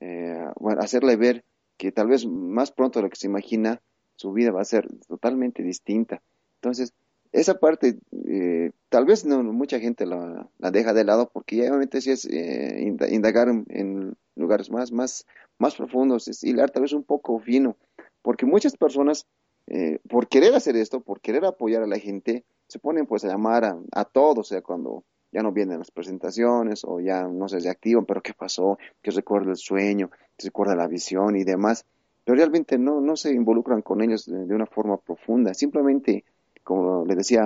eh, 0.05 0.51
bueno, 0.61 0.83
hacerle 0.83 1.17
ver 1.17 1.45
que 1.79 1.93
tal 1.93 2.09
vez 2.09 2.27
más 2.27 2.71
pronto 2.71 2.99
de 2.99 3.05
lo 3.05 3.11
que 3.11 3.17
se 3.17 3.27
imagina, 3.27 3.81
su 4.17 4.33
vida 4.33 4.53
va 4.53 4.61
a 4.61 4.67
ser 4.67 4.87
totalmente 5.09 5.63
distinta. 5.63 6.23
Entonces, 6.57 6.93
esa 7.33 7.59
parte 7.59 7.99
eh, 8.29 8.71
tal 8.91 9.07
vez 9.07 9.25
no 9.25 9.43
mucha 9.43 9.81
gente 9.81 10.07
la, 10.07 10.49
deja 10.59 10.93
de 10.93 11.05
lado 11.05 11.31
porque 11.33 11.63
obviamente 11.63 12.01
si 12.01 12.13
es 12.13 12.27
eh, 12.27 12.95
indagar 13.11 13.49
en, 13.49 14.17
lugares 14.37 14.71
más 14.71 14.93
más 14.93 15.27
más 15.59 15.75
profundos 15.75 16.29
es 16.29 16.45
hilar 16.45 16.71
tal 16.71 16.83
vez 16.83 16.93
un 16.93 17.03
poco 17.03 17.41
fino 17.41 17.77
porque 18.23 18.47
muchas 18.47 18.77
personas 18.77 19.27
eh, 19.67 19.99
por 20.09 20.29
querer 20.29 20.55
hacer 20.55 20.77
esto 20.77 21.01
por 21.01 21.21
querer 21.21 21.45
apoyar 21.45 21.83
a 21.83 21.89
la 21.89 21.99
gente 21.99 22.45
se 22.69 22.79
ponen 22.79 23.07
pues 23.07 23.25
a 23.25 23.29
llamar 23.29 23.65
a, 23.65 23.79
a 23.93 24.05
todos 24.05 24.39
o 24.39 24.45
sea 24.45 24.63
cuando 24.63 25.03
ya 25.35 25.43
no 25.43 25.53
vienen 25.53 25.79
las 25.79 25.91
presentaciones 25.91 26.85
o 26.85 27.01
ya 27.01 27.27
no 27.29 27.49
se 27.49 27.69
activan 27.69 28.07
pero 28.07 28.23
qué 28.23 28.33
pasó 28.33 28.79
que 29.03 29.11
recuerda 29.11 29.51
el 29.51 29.57
sueño 29.57 30.11
que 30.37 30.47
recuerda 30.47 30.75
la 30.77 30.89
visión 30.89 31.37
y 31.37 31.45
demás 31.45 31.85
pero 32.25 32.37
realmente 32.37 32.79
no 32.79 33.01
no 33.01 33.17
se 33.17 33.33
involucran 33.33 33.83
con 33.83 34.01
ellos 34.01 34.25
de 34.25 34.55
una 34.55 34.65
forma 34.67 34.97
profunda. 34.97 35.53
Simplemente 35.53 36.25
como 36.65 37.05
le 37.05 37.15
decía 37.15 37.45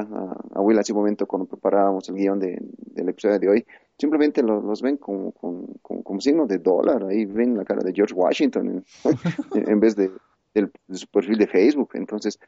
a, 0.54 0.60
Will 0.60 0.78
hace 0.78 0.92
un 0.92 0.98
momento 0.98 1.26
cuando 1.26 1.46
preparábamos 1.46 2.08
el 2.08 2.14
guion 2.14 2.38
de, 2.38 2.56
del 2.60 3.08
episodio 3.08 3.38
de 3.38 3.48
hoy, 3.48 3.66
simplemente 3.98 4.42
los, 4.42 4.80
ven 4.80 4.96
como, 4.96 5.32
como, 5.32 6.20
signo 6.20 6.46
de 6.46 6.58
dólar, 6.58 7.04
ahí 7.04 7.24
ven 7.24 7.56
la 7.56 7.64
cara 7.64 7.82
de 7.82 7.92
George 7.92 8.14
Washington 8.14 8.84
en, 9.54 9.80
vez 9.80 9.96
de, 9.96 10.12
su 10.92 11.06
perfil 11.08 11.36
de 11.36 11.48
Facebook. 11.48 11.90
Entonces, 11.94 12.38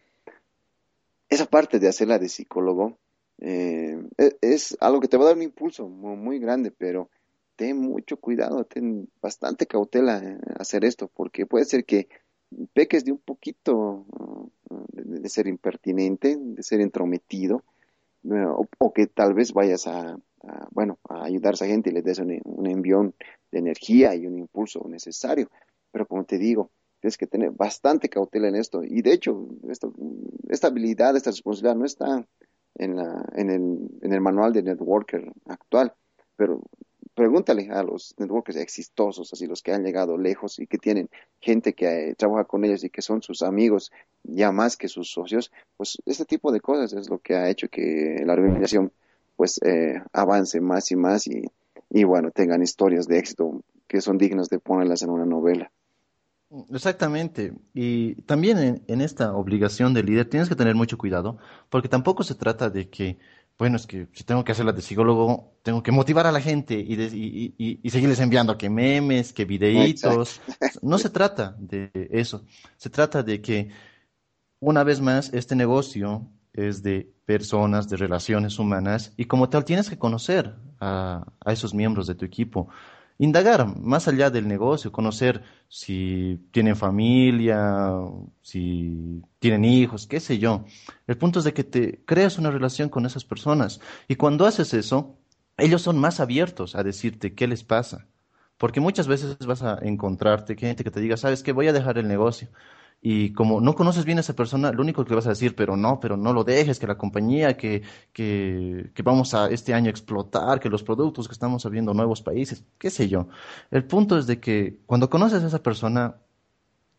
esa 1.28 1.46
parte 1.46 1.78
de 1.80 1.88
hacerla 1.88 2.18
de 2.18 2.28
psicólogo 2.28 2.96
eh, 3.40 3.98
e, 4.18 4.36
es, 4.42 4.76
algo 4.80 5.00
que 5.00 5.08
te 5.08 5.16
va 5.16 5.24
a 5.24 5.26
dar 5.28 5.36
un 5.36 5.42
impulso 5.42 5.88
muy, 5.88 6.38
grande, 6.38 6.70
pero 6.70 7.10
ten 7.56 7.78
mucho 7.78 8.18
cuidado, 8.18 8.64
ten 8.64 9.08
bastante 9.20 9.66
cautela 9.66 10.18
en 10.18 10.40
hacer 10.58 10.84
esto, 10.84 11.08
porque 11.08 11.46
puede 11.46 11.64
ser 11.64 11.84
que 11.84 12.08
peques 12.72 13.04
de 13.04 13.12
un 13.12 13.18
poquito 13.18 14.06
de, 14.92 15.28
ser 15.28 15.46
impertinente, 15.46 16.36
de 16.38 16.62
ser 16.62 16.80
entrometido, 16.80 17.64
o, 18.78 18.92
que 18.92 19.06
tal 19.06 19.34
vez 19.34 19.52
vayas 19.52 19.86
a, 19.86 20.18
bueno, 20.70 20.98
a 21.08 21.24
ayudar 21.24 21.52
a 21.52 21.54
esa 21.54 21.66
gente 21.66 21.90
y 21.90 21.92
les 21.94 22.04
des 22.04 22.18
un, 22.18 22.66
envión 22.66 23.14
de 23.50 23.58
energía 23.58 24.14
y 24.14 24.26
un 24.26 24.38
impulso 24.38 24.86
necesario. 24.88 25.50
Pero 25.90 26.06
como 26.06 26.24
te 26.24 26.38
digo, 26.38 26.70
tienes 27.00 27.16
que 27.16 27.26
tener 27.26 27.50
bastante 27.52 28.08
cautela 28.08 28.48
en 28.48 28.56
esto. 28.56 28.82
Y 28.84 29.02
de 29.02 29.12
hecho, 29.12 29.48
esta 30.48 30.68
habilidad, 30.68 31.16
esta 31.16 31.30
responsabilidad 31.30 31.76
no 31.76 31.86
está 31.86 32.26
en, 32.74 32.96
la, 32.96 33.24
en, 33.34 33.50
el, 33.50 33.78
en 34.02 34.12
el 34.12 34.20
manual 34.20 34.52
de 34.52 34.62
networker 34.62 35.32
actual, 35.46 35.94
pero 36.36 36.62
pregúntale 37.14 37.68
a 37.70 37.82
los 37.82 38.14
networkers 38.18 38.58
exitosos, 38.58 39.32
así 39.32 39.46
los 39.46 39.62
que 39.62 39.72
han 39.72 39.82
llegado 39.82 40.16
lejos 40.16 40.58
y 40.58 40.66
que 40.66 40.78
tienen 40.78 41.10
gente 41.40 41.74
que 41.74 42.10
eh, 42.10 42.14
trabaja 42.14 42.44
con 42.44 42.64
ellos 42.64 42.84
y 42.84 42.90
que 42.90 43.02
son 43.02 43.22
sus 43.22 43.42
amigos 43.42 43.92
ya 44.22 44.52
más 44.52 44.76
que 44.76 44.88
sus 44.88 45.10
socios, 45.10 45.52
pues 45.76 45.98
este 46.06 46.24
tipo 46.24 46.52
de 46.52 46.60
cosas 46.60 46.92
es 46.92 47.10
lo 47.10 47.18
que 47.18 47.34
ha 47.34 47.50
hecho 47.50 47.68
que 47.68 48.22
la 48.24 48.32
organización 48.32 48.92
pues 49.36 49.60
eh, 49.62 50.00
avance 50.12 50.60
más 50.60 50.90
y 50.90 50.96
más 50.96 51.26
y, 51.26 51.42
y 51.90 52.04
bueno, 52.04 52.30
tengan 52.30 52.62
historias 52.62 53.06
de 53.06 53.18
éxito 53.18 53.62
que 53.86 54.00
son 54.00 54.16
dignas 54.16 54.48
de 54.48 54.58
ponerlas 54.58 55.02
en 55.02 55.10
una 55.10 55.26
novela. 55.26 55.70
Exactamente. 56.70 57.52
Y 57.74 58.16
también 58.22 58.58
en, 58.58 58.82
en, 58.88 59.00
esta 59.00 59.34
obligación 59.34 59.94
de 59.94 60.02
líder 60.02 60.28
tienes 60.28 60.48
que 60.48 60.56
tener 60.56 60.74
mucho 60.74 60.98
cuidado, 60.98 61.38
porque 61.68 61.88
tampoco 61.88 62.24
se 62.24 62.34
trata 62.34 62.70
de 62.70 62.88
que 62.88 63.18
bueno, 63.60 63.76
es 63.76 63.86
que 63.86 64.08
si 64.14 64.24
tengo 64.24 64.42
que 64.42 64.52
hacerla 64.52 64.72
de 64.72 64.80
psicólogo, 64.80 65.52
tengo 65.62 65.82
que 65.82 65.92
motivar 65.92 66.26
a 66.26 66.32
la 66.32 66.40
gente 66.40 66.80
y, 66.80 67.90
seguirles 67.90 68.18
enviando 68.20 68.56
que 68.56 68.70
memes, 68.70 69.34
que 69.34 69.44
videitos. 69.44 70.40
No 70.80 70.96
se 70.96 71.10
trata 71.10 71.56
de 71.58 71.90
eso. 72.10 72.46
Se 72.78 72.88
trata 72.88 73.22
de 73.22 73.42
que, 73.42 73.68
una 74.60 74.82
vez 74.82 75.02
más, 75.02 75.30
este 75.34 75.56
negocio 75.56 76.26
es 76.54 76.82
de 76.82 77.12
personas, 77.26 77.90
de 77.90 77.98
relaciones 77.98 78.58
humanas, 78.58 79.12
y 79.18 79.26
como 79.26 79.50
tal 79.50 79.66
tienes 79.66 79.90
que 79.90 79.98
conocer 79.98 80.54
a 80.80 81.22
esos 81.44 81.74
miembros 81.74 82.06
de 82.06 82.14
tu 82.14 82.24
equipo 82.24 82.70
indagar 83.20 83.76
más 83.76 84.08
allá 84.08 84.30
del 84.30 84.48
negocio, 84.48 84.92
conocer 84.92 85.42
si 85.68 86.40
tienen 86.52 86.74
familia, 86.74 87.92
si 88.40 89.22
tienen 89.38 89.66
hijos, 89.66 90.06
qué 90.06 90.20
sé 90.20 90.38
yo. 90.38 90.64
El 91.06 91.18
punto 91.18 91.40
es 91.40 91.44
de 91.44 91.52
que 91.52 91.62
te 91.62 92.02
creas 92.06 92.38
una 92.38 92.50
relación 92.50 92.88
con 92.88 93.04
esas 93.04 93.26
personas 93.26 93.78
y 94.08 94.16
cuando 94.16 94.46
haces 94.46 94.72
eso, 94.72 95.18
ellos 95.58 95.82
son 95.82 95.98
más 95.98 96.18
abiertos 96.18 96.74
a 96.74 96.82
decirte 96.82 97.34
qué 97.34 97.46
les 97.46 97.62
pasa. 97.62 98.06
Porque 98.56 98.80
muchas 98.80 99.06
veces 99.06 99.36
vas 99.46 99.62
a 99.62 99.78
encontrarte 99.82 100.56
gente 100.56 100.82
que 100.82 100.90
te 100.90 101.00
diga, 101.00 101.18
sabes 101.18 101.42
que 101.42 101.52
voy 101.52 101.68
a 101.68 101.74
dejar 101.74 101.98
el 101.98 102.08
negocio 102.08 102.48
y 103.02 103.32
como 103.32 103.60
no 103.60 103.74
conoces 103.74 104.04
bien 104.04 104.18
a 104.18 104.20
esa 104.20 104.36
persona, 104.36 104.72
lo 104.72 104.82
único 104.82 105.04
que 105.04 105.14
vas 105.14 105.26
a 105.26 105.30
decir, 105.30 105.54
pero 105.56 105.76
no, 105.76 106.00
pero 106.00 106.16
no 106.16 106.32
lo 106.34 106.44
dejes, 106.44 106.78
que 106.78 106.86
la 106.86 106.98
compañía, 106.98 107.56
que, 107.56 107.82
que, 108.12 108.90
que 108.94 109.02
vamos 109.02 109.32
a 109.32 109.48
este 109.48 109.72
año 109.72 109.88
explotar, 109.88 110.60
que 110.60 110.68
los 110.68 110.82
productos, 110.82 111.26
que 111.26 111.32
estamos 111.32 111.64
abriendo 111.64 111.94
nuevos 111.94 112.20
países, 112.20 112.64
qué 112.78 112.90
sé 112.90 113.08
yo. 113.08 113.28
El 113.70 113.84
punto 113.84 114.18
es 114.18 114.26
de 114.26 114.38
que 114.38 114.80
cuando 114.86 115.08
conoces 115.08 115.42
a 115.42 115.46
esa 115.46 115.62
persona 115.62 116.16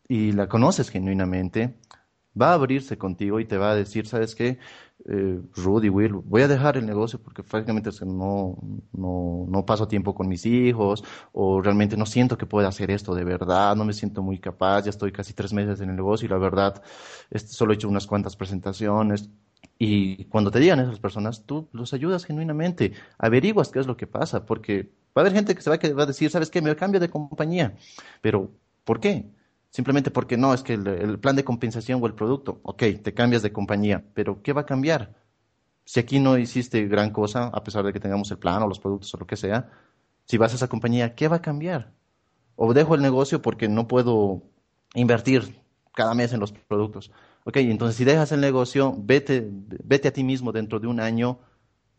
y 0.08 0.32
la 0.32 0.48
conoces 0.48 0.90
genuinamente, 0.90 1.76
va 2.40 2.50
a 2.50 2.54
abrirse 2.54 2.98
contigo 2.98 3.40
y 3.40 3.44
te 3.44 3.56
va 3.56 3.72
a 3.72 3.74
decir, 3.74 4.06
¿sabes 4.06 4.34
qué? 4.34 4.58
Eh, 5.08 5.40
Rudy, 5.56 5.88
Will, 5.88 6.12
voy 6.12 6.42
a 6.42 6.48
dejar 6.48 6.76
el 6.76 6.86
negocio 6.86 7.20
porque 7.20 7.42
francamente 7.42 7.90
no, 8.06 8.56
no, 8.92 9.46
no 9.48 9.66
paso 9.66 9.88
tiempo 9.88 10.14
con 10.14 10.28
mis 10.28 10.46
hijos 10.46 11.02
o 11.32 11.60
realmente 11.60 11.96
no 11.96 12.06
siento 12.06 12.38
que 12.38 12.46
pueda 12.46 12.68
hacer 12.68 12.90
esto 12.90 13.14
de 13.14 13.24
verdad, 13.24 13.74
no 13.74 13.84
me 13.84 13.92
siento 13.94 14.22
muy 14.22 14.38
capaz, 14.38 14.84
ya 14.84 14.90
estoy 14.90 15.10
casi 15.10 15.34
tres 15.34 15.52
meses 15.52 15.80
en 15.80 15.90
el 15.90 15.96
negocio 15.96 16.26
y 16.26 16.28
la 16.28 16.38
verdad 16.38 16.82
este, 17.30 17.52
solo 17.52 17.72
he 17.72 17.76
hecho 17.76 17.88
unas 17.88 18.06
cuantas 18.06 18.36
presentaciones. 18.36 19.30
Y 19.78 20.26
cuando 20.26 20.50
te 20.50 20.60
digan 20.60 20.78
esas 20.80 21.00
personas, 21.00 21.44
tú 21.44 21.68
los 21.72 21.92
ayudas 21.92 22.24
genuinamente, 22.24 22.92
averiguas 23.18 23.70
qué 23.70 23.80
es 23.80 23.86
lo 23.86 23.96
que 23.96 24.06
pasa, 24.06 24.46
porque 24.46 24.92
va 25.16 25.16
a 25.16 25.20
haber 25.22 25.32
gente 25.32 25.54
que 25.54 25.62
se 25.62 25.70
va 25.70 25.76
a, 25.76 25.94
va 25.94 26.02
a 26.04 26.06
decir, 26.06 26.30
¿sabes 26.30 26.50
qué? 26.50 26.62
Me 26.62 26.74
cambio 26.76 27.00
de 27.00 27.10
compañía, 27.10 27.76
pero 28.20 28.52
¿por 28.84 29.00
qué? 29.00 29.26
Simplemente 29.72 30.10
porque 30.10 30.36
no, 30.36 30.52
es 30.52 30.62
que 30.62 30.74
el, 30.74 31.18
plan 31.18 31.34
de 31.34 31.44
compensación 31.44 32.02
o 32.02 32.06
el 32.06 32.12
producto, 32.12 32.60
ok, 32.62 32.82
te 33.02 33.14
cambias 33.14 33.40
de 33.42 33.52
compañía, 33.52 34.04
pero 34.12 34.42
¿qué 34.42 34.52
va 34.52 34.60
a 34.60 34.66
cambiar? 34.66 35.14
Si 35.86 35.98
aquí 35.98 36.20
no 36.20 36.36
hiciste 36.36 36.86
gran 36.88 37.10
cosa, 37.10 37.46
a 37.46 37.64
pesar 37.64 37.82
de 37.82 37.92
que 37.94 37.98
tengamos 37.98 38.30
el 38.30 38.38
plan 38.38 38.62
o 38.62 38.68
los 38.68 38.78
productos 38.78 39.14
o 39.14 39.16
lo 39.16 39.26
que 39.26 39.36
sea, 39.36 39.70
si 40.26 40.36
vas 40.36 40.52
a 40.52 40.56
esa 40.56 40.68
compañía, 40.68 41.14
¿qué 41.14 41.26
va 41.26 41.36
a 41.36 41.42
cambiar? 41.42 41.94
O 42.54 42.74
dejo 42.74 42.94
el 42.94 43.00
negocio 43.00 43.40
porque 43.40 43.66
no 43.66 43.88
puedo 43.88 44.42
invertir 44.94 45.58
cada 45.94 46.12
mes 46.12 46.34
en 46.34 46.40
los 46.40 46.52
productos. 46.52 47.10
Ok, 47.44 47.56
entonces 47.56 47.96
si 47.96 48.04
dejas 48.04 48.30
el 48.32 48.42
negocio, 48.42 48.94
vete, 48.98 49.48
vete 49.84 50.08
a 50.08 50.12
ti 50.12 50.22
mismo 50.22 50.52
dentro 50.52 50.80
de 50.80 50.86
un 50.86 51.00
año. 51.00 51.38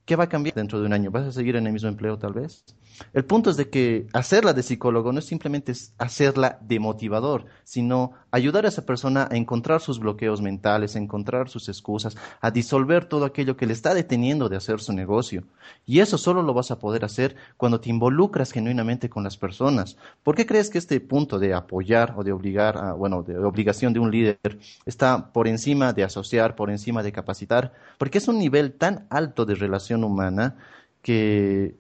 ¿Qué 0.06 0.18
va 0.18 0.26
a 0.26 0.30
cambiar 0.30 0.56
dentro 0.56 0.82
de 0.82 0.86
un 0.86 0.94
año? 0.94 1.12
¿Vas 1.12 1.26
a 1.26 1.32
seguir 1.32 1.56
en 1.56 1.66
el 1.66 1.72
mismo 1.72 1.88
empleo 1.88 2.18
tal 2.18 2.34
vez? 2.34 2.66
El 3.14 3.26
punto 3.26 3.50
es 3.50 3.58
de 3.58 3.70
que 3.70 4.08
hacerla 4.14 4.54
de 4.54 4.62
psicólogo 4.62 5.12
no 5.12 5.20
es 5.20 5.26
simplemente 5.26 5.74
hacerla 5.98 6.60
de 6.62 6.80
motivador, 6.80 7.46
sino 7.64 8.12
ayudar 8.30 8.66
a 8.66 8.68
esa 8.68 8.86
persona 8.86 9.28
a 9.32 9.36
encontrar 9.36 9.82
sus 9.82 10.00
bloqueos 10.00 10.42
mentales, 10.42 10.96
a 10.96 11.00
encontrar 11.00 11.50
sus 11.50 11.70
excusas, 11.70 12.16
a 12.42 12.52
disolver 12.52 13.06
todo 13.06 13.26
aquello 13.26 13.56
que 13.56 13.66
le 13.66 13.74
está 13.74 13.94
deteniendo 13.94 14.50
de 14.50 14.58
hacer 14.58 14.80
su 14.80 14.94
negocio. 14.94 15.44
Y 15.86 16.00
eso 16.00 16.18
solo 16.18 16.44
lo 16.44 16.54
vas 16.54 16.72
a 16.72 16.80
poder 16.80 17.06
hacer 17.06 17.36
cuando 17.58 17.80
te 17.80 17.90
involucras 17.90 18.52
genuinamente 18.52 19.10
con 19.10 19.24
las 19.24 19.38
personas. 19.38 19.98
¿Por 20.22 20.36
qué 20.36 20.46
crees 20.46 20.70
que 20.70 20.78
este 20.78 21.00
punto 21.00 21.40
de 21.40 21.54
apoyar 21.54 22.14
o 22.18 22.24
de 22.24 22.32
obligar, 22.32 22.96
bueno, 22.96 23.24
de 23.24 23.38
obligación 23.38 23.94
de 23.94 24.00
un 24.00 24.12
líder 24.12 24.60
está 24.86 25.32
por 25.32 25.48
encima 25.48 25.94
de 25.94 26.04
asociar, 26.04 26.56
por 26.56 26.70
encima 26.70 27.02
de 27.02 27.12
capacitar? 27.12 27.74
Porque 27.98 28.18
es 28.18 28.28
un 28.28 28.38
nivel 28.38 28.74
tan 28.74 29.08
alto 29.10 29.46
de 29.46 29.56
relación 29.56 29.93
humana 30.02 30.56
que 31.02 31.76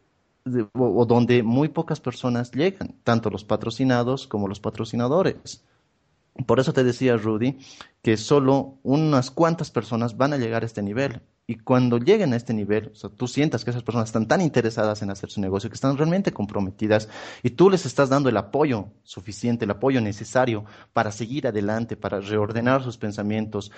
o, 0.74 1.06
donde 1.06 1.44
muy 1.44 1.70
pocas 1.70 2.00
personas 2.00 2.52
llegan, 2.52 2.96
tanto 3.04 3.30
los 3.30 3.44
patrocinados 3.44 4.28
como 4.28 4.48
los 4.48 4.60
patrocinadores. 4.60 5.64
Por 6.48 6.60
eso 6.60 6.74
te 6.74 6.84
decía, 6.84 7.16
Rudy, 7.16 7.60
que 8.02 8.18
solo 8.18 8.80
unas 8.84 9.30
cuantas 9.32 9.70
personas 9.72 10.18
van 10.18 10.34
a 10.34 10.38
llegar 10.38 10.64
a 10.64 10.66
este 10.66 10.82
nivel. 10.82 11.22
Y 11.46 11.58
cuando 11.58 11.98
lleguen 11.98 12.32
a 12.34 12.38
este 12.38 12.54
nivel, 12.54 12.92
o 13.04 13.10
tú 13.10 13.28
sientas 13.28 13.64
que 13.64 13.70
esas 13.70 13.84
personas 13.84 14.08
están 14.10 14.28
tan 14.28 14.40
interesadas 14.40 15.02
en 15.02 15.10
hacer 15.10 15.30
su 15.30 15.42
negocio, 15.42 15.70
que 15.70 15.76
están 15.76 15.98
realmente 15.98 16.32
comprometidas, 16.32 17.10
y 17.44 17.50
tú 17.52 17.70
les 17.70 17.86
estás 17.86 18.10
dando 18.10 18.30
el 18.30 18.38
apoyo 18.38 18.88
suficiente, 19.04 19.66
el 19.66 19.72
apoyo 19.72 20.00
necesario 20.00 20.64
para 20.94 21.12
seguir 21.12 21.46
adelante, 21.46 21.98
para 21.98 22.22
reordenar 22.22 22.82
sus 22.82 22.98
pensamientos, 22.98 23.72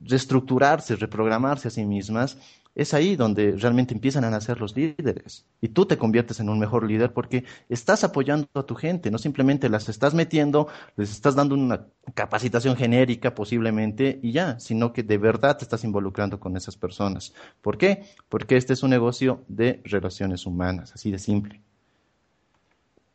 reestructurarse, 0.00 0.96
reprogramarse 0.96 1.68
a 1.68 1.70
sí 1.70 1.84
mismas, 1.84 2.36
es 2.74 2.94
ahí 2.94 3.16
donde 3.16 3.52
realmente 3.52 3.94
empiezan 3.94 4.24
a 4.24 4.30
nacer 4.30 4.60
los 4.60 4.76
líderes. 4.76 5.46
Y 5.60 5.68
tú 5.68 5.86
te 5.86 5.98
conviertes 5.98 6.40
en 6.40 6.48
un 6.48 6.58
mejor 6.58 6.84
líder 6.84 7.12
porque 7.12 7.44
estás 7.68 8.04
apoyando 8.04 8.48
a 8.54 8.62
tu 8.62 8.74
gente, 8.74 9.10
no 9.10 9.18
simplemente 9.18 9.68
las 9.68 9.88
estás 9.88 10.14
metiendo, 10.14 10.68
les 10.96 11.10
estás 11.10 11.34
dando 11.34 11.54
una 11.54 11.86
capacitación 12.14 12.76
genérica 12.76 13.34
posiblemente 13.34 14.20
y 14.22 14.32
ya, 14.32 14.58
sino 14.60 14.92
que 14.92 15.02
de 15.02 15.18
verdad 15.18 15.58
te 15.58 15.64
estás 15.64 15.84
involucrando 15.84 16.38
con 16.38 16.56
esas 16.56 16.76
personas. 16.76 17.34
¿Por 17.62 17.78
qué? 17.78 18.04
Porque 18.28 18.56
este 18.56 18.72
es 18.72 18.82
un 18.82 18.90
negocio 18.90 19.44
de 19.48 19.80
relaciones 19.84 20.46
humanas, 20.46 20.92
así 20.94 21.10
de 21.10 21.18
simple. 21.18 21.60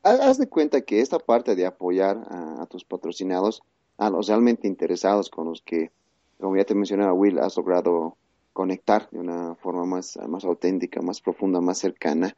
Haz 0.04 0.38
de 0.38 0.50
cuenta 0.50 0.82
que 0.82 1.00
esta 1.00 1.18
parte 1.18 1.56
de 1.56 1.66
apoyar 1.66 2.18
a, 2.30 2.66
tus 2.66 2.84
patrocinados, 2.84 3.64
a 3.98 4.10
los 4.10 4.28
realmente 4.28 4.68
interesados 4.68 5.30
con 5.30 5.48
los 5.48 5.62
que, 5.62 5.92
como 6.38 6.58
ya 6.58 6.66
te 6.66 6.76
mencionaba 6.76 7.14
Will, 7.14 7.40
has 7.40 7.56
logrado 7.56 8.18
conectar 8.54 9.10
de 9.12 9.20
una 9.20 9.56
forma 9.56 9.86
más, 9.86 10.18
más 10.28 10.46
auténtica, 10.46 11.02
más 11.02 11.22
profunda, 11.22 11.60
más 11.60 11.80
cercana, 11.80 12.36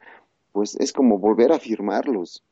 pues 0.52 0.74
es 0.76 0.92
como 0.92 1.18
volver 1.18 1.52
a 1.52 1.58
firmarlos, 1.58 2.42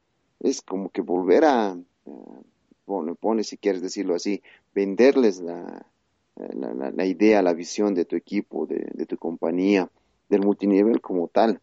es 0.41 0.61
como 0.61 0.91
que 0.91 1.01
volver 1.01 1.45
a, 1.45 1.77
uh, 2.05 3.15
pone, 3.19 3.45
si 3.45 3.57
quieres 3.57 3.83
decirlo 3.83 4.15
así, 4.15 4.43
venderles 4.75 5.41
la, 5.41 5.87
la, 6.37 7.07
idea, 7.07 7.43
la 7.43 7.55
visión 7.55 7.95
de 7.95 8.05
tu 8.05 8.17
equipo, 8.17 8.67
de, 8.67 8.91
de 8.93 9.07
tu 9.07 9.17
compañía, 9.17 9.91
del 10.29 10.43
multinivel 10.43 11.01
como 11.01 11.29
tal. 11.29 11.61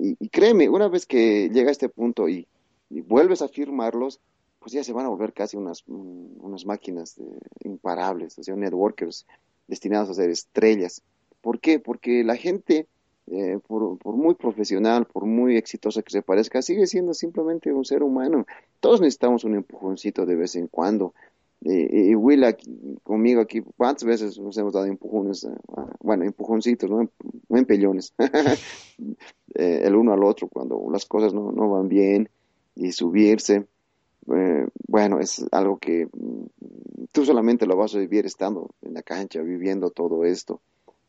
Y, 0.00 0.28
créeme, 0.28 0.68
una 0.68 0.88
vez 0.88 1.06
que 1.06 1.48
llega 1.50 1.68
a 1.68 1.72
este 1.72 1.88
punto 1.88 2.28
y, 2.28 2.46
vuelves 2.88 3.40
a 3.40 3.48
firmarlos, 3.48 4.20
pues 4.58 4.72
ya 4.72 4.82
se 4.82 4.92
van 4.92 5.06
a 5.06 5.08
volver 5.08 5.32
casi 5.32 5.56
unas, 5.56 5.84
unas 5.86 6.66
máquinas 6.66 7.16
imparables, 7.62 8.38
o 8.38 8.42
sea, 8.42 8.56
networkers 8.56 9.26
destinados 9.66 10.10
a 10.10 10.14
ser 10.14 10.30
estrellas. 10.30 11.02
¿Por 11.40 11.60
qué? 11.60 11.78
Porque 11.78 12.24
la 12.24 12.36
gente, 12.36 12.86
eh, 13.26 13.58
por, 13.66 13.98
muy 14.14 14.34
profesional, 14.34 15.06
por 15.06 15.26
muy 15.26 15.56
exitosa 15.56 16.02
que 16.02 16.10
se 16.10 16.22
parezca, 16.22 16.62
sigue 16.62 16.86
siendo 16.86 17.14
simplemente 17.14 17.72
un 17.72 17.84
ser 17.84 18.02
humano. 18.02 18.46
Todos 18.80 19.00
necesitamos 19.00 19.44
un 19.44 19.54
empujoncito 19.54 20.26
de 20.26 20.36
vez 20.36 20.56
en 20.56 20.68
cuando. 20.68 21.14
y 21.62 22.14
Will 22.14 22.44
conmigo 23.02 23.40
aquí, 23.40 23.62
¿cuántas 23.76 24.04
veces 24.04 24.38
nos 24.38 24.56
hemos 24.56 24.72
dado 24.72 24.86
empujones? 24.86 25.46
bueno, 26.00 26.24
empujoncitos, 26.24 26.90
no, 26.90 27.10
empellones. 27.50 28.14
Eh, 29.56 29.80
el 29.82 29.96
uno 29.96 30.12
al 30.12 30.22
otro 30.22 30.46
cuando 30.46 30.80
las 30.92 31.06
cosas 31.06 31.34
no, 31.34 31.50
no 31.50 31.68
van 31.68 31.88
bien 31.88 32.30
y 32.76 32.92
subirse. 32.92 33.66
Eh, 34.34 34.66
bueno, 34.86 35.18
es 35.18 35.44
algo 35.50 35.78
que 35.78 36.06
mm, 36.06 37.04
tú 37.12 37.24
solamente 37.24 37.66
lo 37.66 37.76
vas 37.76 37.94
a 37.94 37.98
vivir 37.98 38.26
estando 38.26 38.70
en 38.82 38.94
la 38.94 39.02
cancha, 39.02 39.40
viviendo 39.42 39.90
todo 39.90 40.24
esto 40.24 40.60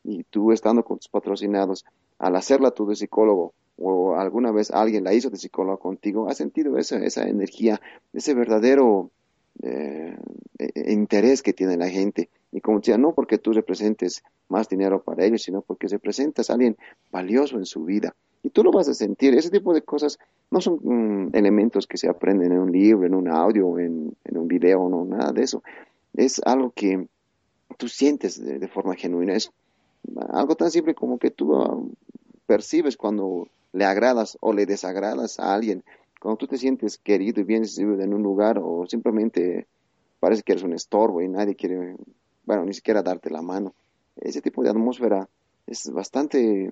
y 0.03 0.23
tú 0.23 0.51
estando 0.51 0.83
con 0.83 0.97
tus 0.97 1.09
patrocinados, 1.09 1.85
al 2.17 2.35
hacerla 2.35 2.71
tú 2.71 2.87
de 2.87 2.95
psicólogo 2.95 3.53
o 3.77 4.15
alguna 4.15 4.51
vez 4.51 4.71
alguien 4.71 5.03
la 5.03 5.13
hizo 5.13 5.29
de 5.29 5.37
psicólogo 5.37 5.79
contigo, 5.79 6.29
has 6.29 6.37
sentido 6.37 6.77
esa, 6.77 6.97
esa 6.97 7.27
energía, 7.27 7.81
ese 8.13 8.33
verdadero 8.33 9.09
eh, 9.63 10.17
e, 10.57 10.71
e, 10.75 10.93
interés 10.93 11.41
que 11.41 11.53
tiene 11.53 11.77
la 11.77 11.89
gente. 11.89 12.29
Y 12.51 12.61
como 12.61 12.79
decía, 12.79 12.97
no 12.97 13.13
porque 13.13 13.37
tú 13.37 13.53
representes 13.53 14.23
más 14.49 14.69
dinero 14.69 15.01
para 15.01 15.25
ellos, 15.25 15.43
sino 15.43 15.61
porque 15.61 15.87
representas 15.87 16.49
a 16.49 16.53
alguien 16.53 16.77
valioso 17.11 17.57
en 17.57 17.65
su 17.65 17.83
vida. 17.83 18.15
Y 18.43 18.49
tú 18.49 18.63
lo 18.63 18.71
vas 18.71 18.87
a 18.87 18.93
sentir. 18.93 19.33
Ese 19.33 19.49
tipo 19.49 19.73
de 19.73 19.83
cosas 19.83 20.17
no 20.49 20.61
son 20.61 20.79
mm, 20.81 21.35
elementos 21.35 21.87
que 21.87 21.97
se 21.97 22.09
aprenden 22.09 22.51
en 22.51 22.59
un 22.59 22.71
libro, 22.71 23.05
en 23.05 23.15
un 23.15 23.27
audio, 23.27 23.77
en, 23.77 24.15
en 24.23 24.37
un 24.37 24.47
video, 24.47 24.89
no, 24.89 25.05
nada 25.05 25.31
de 25.31 25.43
eso. 25.43 25.63
Es 26.13 26.41
algo 26.43 26.71
que 26.71 27.07
tú 27.77 27.87
sientes 27.87 28.43
de, 28.43 28.67
forma 28.67 28.95
genuina. 28.95 29.33
Es 29.33 29.51
algo 30.29 30.55
tan 30.55 30.71
simple 30.71 30.95
como 30.95 31.17
que 31.17 31.31
tú 31.31 31.55
ah, 31.55 31.79
percibes 32.45 32.97
cuando 32.97 33.47
le 33.73 33.85
agradas 33.85 34.37
o 34.41 34.53
le 34.53 34.65
desagradas 34.65 35.39
a 35.39 35.53
alguien, 35.53 35.83
cuando 36.19 36.37
tú 36.37 36.47
te 36.47 36.57
sientes 36.57 36.97
querido 36.97 37.41
y 37.41 37.43
bien 37.43 37.63
recibido 37.63 38.01
en 38.01 38.13
un 38.13 38.21
lugar 38.21 38.59
o 38.61 38.85
simplemente 38.87 39.67
parece 40.19 40.43
que 40.43 40.51
eres 40.51 40.63
un 40.63 40.73
estorbo 40.73 41.21
y 41.21 41.27
nadie 41.27 41.55
quiere, 41.55 41.95
bueno, 42.45 42.65
ni 42.65 42.73
siquiera 42.73 43.01
darte 43.01 43.29
la 43.29 43.41
mano. 43.41 43.73
Ese 44.17 44.41
tipo 44.41 44.61
de 44.61 44.69
atmósfera 44.69 45.27
es 45.65 45.89
bastante 45.91 46.71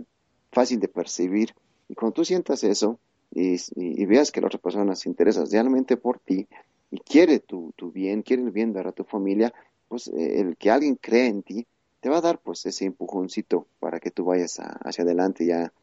fácil 0.52 0.80
de 0.80 0.88
percibir 0.88 1.54
y 1.88 1.96
cuando 1.96 2.14
tú 2.14 2.26
sientas 2.26 2.64
eso 2.64 3.00
y, 3.32 4.06
veas 4.06 4.32
que 4.32 4.42
la 4.42 4.48
otra 4.48 4.60
persona 4.60 4.96
se 4.96 5.10
interesa 5.10 5.44
realmente 5.50 5.98
por 5.98 6.20
ti 6.20 6.48
y 6.92 7.00
quiere 7.00 7.40
tu, 7.40 7.74
tu 7.76 7.92
bien, 7.92 8.24
quiere 8.24 8.44
el 8.44 8.52
bien 8.52 8.74
de 8.74 8.92
tu 8.92 9.04
familia, 9.04 9.54
pues 9.88 10.08
eh, 10.08 10.40
el 10.40 10.58
que 10.58 10.72
alguien 10.72 10.96
cree 10.96 11.28
en 11.28 11.44
ti 11.44 11.68
te 12.00 12.10
va 12.10 12.18
a 12.18 12.22
dar 12.22 12.40
pues 12.40 12.66
ese 12.66 12.86
empujoncito 12.86 13.68
para 13.80 14.00
que 14.00 14.12
tú 14.12 14.26
vayas 14.26 14.58
hacia 14.60 15.04
adelante 15.04 15.46
ya, 15.46 15.74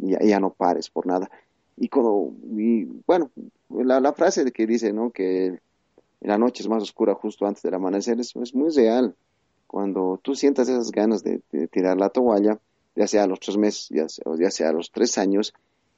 ya, 0.00 0.40
no 0.40 0.50
pares 0.50 0.90
por 0.90 1.06
nada. 1.06 1.30
Y, 1.76 1.88
cuando, 1.88 2.32
bueno, 3.06 3.30
la, 3.68 4.12
frase 4.12 4.50
que 4.50 4.66
dice, 4.66 4.92
¿no? 4.92 5.10
Que 5.12 5.60
la 6.20 6.38
noche 6.38 6.62
es 6.62 6.68
más 6.68 6.82
oscura 6.82 7.14
justo 7.14 7.46
antes 7.46 7.62
del 7.62 7.74
amanecer 7.74 8.18
es, 8.18 8.34
es 8.34 8.54
muy 8.54 8.70
real. 8.70 9.14
Cuando 9.68 10.18
tú 10.22 10.34
sientas 10.34 10.68
esas 10.68 10.90
ganas 10.90 11.22
de, 11.22 11.40
tirar 11.70 11.98
la 11.98 12.08
toalla, 12.08 12.58
ya 12.98 13.06
sea 13.06 13.22
a 13.22 13.26
los 13.28 13.38
tres 13.38 13.56
meses, 13.56 13.88
ya 13.90 14.08
sea, 14.08 14.24
ya 14.36 14.50
sea 14.50 14.70
a 14.70 14.72
los 14.72 14.90
tres 14.90 15.18
años, 15.18 15.54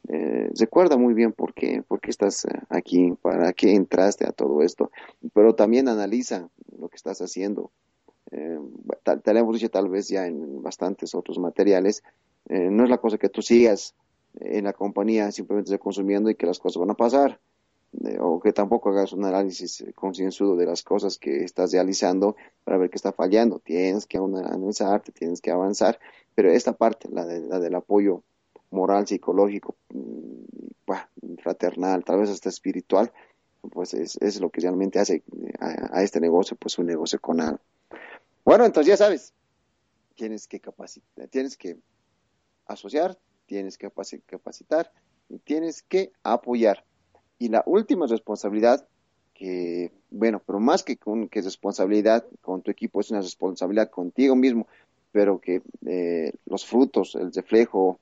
eh, 0.08 0.50
recuerda 0.58 0.98
muy 0.98 1.14
bien 1.14 1.32
por 1.32 1.54
qué, 1.54 1.82
por 1.86 1.98
qué 1.98 2.10
estás 2.10 2.44
eh, 2.44 2.50
aquí, 2.68 3.14
para 3.22 3.54
qué 3.54 3.74
entraste 3.74 4.26
a 4.26 4.32
todo 4.32 4.62
esto, 4.62 4.90
pero 5.32 5.54
también 5.54 5.88
analiza 5.88 6.50
lo 6.78 6.90
que 6.90 6.96
estás 6.96 7.22
haciendo, 7.22 7.70
eh, 8.32 8.58
te, 9.02 9.32
lo 9.32 9.40
hemos 9.40 9.54
dicho 9.54 9.70
tal 9.70 9.88
vez 9.88 10.08
ya 10.08 10.26
en 10.26 10.62
bastantes 10.62 11.14
otros 11.14 11.38
materiales, 11.38 12.02
no 12.48 12.84
es 12.84 12.90
la 12.90 12.98
cosa 12.98 13.16
que 13.16 13.28
tú 13.28 13.42
sigas 13.42 13.94
en 14.40 14.64
la 14.64 14.72
compañía 14.72 15.30
simplemente 15.30 15.78
consumiendo 15.78 16.30
y 16.30 16.34
que 16.34 16.46
las 16.46 16.58
cosas 16.58 16.80
van 16.80 16.90
a 16.90 16.94
pasar, 16.94 17.38
o 18.20 18.40
que 18.40 18.52
tampoco 18.52 18.90
hagas 18.90 19.12
un 19.12 19.24
análisis 19.24 19.84
concienzudo 19.94 20.56
de 20.56 20.66
las 20.66 20.82
cosas 20.82 21.18
que 21.18 21.44
estás 21.44 21.72
realizando 21.72 22.36
para 22.64 22.78
ver 22.78 22.90
qué 22.90 22.96
está 22.96 23.12
fallando. 23.12 23.60
Tienes 23.60 24.06
que 24.06 24.18
analizarte, 24.18 25.12
tienes 25.12 25.40
que 25.40 25.50
avanzar, 25.50 26.00
pero 26.34 26.50
esta 26.50 26.72
parte, 26.72 27.08
la, 27.10 27.24
la 27.24 27.58
del 27.58 27.74
apoyo 27.74 28.22
moral, 28.70 29.06
psicológico, 29.06 29.76
mm, 29.92 31.34
fraternal, 31.42 32.04
tal 32.04 32.20
vez 32.20 32.30
hasta 32.30 32.48
espiritual, 32.48 33.12
pues 33.70 33.94
es, 33.94 34.16
es 34.20 34.40
lo 34.40 34.50
que 34.50 34.60
realmente 34.60 34.98
hace 34.98 35.22
a, 35.58 35.98
a, 35.98 36.02
este 36.02 36.20
negocio, 36.20 36.56
pues 36.56 36.78
un 36.78 36.86
negocio 36.86 37.20
con 37.20 37.40
algo. 37.40 37.60
Bueno, 38.44 38.64
entonces 38.64 38.88
ya 38.88 38.96
sabes, 38.96 39.34
tienes 40.14 40.46
que 40.46 40.60
capacitar, 40.60 41.28
tienes 41.28 41.56
que 41.56 41.78
asociar, 42.66 43.18
tienes 43.46 43.76
que 43.78 43.90
capacitar 44.26 44.92
y 45.28 45.38
tienes 45.38 45.82
que 45.82 46.12
apoyar. 46.22 46.84
Y 47.38 47.48
la 47.48 47.62
última 47.66 48.06
responsabilidad, 48.06 48.86
que, 49.34 49.92
bueno, 50.10 50.42
pero 50.44 50.60
más 50.60 50.82
que, 50.82 50.96
con, 50.96 51.28
que 51.28 51.40
responsabilidad 51.40 52.26
con 52.42 52.62
tu 52.62 52.70
equipo, 52.70 53.00
es 53.00 53.10
una 53.10 53.20
responsabilidad 53.20 53.90
contigo 53.90 54.36
mismo, 54.36 54.66
pero 55.12 55.40
que 55.40 55.62
eh, 55.86 56.32
los 56.46 56.64
frutos, 56.64 57.14
el 57.14 57.32
reflejo 57.32 57.98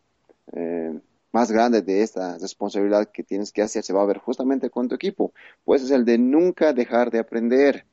eh, 0.53 0.99
más 1.33 1.51
grande 1.51 1.83
de 1.83 2.03
esta 2.03 2.39
responsabilidad 2.39 3.11
que 3.11 3.23
tienes 3.23 3.53
que 3.53 3.63
hacer 3.63 3.83
se 3.83 3.93
va 3.93 4.03
a 4.03 4.07
ver 4.07 4.19
justamente 4.19 4.71
con 4.71 4.89
tu 4.89 4.95
equipo, 4.95 5.33
pues 5.65 5.83
es 5.83 5.91
el 5.91 6.05
de 6.05 6.19
nunca 6.19 6.73
dejar 6.73 7.11
de 7.11 7.19
aprender. 7.19 7.85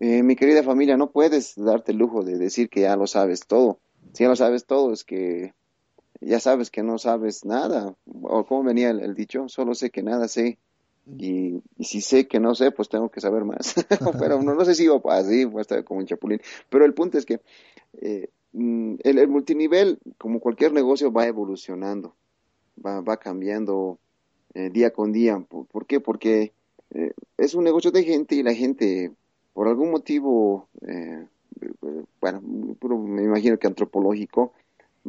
Eh, 0.00 0.22
mi 0.22 0.36
querida 0.36 0.62
familia, 0.62 0.96
no 0.96 1.10
puedes 1.10 1.54
darte 1.56 1.92
el 1.92 1.98
lujo 1.98 2.22
de 2.22 2.36
decir 2.36 2.68
que 2.68 2.82
ya 2.82 2.96
lo 2.96 3.06
sabes 3.06 3.46
todo. 3.46 3.78
Si 4.12 4.24
ya 4.24 4.28
lo 4.28 4.36
sabes 4.36 4.66
todo, 4.66 4.92
es 4.92 5.04
que 5.04 5.54
ya 6.20 6.40
sabes 6.40 6.70
que 6.70 6.82
no 6.82 6.98
sabes 6.98 7.44
nada, 7.44 7.94
o 8.22 8.44
cómo 8.44 8.64
venía 8.64 8.90
el, 8.90 9.14
dicho, 9.14 9.48
solo 9.48 9.74
sé 9.74 9.90
que 9.90 10.02
nada 10.02 10.28
sé 10.28 10.58
y, 11.06 11.62
si 11.80 12.00
sé 12.00 12.26
que 12.26 12.40
no 12.40 12.54
sé, 12.54 12.70
pues 12.70 12.88
tengo 12.88 13.10
que 13.10 13.20
saber 13.20 13.44
más. 13.44 13.74
pero 14.18 14.42
no, 14.42 14.54
no 14.54 14.64
sé 14.64 14.74
si 14.74 14.84
iba 14.84 15.00
así, 15.10 15.46
pues 15.46 15.68
como 15.84 16.00
un 16.00 16.06
chapulín. 16.06 16.40
Pero 16.68 16.84
el 16.84 16.94
punto 16.94 17.18
es 17.18 17.26
que 17.26 17.40
eh, 18.00 18.28
mm, 18.52 18.96
el, 19.02 19.28
multinivel, 19.28 19.98
como 20.18 20.40
cualquier 20.40 20.72
negocio, 20.72 21.12
va 21.12 21.26
evolucionando, 21.26 22.14
va, 22.84 23.00
va 23.00 23.18
cambiando 23.18 23.98
eh, 24.54 24.70
día 24.70 24.92
con 24.92 25.12
día. 25.12 25.38
¿Por, 25.38 25.86
qué? 25.86 26.00
Porque 26.00 26.52
eh, 26.90 27.12
es 27.36 27.54
un 27.54 27.64
negocio 27.64 27.90
de 27.90 28.04
gente 28.04 28.34
y 28.36 28.42
la 28.42 28.54
gente, 28.54 29.12
por 29.52 29.68
algún 29.68 29.90
motivo, 29.90 30.68
bueno, 32.20 32.40
me 32.40 33.22
imagino 33.22 33.58
que 33.58 33.66
antropológico, 33.66 34.52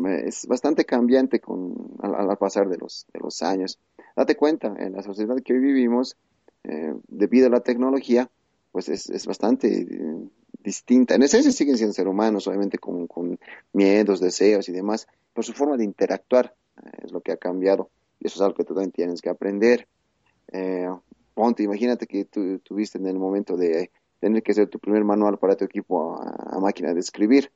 es 0.03 0.45
bastante 0.47 0.85
cambiante 0.85 1.39
con, 1.39 1.95
al, 2.01 2.37
pasar 2.37 2.67
de 2.67 2.77
los, 2.77 3.05
de 3.13 3.19
los 3.19 3.41
años. 3.41 3.79
Date 4.15 4.35
cuenta, 4.35 4.73
en 4.77 4.93
la 4.93 5.03
sociedad 5.03 5.37
que 5.43 5.53
hoy 5.53 5.59
vivimos, 5.59 6.17
eh, 6.63 6.93
debido 7.07 7.47
a 7.47 7.49
la 7.49 7.61
tecnología, 7.61 8.29
pues 8.71 8.89
es, 8.89 9.09
es 9.09 9.25
bastante 9.25 9.81
eh, 9.81 10.29
distinta. 10.63 11.15
En 11.15 11.23
esencia 11.23 11.51
siguen 11.51 11.77
siendo 11.77 11.93
seres 11.93 12.11
humanos, 12.11 12.47
obviamente 12.47 12.77
con, 12.77 13.07
con, 13.07 13.39
miedos, 13.71 14.19
deseos 14.19 14.67
y 14.67 14.73
demás, 14.73 15.07
pero 15.33 15.43
su 15.43 15.53
forma 15.53 15.77
de 15.77 15.85
interactuar 15.85 16.53
eh, 16.77 16.89
es 17.03 17.11
lo 17.11 17.21
que 17.21 17.31
ha 17.31 17.37
cambiado. 17.37 17.89
Y 18.19 18.27
eso 18.27 18.35
es 18.35 18.41
algo 18.41 18.55
que 18.55 18.63
también 18.63 18.91
tienes 18.91 19.21
que 19.21 19.29
aprender. 19.29 19.87
ponte, 21.33 21.63
imagínate 21.63 22.07
que 22.07 22.25
tú 22.25 22.59
tuviste 22.59 22.97
en 22.97 23.07
el 23.07 23.19
momento 23.19 23.55
de 23.55 23.91
tener 24.19 24.41
que 24.41 24.51
hacer 24.51 24.67
tu 24.67 24.79
primer 24.79 25.03
manual 25.03 25.37
para 25.37 25.55
tu 25.55 25.65
equipo 25.65 26.19
a 26.21 26.59
máquina 26.59 26.93
de 26.93 26.99
escribir. 26.99 27.51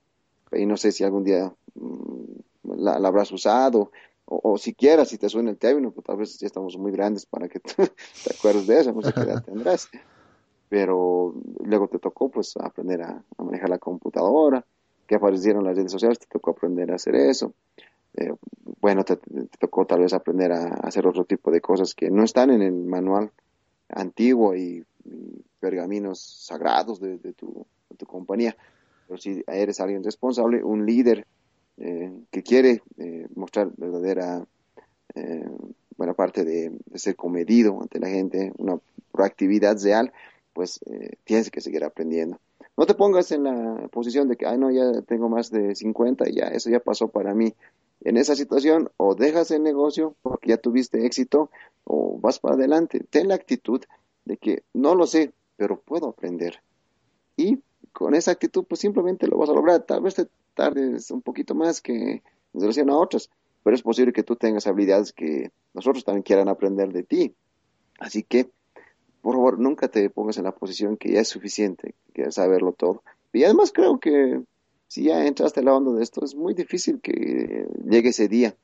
Y 0.52 0.66
no 0.66 0.78
sé 0.78 0.92
si 0.92 1.04
algún 1.04 1.24
día 1.24 1.54
mm, 1.76 2.24
la, 2.64 2.94
habrás 2.96 3.32
usado, 3.32 3.92
o, 4.26 4.58
siquiera 4.58 5.06
si 5.06 5.18
te 5.18 5.28
suena 5.28 5.50
el 5.50 5.58
término, 5.58 5.92
pues 5.92 6.06
tal 6.06 6.18
vez 6.18 6.38
ya 6.38 6.46
estamos 6.46 6.78
muy 6.78 6.92
grandes 6.92 7.26
para 7.26 7.48
que 7.48 7.60
te, 7.60 7.92
acuerdes 8.32 8.68
de 8.68 8.80
eso, 8.80 8.92
no 8.94 9.02
sé 9.02 9.12
qué 9.12 9.22
edad 9.22 9.44
tendrás. 9.46 9.90
Pero 10.70 11.34
luego 11.64 11.88
te 11.88 11.98
tocó 11.98 12.30
pues 12.30 12.56
aprender 12.58 13.02
a, 13.02 13.24
manejar 13.38 13.70
la 13.70 13.80
computadora, 13.80 14.64
que 15.08 15.16
aparecieron 15.16 15.64
las 15.64 15.76
redes 15.76 15.92
sociales, 15.92 16.20
te 16.20 16.28
tocó 16.28 16.52
aprender 16.52 16.92
a 16.92 16.96
hacer 16.96 17.16
eso. 17.16 17.54
Eh, 18.14 18.32
bueno, 18.80 19.04
te, 19.04 19.18
tocó 19.60 19.86
tal 19.86 20.02
vez 20.02 20.14
aprender 20.14 20.52
a, 20.52 20.76
hacer 20.76 21.08
otro 21.08 21.26
tipo 21.26 21.50
de 21.50 21.62
cosas 21.62 21.96
que 21.96 22.12
no 22.12 22.24
están 22.24 22.52
en 22.52 22.62
el 22.62 22.74
manual 22.74 23.32
antiguo 23.90 24.56
y, 24.56 24.86
pergaminos 25.60 26.20
sagrados 26.20 27.00
de, 27.00 27.18
tu, 27.34 27.66
de 27.90 27.96
tu 27.98 28.06
compañía 28.06 28.56
pero 29.10 29.20
si 29.20 29.44
eres 29.48 29.80
alguien 29.80 30.04
responsable, 30.04 30.64
un 30.64 30.86
líder 30.86 31.26
eh, 31.78 32.14
que 32.30 32.44
quiere 32.44 32.84
eh, 33.00 33.28
mostrar 33.34 33.72
verdadera 33.76 34.46
eh, 35.16 35.50
buena 35.98 36.14
parte 36.14 36.46
de, 36.46 36.72
ser 36.94 37.16
comedido 37.16 37.82
ante 37.82 38.00
la 38.00 38.08
gente, 38.08 38.54
una 38.60 38.80
proactividad 39.12 39.82
real, 39.82 40.14
pues 40.54 40.80
tienes 41.24 41.50
que 41.50 41.60
seguir 41.60 41.84
aprendiendo. 41.84 42.40
No 42.78 42.86
te 42.86 42.94
pongas 42.94 43.32
en 43.32 43.46
la 43.46 43.88
posición 43.92 44.28
de 44.28 44.36
que, 44.38 44.46
ay, 44.46 44.58
no, 44.60 44.70
ya 44.70 45.02
tengo 45.02 45.28
más 45.28 45.50
de 45.50 45.76
50 45.76 46.30
y 46.30 46.36
ya, 46.36 46.48
eso 46.48 46.70
ya 46.70 46.80
pasó 46.80 47.08
para 47.08 47.34
mí. 47.34 47.54
En 48.02 48.16
esa 48.16 48.36
situación, 48.36 48.92
o 48.98 49.16
dejas 49.16 49.50
el 49.52 49.64
negocio 49.64 50.16
porque 50.22 50.50
ya 50.50 50.58
tuviste 50.58 51.06
éxito, 51.06 51.50
o 51.84 52.20
vas 52.20 52.40
para 52.40 52.56
adelante. 52.56 53.02
Ten 53.10 53.30
la 53.30 53.36
actitud 53.36 53.82
de 54.26 54.38
que 54.38 54.64
no 54.74 54.96
lo 54.96 55.08
sé, 55.08 55.34
pero 55.58 55.80
puedo 55.80 56.10
aprender. 56.10 56.62
Y 57.36 57.60
con 58.00 58.16
esa 58.16 58.32
actitud, 58.32 58.64
pues 58.64 58.80
simplemente 58.80 59.28
lo 59.28 59.38
vas 59.38 59.50
a 59.50 59.54
lograr. 59.54 59.84
Tal 59.84 60.02
vez 60.02 60.16
te 60.16 60.26
tardes 60.54 61.12
un 61.12 61.22
poquito 61.22 61.54
más 61.54 61.82
que 61.82 61.94
en 62.54 62.62
relación 62.62 62.90
a 62.90 62.96
otros, 62.96 63.30
pero 63.62 63.76
es 63.76 63.82
posible 63.82 64.14
que 64.14 64.24
tú 64.24 64.38
tengas 64.38 64.68
habilidades 64.68 65.12
que 65.12 65.52
nosotros 65.74 66.06
también 66.06 66.24
quieran 66.24 66.48
aprender 66.48 66.94
de 66.94 67.04
ti. 67.04 67.36
Así 68.00 68.24
que, 68.24 68.50
por 69.22 69.36
favor, 69.36 69.60
nunca 69.60 69.90
te 69.90 70.10
pongas 70.10 70.38
en 70.38 70.46
la 70.46 70.56
posición 70.56 70.96
que 70.96 71.12
ya 71.12 71.20
es 71.20 71.28
suficiente, 71.28 71.94
que 72.14 72.32
saberlo 72.32 72.72
todo. 72.72 73.04
Y 73.34 73.44
además 73.44 73.74
creo 73.74 74.00
que 74.00 74.44
si 74.88 75.04
ya 75.04 75.26
entraste 75.26 75.60
en 75.60 75.66
la 75.66 75.76
onda 75.76 75.92
de 75.92 76.02
esto, 76.02 76.24
es 76.24 76.36
muy 76.36 76.54
difícil 76.54 77.02
que 77.02 77.68
llegue 77.84 78.10
ese 78.10 78.30
día 78.30 78.56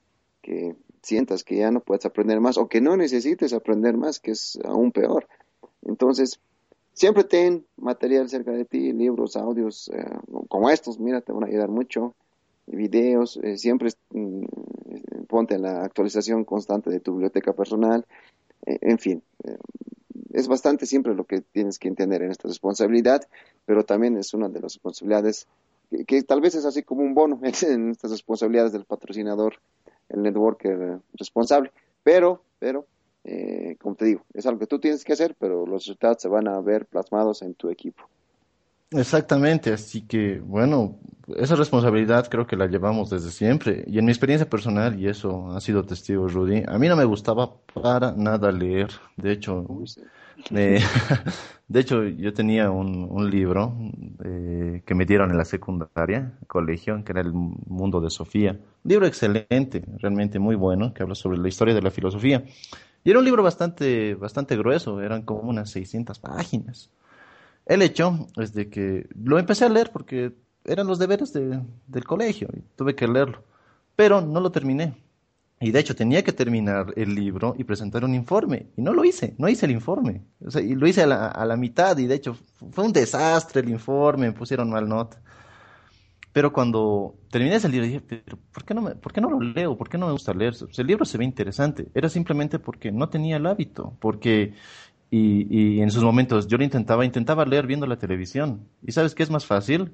que 0.41 0.77
sientas 1.01 1.43
que 1.43 1.57
ya 1.57 1.71
no 1.71 1.81
puedes 1.81 2.05
aprender 2.05 2.39
más 2.39 2.57
o 2.57 2.69
que 2.69 2.79
no 2.79 2.95
necesites 2.95 3.51
aprender 3.51 3.97
más, 3.97 4.21
que 4.21 4.31
es 4.31 4.57
aún 4.63 4.93
peor. 4.93 5.27
Entonces, 5.81 6.39
Siempre 6.95 7.25
ten 7.25 7.65
material 7.75 8.29
cerca 8.29 8.51
de 8.51 8.63
ti, 8.63 8.93
libros, 8.93 9.35
audios 9.35 9.89
eh, 9.93 10.17
como 10.47 10.69
estos, 10.69 10.97
mira, 10.97 11.19
te 11.19 11.33
van 11.33 11.43
a 11.43 11.47
ayudar 11.47 11.67
mucho, 11.67 12.15
videos, 12.67 13.37
eh, 13.43 13.57
siempre 13.57 13.89
mm, 14.11 14.45
ponte 15.27 15.55
en 15.55 15.63
la 15.63 15.83
actualización 15.83 16.45
constante 16.45 16.89
de 16.89 17.01
tu 17.01 17.11
biblioteca 17.11 17.51
personal, 17.51 18.05
eh, 18.65 18.77
en 18.79 18.97
fin, 18.97 19.21
es 20.31 20.47
bastante 20.47 20.85
siempre 20.85 21.13
lo 21.15 21.25
que 21.25 21.41
tienes 21.41 21.79
que 21.79 21.89
entender 21.89 22.21
en 22.21 22.31
esta 22.31 22.47
responsabilidad, 22.47 23.27
pero 23.65 23.83
también 23.83 24.15
es 24.15 24.33
una 24.33 24.47
de 24.47 24.61
las 24.61 24.75
responsabilidades 24.75 25.47
que, 26.07 26.23
tal 26.23 26.39
vez 26.39 26.55
es 26.55 26.63
así 26.63 26.81
como 26.83 27.01
un 27.01 27.13
bono 27.13 27.41
en 27.63 27.89
estas 27.89 28.11
responsabilidades 28.11 28.71
del 28.71 28.85
patrocinador, 28.85 29.59
el 30.07 30.21
networker 30.21 31.01
responsable, 31.13 31.73
pero, 32.03 32.41
pero 32.57 32.87
eh, 33.25 33.75
como 33.81 33.95
te 33.95 34.05
digo, 34.05 34.21
es 34.33 34.45
algo 34.45 34.59
que 34.59 34.67
tú 34.67 34.79
tienes 34.79 35.03
que 35.03 35.13
hacer, 35.13 35.35
pero 35.39 35.65
los 35.65 35.83
resultados 35.83 36.21
se 36.21 36.27
van 36.27 36.47
a 36.47 36.61
ver 36.61 36.85
plasmados 36.85 37.41
en 37.41 37.55
tu 37.55 37.69
equipo. 37.69 38.03
Exactamente, 38.91 39.73
así 39.73 40.01
que 40.01 40.39
bueno, 40.39 40.99
esa 41.35 41.55
responsabilidad 41.55 42.27
creo 42.29 42.45
que 42.45 42.55
la 42.55 42.67
llevamos 42.67 43.09
desde 43.09 43.31
siempre. 43.31 43.83
Y 43.87 43.97
en 43.97 44.05
mi 44.05 44.11
experiencia 44.11 44.47
personal, 44.47 44.99
y 44.99 45.07
eso 45.07 45.51
ha 45.51 45.59
sido 45.59 45.83
testigo 45.83 46.27
Rudy, 46.27 46.63
a 46.67 46.77
mí 46.77 46.87
no 46.87 46.95
me 46.95 47.03
gustaba 47.03 47.51
para 47.73 48.11
nada 48.11 48.51
leer. 48.51 48.89
De 49.17 49.31
hecho, 49.31 49.65
de 50.51 51.79
hecho 51.79 52.03
yo 52.03 52.31
tenía 52.31 52.69
un, 52.69 53.07
un 53.09 53.29
libro 53.31 53.75
eh, 54.23 54.83
que 54.85 54.93
me 54.93 55.05
dieron 55.05 55.31
en 55.31 55.37
la 55.37 55.45
secundaria, 55.45 56.33
colegio, 56.45 57.03
que 57.03 57.11
era 57.11 57.21
El 57.21 57.33
Mundo 57.33 57.99
de 58.01 58.11
Sofía. 58.11 58.51
Un 58.51 58.89
libro 58.89 59.07
excelente, 59.07 59.83
realmente 59.97 60.37
muy 60.37 60.55
bueno, 60.55 60.93
que 60.93 61.01
habla 61.01 61.15
sobre 61.15 61.39
la 61.39 61.47
historia 61.47 61.73
de 61.73 61.81
la 61.81 61.89
filosofía. 61.89 62.45
Y 63.05 63.11
era 63.11 63.19
un 63.19 63.25
libro 63.25 63.43
bastante, 63.43 64.15
bastante 64.15 64.57
grueso, 64.57 64.99
eran 64.99 65.21
como 65.21 65.41
unas 65.41 65.69
600 65.69 66.17
páginas. 66.17 66.89
El 67.67 67.83
hecho 67.83 68.27
es 68.37 68.53
de 68.53 68.67
que 68.69 69.07
lo 69.15 69.37
empecé 69.37 69.63
a 69.63 69.69
leer 69.69 69.91
porque 69.93 70.33
eran 70.65 70.87
los 70.87 70.97
deberes 70.97 71.31
del 71.31 72.03
colegio 72.03 72.49
y 72.51 72.61
tuve 72.75 72.95
que 72.95 73.07
leerlo, 73.07 73.43
pero 73.95 74.21
no 74.21 74.41
lo 74.41 74.51
terminé. 74.51 74.95
Y 75.59 75.69
de 75.69 75.79
hecho 75.79 75.95
tenía 75.95 76.23
que 76.23 76.33
terminar 76.33 76.93
el 76.95 77.13
libro 77.13 77.53
y 77.57 77.63
presentar 77.63 78.03
un 78.03 78.15
informe. 78.15 78.71
Y 78.75 78.81
no 78.81 78.91
lo 78.91 79.05
hice, 79.05 79.35
no 79.37 79.47
hice 79.47 79.67
el 79.67 79.73
informe. 79.73 80.23
Y 80.55 80.73
lo 80.73 80.87
hice 80.87 81.03
a 81.03 81.07
la, 81.07 81.27
a 81.27 81.45
la 81.45 81.55
mitad 81.57 81.95
y 81.99 82.07
de 82.07 82.15
hecho 82.15 82.35
fue 82.71 82.85
un 82.85 82.91
desastre 82.91 83.61
el 83.61 83.69
informe, 83.69 84.27
me 84.27 84.33
pusieron 84.33 84.71
mal 84.71 84.89
nota. 84.89 85.21
Pero 86.35 86.51
cuando 86.51 87.15
terminé 87.31 87.55
ese 87.55 87.69
libro 87.69 87.85
dije, 87.85 88.01
pero 88.01 88.37
¿por 88.53 88.65
qué, 88.65 88.73
no 88.73 88.81
me, 88.81 88.95
¿por 88.95 89.13
qué 89.13 89.21
no 89.21 89.29
lo 89.29 89.39
leo? 89.39 89.77
¿Por 89.77 89.87
qué 89.87 89.97
no 89.97 90.07
me 90.07 90.11
gusta 90.11 90.33
leer? 90.33 90.53
el 90.77 90.85
libro 90.85 91.05
se 91.05 91.17
ve 91.17 91.23
interesante. 91.23 91.87
Era 91.95 92.09
simplemente 92.09 92.59
porque 92.59 92.91
no 92.91 93.07
tenía 93.07 93.37
el 93.37 93.45
hábito. 93.45 93.93
Porque, 94.01 94.53
y, 95.09 95.47
y 95.49 95.79
en 95.79 95.89
sus 95.91 96.03
momentos 96.03 96.47
yo 96.47 96.57
lo 96.57 96.65
intentaba, 96.65 97.05
intentaba 97.05 97.45
leer 97.45 97.67
viendo 97.67 97.87
la 97.87 97.97
televisión. 97.97 98.67
¿Y 98.85 98.91
sabes 98.91 99.15
qué 99.15 99.23
es 99.23 99.29
más 99.29 99.45
fácil? 99.45 99.93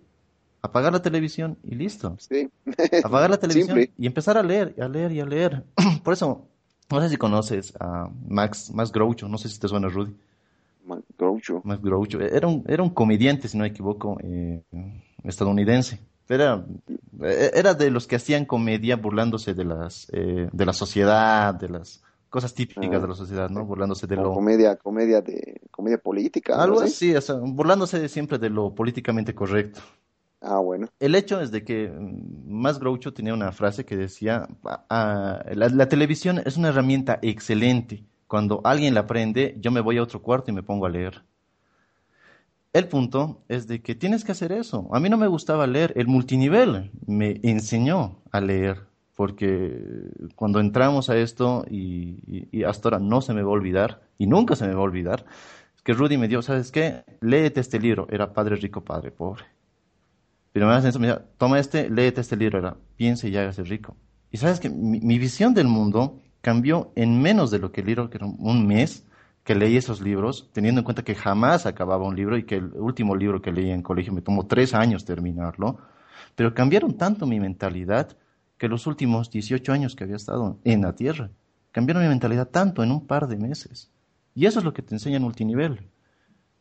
Apagar 0.63 0.91
la 0.93 1.03
televisión 1.03 1.59
y 1.63 1.75
listo. 1.75 2.15
Sí. 2.17 2.49
Apagar 3.03 3.29
la 3.29 3.37
televisión 3.37 3.87
y 3.95 4.07
empezar 4.07 4.35
a 4.35 4.41
leer, 4.41 4.73
a 4.81 4.87
leer 4.87 5.11
y 5.11 5.19
a 5.19 5.27
leer. 5.27 5.63
Por 6.03 6.13
eso, 6.13 6.47
no 6.89 7.01
sé 7.01 7.09
si 7.09 7.17
conoces 7.17 7.75
a 7.79 8.09
Max, 8.27 8.71
Max 8.73 8.91
Groucho, 8.91 9.27
no 9.27 9.37
sé 9.37 9.47
si 9.47 9.59
te 9.59 9.67
suena 9.67 9.89
Rudy. 9.89 10.15
Max 10.87 11.03
Groucho. 11.19 11.61
Max 11.63 11.83
Groucho. 11.83 12.19
Era 12.19 12.47
un, 12.47 12.63
era 12.67 12.81
un 12.81 12.89
comediante, 12.89 13.47
si 13.47 13.59
no 13.59 13.61
me 13.61 13.67
equivoco, 13.67 14.17
eh, 14.23 14.63
estadounidense 15.23 15.99
era, 16.35 16.65
e, 17.21 17.51
era 17.53 17.73
de 17.73 17.91
los 17.91 18.07
que 18.07 18.15
hacían 18.15 18.45
comedia 18.45 18.95
burlándose 18.95 19.53
de 19.53 19.65
las 19.65 20.07
eh, 20.11 20.49
de 20.51 20.65
la 20.65 20.73
sociedad, 20.73 21.53
de 21.53 21.69
las 21.69 22.01
cosas 22.29 22.53
típicas 22.53 23.01
de 23.01 23.07
la 23.07 23.15
sociedad, 23.15 23.49
¿no? 23.49 23.65
Burlándose 23.65 24.07
de 24.07 24.15
lo 24.15 24.33
comedia, 24.33 24.75
comedia 24.77 25.21
de 25.21 25.61
comedia 25.69 25.97
política, 25.97 26.61
algo 26.61 26.81
así, 26.81 27.15
o 27.15 27.21
sea, 27.21 27.35
burlándose 27.35 28.07
siempre 28.07 28.37
de 28.37 28.49
lo 28.49 28.73
políticamente 28.73 29.35
correcto. 29.35 29.81
Ah, 30.41 30.57
bueno. 30.57 30.87
El 30.99 31.13
hecho 31.13 31.39
es 31.39 31.51
de 31.51 31.63
que 31.63 31.87
mm, 31.87 32.51
Más 32.51 32.79
Groucho 32.79 33.13
tenía 33.13 33.33
una 33.33 33.51
frase 33.51 33.85
que 33.85 33.95
decía, 33.95 34.47
ah, 34.65 34.85
ah, 34.89 35.43
la, 35.53 35.87
televisión 35.87 36.41
es 36.43 36.57
una 36.57 36.69
herramienta 36.69 37.19
excelente. 37.21 38.03
Cuando 38.27 38.61
alguien 38.63 38.95
la 38.95 39.01
aprende, 39.01 39.55
yo 39.59 39.71
me 39.71 39.81
voy 39.81 39.97
a 39.97 40.03
otro 40.03 40.21
cuarto 40.21 40.49
y 40.49 40.53
me 40.53 40.63
pongo 40.63 40.87
a 40.87 40.89
leer. 40.89 41.23
El 42.73 42.87
punto 42.87 43.43
es 43.49 43.67
de 43.67 43.81
que 43.81 43.95
tienes 43.95 44.23
que 44.23 44.31
hacer 44.31 44.53
eso. 44.53 44.87
A 44.93 44.99
mí 45.01 45.09
no 45.09 45.17
me 45.17 45.27
gustaba 45.27 45.67
leer. 45.67 45.91
El 45.97 46.07
multinivel 46.07 46.91
me 47.05 47.41
enseñó 47.43 48.21
a 48.31 48.39
leer, 48.39 48.85
porque 49.15 50.09
cuando 50.35 50.61
entramos 50.61 51.09
a 51.09 51.17
esto, 51.17 51.65
y, 51.69 52.63
hasta 52.63 52.87
ahora 52.87 52.99
no 52.99 53.21
se 53.21 53.33
me 53.33 53.41
va 53.41 53.49
a 53.49 53.53
olvidar, 53.53 54.01
y 54.17 54.25
nunca 54.25 54.55
se 54.55 54.65
me 54.67 54.73
va 54.73 54.79
a 54.79 54.83
olvidar, 54.83 55.25
es 55.75 55.81
que 55.81 55.91
Rudy 55.91 56.17
me 56.17 56.29
dio, 56.29 56.41
¿sabes 56.41 56.71
qué? 56.71 57.03
Léete 57.19 57.59
este 57.59 57.77
libro. 57.77 58.07
Era 58.09 58.31
Padre 58.31 58.55
Rico, 58.55 58.81
Padre 58.81 59.11
Pobre. 59.11 59.43
Pero 60.53 60.67
me 60.67 60.99
me 60.99 61.15
toma 61.37 61.59
este, 61.59 61.89
léete 61.89 62.21
este 62.21 62.37
libro. 62.37 62.59
Era 62.59 62.77
Piense 62.95 63.27
y 63.27 63.35
hágase 63.35 63.63
rico. 63.63 63.97
Y 64.31 64.37
sabes 64.37 64.61
que 64.61 64.69
mi, 64.69 65.01
mi 65.01 65.19
visión 65.19 65.53
del 65.53 65.67
mundo 65.67 66.21
cambió 66.39 66.93
en 66.95 67.21
menos 67.21 67.51
de 67.51 67.59
lo 67.59 67.73
que 67.73 67.81
el 67.81 67.87
libro, 67.87 68.09
que 68.09 68.17
era 68.17 68.27
un 68.27 68.65
mes 68.65 69.05
que 69.43 69.55
leí 69.55 69.77
esos 69.77 70.01
libros, 70.01 70.49
teniendo 70.53 70.79
en 70.81 70.85
cuenta 70.85 71.03
que 71.03 71.15
jamás 71.15 71.65
acababa 71.65 72.07
un 72.07 72.15
libro 72.15 72.37
y 72.37 72.43
que 72.43 72.55
el 72.55 72.71
último 72.75 73.15
libro 73.15 73.41
que 73.41 73.51
leí 73.51 73.71
en 73.71 73.81
colegio 73.81 74.13
me 74.13 74.21
tomó 74.21 74.45
tres 74.45 74.73
años 74.73 75.05
terminarlo, 75.05 75.79
pero 76.35 76.53
cambiaron 76.53 76.97
tanto 76.97 77.25
mi 77.25 77.39
mentalidad 77.39 78.15
que 78.57 78.67
los 78.67 78.85
últimos 78.85 79.31
18 79.31 79.73
años 79.73 79.95
que 79.95 80.03
había 80.03 80.15
estado 80.15 80.59
en 80.63 80.81
la 80.81 80.93
Tierra, 80.93 81.31
cambiaron 81.71 82.03
mi 82.03 82.09
mentalidad 82.09 82.49
tanto 82.49 82.83
en 82.83 82.91
un 82.91 83.07
par 83.07 83.27
de 83.27 83.37
meses. 83.37 83.91
Y 84.35 84.45
eso 84.45 84.59
es 84.59 84.65
lo 84.65 84.73
que 84.73 84.83
te 84.83 84.93
enseña 84.93 85.17
en 85.17 85.23
multinivel. 85.23 85.89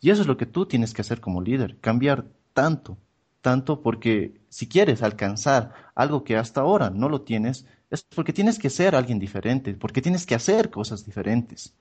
Y 0.01 0.11
eso 0.11 0.23
es 0.23 0.27
lo 0.27 0.37
que 0.37 0.47
tú 0.47 0.67
tienes 0.67 0.95
que 0.95 1.03
hacer 1.03 1.21
como 1.21 1.43
líder, 1.43 1.79
cambiar 1.81 2.25
tanto, 2.55 2.97
tanto 3.43 3.83
porque 3.83 4.41
si 4.49 4.67
quieres 4.67 5.03
alcanzar 5.03 5.75
algo 5.95 6.25
que 6.25 6.37
hasta 6.37 6.63
ahora 6.63 6.89
no 6.89 7.09
lo 7.09 7.21
tienes, 7.21 7.67
es 7.91 8.03
porque 8.03 8.33
tienes 8.33 8.59
que 8.59 8.71
ser 8.71 8.95
alguien 8.95 9.19
diferente, 9.19 9.75
porque 9.75 10.01
tienes 10.01 10.25
que 10.25 10.35
hacer 10.35 10.71
cosas 10.71 11.05
diferentes. 11.05 11.75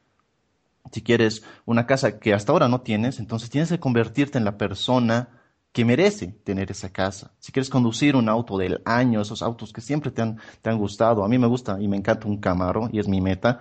Si 0.92 1.02
quieres 1.02 1.44
una 1.66 1.86
casa 1.86 2.20
que 2.20 2.34
hasta 2.34 2.52
ahora 2.52 2.68
no 2.68 2.82
tienes, 2.82 3.20
entonces 3.20 3.50
tienes 3.50 3.70
que 3.70 3.80
convertirte 3.80 4.38
en 4.38 4.46
la 4.46 4.58
persona 4.58 5.30
que 5.72 5.86
merece 5.86 6.28
tener 6.44 6.72
esa 6.72 6.92
casa. 6.92 7.32
Si 7.40 7.52
quieres 7.52 7.70
conducir 7.70 8.16
un 8.16 8.28
auto 8.28 8.58
del 8.58 8.82
año, 8.86 9.22
esos 9.22 9.42
autos 9.44 9.72
que 9.72 9.82
siempre 9.82 10.12
te 10.12 10.22
han, 10.22 10.40
te 10.62 10.70
han 10.70 10.78
gustado, 10.78 11.24
a 11.24 11.28
mí 11.28 11.38
me 11.38 11.48
gusta 11.48 11.80
y 11.80 11.88
me 11.88 11.98
encanta 11.98 12.28
un 12.28 12.38
Camaro 12.38 12.90
y 12.92 13.00
es 13.00 13.08
mi 13.08 13.22
meta 13.22 13.60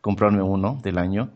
comprarme 0.00 0.42
uno 0.42 0.80
del 0.82 0.98
año 0.98 1.30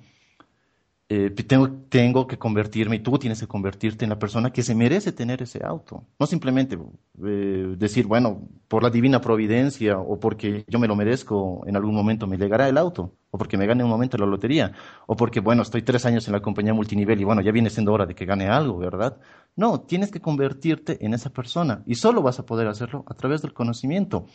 eh, 1.10 1.30
tengo, 1.30 1.70
tengo, 1.88 2.26
que 2.26 2.36
convertirme 2.36 2.96
y 2.96 2.98
tú 2.98 3.18
tienes 3.18 3.40
que 3.40 3.46
convertirte 3.46 4.04
en 4.04 4.10
la 4.10 4.18
persona 4.18 4.52
que 4.52 4.62
se 4.62 4.74
merece 4.74 5.10
tener 5.10 5.42
ese 5.42 5.64
auto. 5.64 6.04
No 6.18 6.26
simplemente 6.26 6.78
eh, 7.24 7.74
decir, 7.78 8.06
bueno, 8.06 8.46
por 8.68 8.82
la 8.82 8.90
divina 8.90 9.20
providencia 9.22 9.98
o 9.98 10.20
porque 10.20 10.66
yo 10.68 10.78
me 10.78 10.86
lo 10.86 10.96
merezco, 10.96 11.64
en 11.66 11.76
algún 11.76 11.94
momento 11.94 12.26
me 12.26 12.36
llegará 12.36 12.68
el 12.68 12.76
auto, 12.76 13.14
o 13.30 13.38
porque 13.38 13.56
me 13.56 13.66
gane 13.66 13.84
un 13.84 13.90
momento 13.90 14.16
la 14.16 14.26
lotería, 14.26 14.72
o 15.06 15.16
porque, 15.16 15.40
bueno, 15.40 15.62
estoy 15.62 15.82
tres 15.82 16.06
años 16.06 16.26
en 16.26 16.32
la 16.32 16.40
compañía 16.40 16.72
multinivel 16.72 17.20
y 17.20 17.24
bueno, 17.24 17.42
ya 17.42 17.52
viene 17.52 17.70
siendo 17.70 17.92
hora 17.92 18.06
de 18.06 18.14
que 18.14 18.24
gane 18.24 18.48
algo, 18.48 18.78
¿verdad? 18.78 19.18
No, 19.56 19.80
tienes 19.80 20.10
que 20.10 20.20
convertirte 20.20 21.04
en 21.04 21.14
esa 21.14 21.30
persona 21.30 21.82
y 21.86 21.96
solo 21.96 22.22
vas 22.22 22.38
a 22.38 22.46
poder 22.46 22.68
hacerlo 22.68 23.04
a 23.06 23.14
través 23.14 23.42
del 23.42 23.52
conocimiento, 23.52 24.26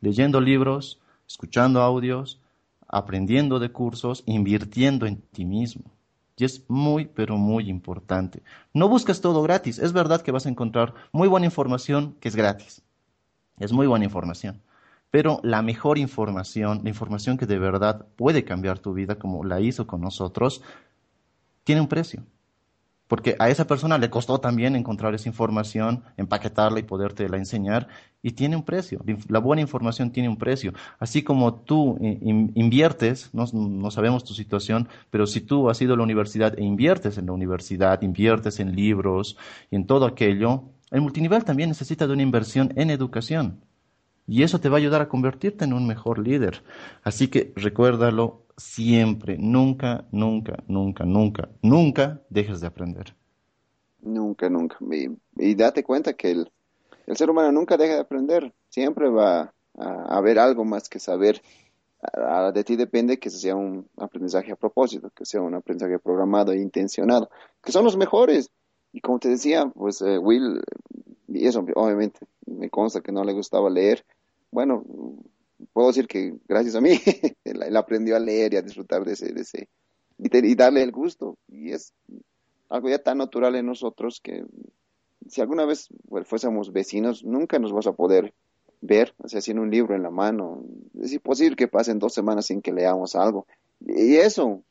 leyendo 0.00 0.40
libros, 0.40 1.00
escuchando 1.28 1.80
audios, 1.80 2.40
aprendiendo 2.88 3.58
de 3.58 3.70
cursos, 3.70 4.24
invirtiendo 4.26 5.06
en 5.06 5.20
ti 5.20 5.44
mismo. 5.44 5.92
Y 6.36 6.44
es 6.44 6.64
muy, 6.68 7.04
pero 7.04 7.36
muy 7.36 7.68
importante. 7.68 8.42
No 8.72 8.88
busques 8.88 9.20
todo 9.20 9.42
gratis. 9.42 9.78
Es 9.78 9.92
verdad 9.92 10.22
que 10.22 10.32
vas 10.32 10.46
a 10.46 10.48
encontrar 10.48 10.94
muy 11.12 11.28
buena 11.28 11.44
información 11.44 12.16
que 12.18 12.28
es 12.28 12.34
gratis. 12.34 12.82
Es 13.58 13.72
muy 13.72 13.86
buena 13.86 14.06
información. 14.06 14.62
Pero 15.10 15.40
la 15.42 15.62
mejor 15.62 15.98
información, 15.98 16.80
la 16.82 16.88
información 16.88 17.36
que 17.36 17.46
de 17.46 17.58
verdad 17.58 18.06
puede 18.16 18.44
cambiar 18.44 18.78
tu 18.78 18.94
vida, 18.94 19.16
como 19.16 19.44
la 19.44 19.60
hizo 19.60 19.86
con 19.86 20.00
nosotros, 20.00 20.62
tiene 21.64 21.80
un 21.80 21.88
precio 21.88 22.24
porque 23.10 23.34
a 23.40 23.48
esa 23.50 23.66
persona 23.66 23.98
le 23.98 24.08
costó 24.08 24.38
también 24.38 24.76
encontrar 24.76 25.16
esa 25.16 25.28
información, 25.28 26.04
empaquetarla 26.16 26.78
y 26.78 26.84
poderte 26.84 27.28
la 27.28 27.38
enseñar, 27.38 27.88
y 28.22 28.30
tiene 28.30 28.54
un 28.54 28.62
precio. 28.62 29.00
La 29.28 29.40
buena 29.40 29.60
información 29.60 30.12
tiene 30.12 30.28
un 30.28 30.36
precio. 30.36 30.74
Así 31.00 31.24
como 31.24 31.54
tú 31.54 31.98
eh, 32.00 32.18
inviertes, 32.54 33.30
no, 33.32 33.46
no, 33.52 33.90
sabemos 33.90 34.22
tu 34.22 34.32
situación, 34.32 34.88
pero 35.10 35.26
si 35.26 35.40
tú 35.40 35.68
has 35.68 35.82
ido 35.82 35.94
a 35.94 35.96
la 35.96 36.04
universidad 36.04 36.56
e 36.56 36.62
inviertes 36.62 37.18
en 37.18 37.26
la 37.26 37.32
universidad, 37.32 38.00
inviertes 38.02 38.60
en 38.60 38.76
libros 38.76 39.36
y 39.72 39.74
en 39.74 39.86
todo 39.86 40.06
aquello, 40.06 40.62
el 40.92 41.00
multinivel 41.00 41.44
también 41.44 41.68
necesita 41.68 42.06
de 42.06 42.12
una 42.12 42.22
inversión 42.22 42.72
en 42.76 42.90
educación. 42.90 43.58
Y 44.26 44.42
eso 44.42 44.60
te 44.60 44.68
va 44.68 44.76
a 44.76 44.78
ayudar 44.78 45.02
a 45.02 45.08
convertirte 45.08 45.64
en 45.64 45.72
un 45.72 45.86
mejor 45.86 46.18
líder. 46.18 46.62
Así 47.02 47.28
que 47.28 47.52
recuérdalo 47.56 48.46
siempre, 48.56 49.36
nunca, 49.38 50.06
nunca, 50.12 50.62
nunca, 50.68 51.04
nunca, 51.04 51.48
nunca 51.62 52.20
dejes 52.28 52.60
de 52.60 52.66
aprender. 52.66 53.14
Nunca, 54.02 54.48
nunca. 54.48 54.76
Y, 55.36 55.54
date 55.54 55.82
cuenta 55.82 56.12
que 56.14 56.30
el, 56.30 56.50
ser 57.14 57.30
humano 57.30 57.52
nunca 57.52 57.76
deja 57.76 57.94
de 57.94 58.00
aprender. 58.00 58.52
Siempre 58.68 59.08
va 59.08 59.52
a 59.78 60.16
haber 60.16 60.38
algo 60.38 60.64
más 60.64 60.88
que 60.88 60.98
saber. 60.98 61.42
de 62.54 62.64
ti 62.64 62.76
depende 62.76 63.18
que 63.18 63.30
sea 63.30 63.56
un 63.56 63.88
aprendizaje 63.96 64.52
a 64.52 64.56
propósito, 64.56 65.10
que 65.10 65.24
sea 65.24 65.42
un 65.42 65.54
aprendizaje 65.54 65.98
programado 65.98 66.52
e 66.52 66.60
intencionado, 66.60 67.30
que 67.62 67.72
son 67.72 67.84
los 67.84 67.96
mejores. 67.96 68.50
Y 68.92 69.00
como 69.00 69.18
te 69.18 69.28
decía, 69.28 69.66
pues 69.74 70.02
eh, 70.02 70.18
Will, 70.18 70.60
y 71.32 71.46
eso 71.46 71.64
obviamente 71.74 72.20
me 72.46 72.70
consta 72.70 73.00
que 73.00 73.12
no 73.12 73.24
le 73.24 73.32
gustaba 73.32 73.70
leer, 73.70 74.04
bueno, 74.50 74.84
puedo 75.72 75.88
decir 75.88 76.06
que 76.06 76.34
gracias 76.48 76.74
a 76.74 76.80
mí, 76.80 76.90
él, 77.44 77.76
aprendió 77.76 78.16
a 78.16 78.20
leer 78.20 78.54
y 78.54 78.56
a 78.56 78.62
disfrutar 78.62 79.04
de 79.04 79.12
ese, 79.12 79.32
de 79.32 79.40
ese 79.42 79.68
y, 80.18 80.54
darle 80.54 80.82
el 80.82 80.92
gusto. 80.92 81.38
Y 81.48 81.72
es 81.72 81.94
algo 82.68 82.88
ya 82.88 82.98
tan 82.98 83.18
natural 83.18 83.56
en 83.56 83.66
nosotros 83.66 84.20
que 84.22 84.44
si 85.28 85.40
alguna 85.40 85.64
vez 85.64 85.88
fuésemos 86.24 86.72
vecinos, 86.72 87.24
nunca 87.24 87.58
nos 87.58 87.72
vas 87.72 87.86
a 87.86 87.92
poder 87.92 88.34
ver, 88.80 89.14
o 89.18 89.28
sea, 89.28 89.40
sin 89.40 89.58
un 89.58 89.70
libro 89.70 89.94
en 89.94 90.02
la 90.02 90.10
mano. 90.10 90.64
Es 91.00 91.12
imposible 91.12 91.56
que 91.56 91.68
pasen 91.68 91.98
dos 91.98 92.14
semanas 92.14 92.46
sin 92.46 92.62
que 92.62 92.72
leamos 92.72 93.14
algo. 93.14 93.46
Y 93.80 94.16
eso, 94.16 94.62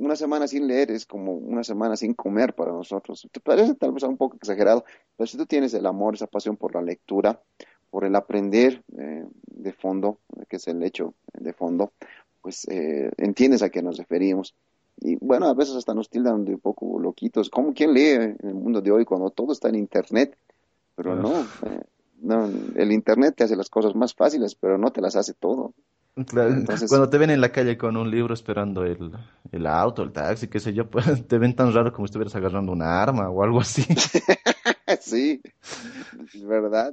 una 0.00 0.16
semana 0.16 0.48
sin 0.48 0.66
leer 0.66 0.90
es 0.90 1.04
como 1.04 1.34
una 1.34 1.62
semana 1.62 1.94
sin 1.94 2.14
comer 2.14 2.54
para 2.54 2.72
nosotros. 2.72 3.28
Te 3.30 3.38
parece 3.40 3.74
tal 3.74 3.92
vez 3.92 4.02
un 4.04 4.16
poco 4.16 4.36
exagerado, 4.36 4.84
pero 5.16 5.26
si 5.26 5.36
tú 5.36 5.44
tienes 5.44 5.74
el 5.74 5.86
amor, 5.86 6.14
esa 6.14 6.26
pasión 6.26 6.56
por 6.56 6.74
la 6.74 6.80
lectura, 6.80 7.40
por 7.90 8.04
el 8.04 8.16
aprender 8.16 8.82
eh, 8.96 9.26
de 9.46 9.72
fondo, 9.72 10.18
que 10.48 10.56
es 10.56 10.66
el 10.68 10.82
hecho 10.82 11.14
de 11.34 11.52
fondo, 11.52 11.92
pues 12.40 12.66
eh, 12.68 13.10
entiendes 13.18 13.62
a 13.62 13.68
qué 13.68 13.82
nos 13.82 13.98
referimos. 13.98 14.54
Y 15.02 15.16
bueno, 15.16 15.46
a 15.46 15.54
veces 15.54 15.76
hasta 15.76 15.92
nos 15.92 16.08
tildan 16.08 16.44
de 16.44 16.54
un 16.54 16.60
poco 16.60 16.98
loquitos. 16.98 17.50
¿Cómo 17.50 17.74
quién 17.74 17.92
lee 17.92 18.10
en 18.10 18.36
el 18.42 18.54
mundo 18.54 18.80
de 18.80 18.90
hoy 18.90 19.04
cuando 19.04 19.30
todo 19.30 19.52
está 19.52 19.68
en 19.68 19.74
Internet? 19.74 20.36
Pero 20.94 21.14
no, 21.14 21.40
eh, 21.40 21.82
no, 22.22 22.50
el 22.74 22.92
Internet 22.92 23.34
te 23.36 23.44
hace 23.44 23.56
las 23.56 23.68
cosas 23.68 23.94
más 23.94 24.14
fáciles, 24.14 24.54
pero 24.54 24.78
no 24.78 24.92
te 24.92 25.02
las 25.02 25.16
hace 25.16 25.34
todo. 25.34 25.74
cuando 26.88 27.10
te 27.10 27.18
ven 27.18 27.30
en 27.30 27.40
la 27.40 27.52
calle 27.52 27.76
con 27.76 27.96
un 27.96 28.10
libro 28.10 28.34
esperando 28.34 28.84
el, 28.84 29.12
el 29.52 29.66
auto, 29.66 30.02
el 30.02 30.12
taxi, 30.12 30.48
qué 30.48 30.60
sé 30.60 30.72
yo, 30.72 30.88
pues 30.88 31.04
te 31.28 31.38
ven 31.38 31.54
tan 31.54 31.72
raro 31.72 31.92
como 31.92 32.06
si 32.06 32.10
estuvieras 32.10 32.36
agarrando 32.36 32.72
una 32.72 33.02
arma 33.02 33.28
o 33.30 33.42
algo 33.42 33.60
así. 33.60 33.82
sí, 35.00 35.40
es 36.34 36.44
verdad 36.44 36.92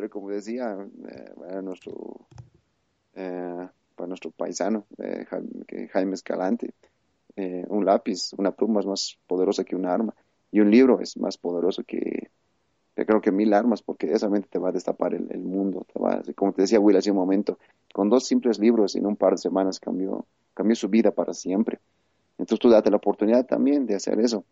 pero 0.00 0.08
como 0.08 0.30
decía 0.30 0.78
eh, 1.08 1.62
nuestro, 1.62 2.26
eh, 3.14 3.68
nuestro 4.06 4.30
paisano 4.30 4.86
eh, 4.96 5.26
Jaime 5.92 6.14
Escalante, 6.14 6.72
un 7.68 7.84
lápiz, 7.84 8.32
una 8.38 8.50
pluma 8.50 8.80
es 8.80 8.86
más 8.86 9.18
poderosa 9.26 9.64
que 9.64 9.76
un 9.76 9.84
arma 9.84 10.14
y 10.50 10.60
un 10.60 10.70
libro 10.70 11.00
es 11.00 11.18
más 11.18 11.36
poderoso 11.36 11.84
que, 11.84 12.30
creo 12.94 13.20
que 13.20 13.32
mil 13.32 13.54
armas 13.54 13.82
porque 13.82 14.12
esa 14.12 14.28
mente 14.28 14.48
te 14.50 14.58
va 14.58 14.70
a 14.70 14.72
destapar 14.72 15.14
el, 15.14 15.40
mundo, 15.40 15.86
te 15.92 15.98
va, 15.98 16.22
como 16.34 16.52
te 16.52 16.62
decía 16.62 16.80
Will 16.80 16.96
hace 16.96 17.10
un 17.10 17.16
momento, 17.16 17.58
con 17.92 18.08
dos 18.08 18.26
simples 18.26 18.58
libros 18.58 18.96
en 18.96 19.06
un 19.06 19.16
par 19.16 19.32
de 19.32 19.38
semanas 19.38 19.80
cambió, 19.80 20.26
cambió 20.54 20.76
su 20.76 20.88
vida 20.88 21.10
para 21.10 21.32
siempre. 21.32 21.80
Entonces 22.38 22.58
tú 22.58 22.68
date 22.68 22.90
la 22.90 22.96
oportunidad 22.96 23.46
también 23.46 23.86
de 23.86 23.94
hacer 23.94 24.20
eso. 24.20 24.44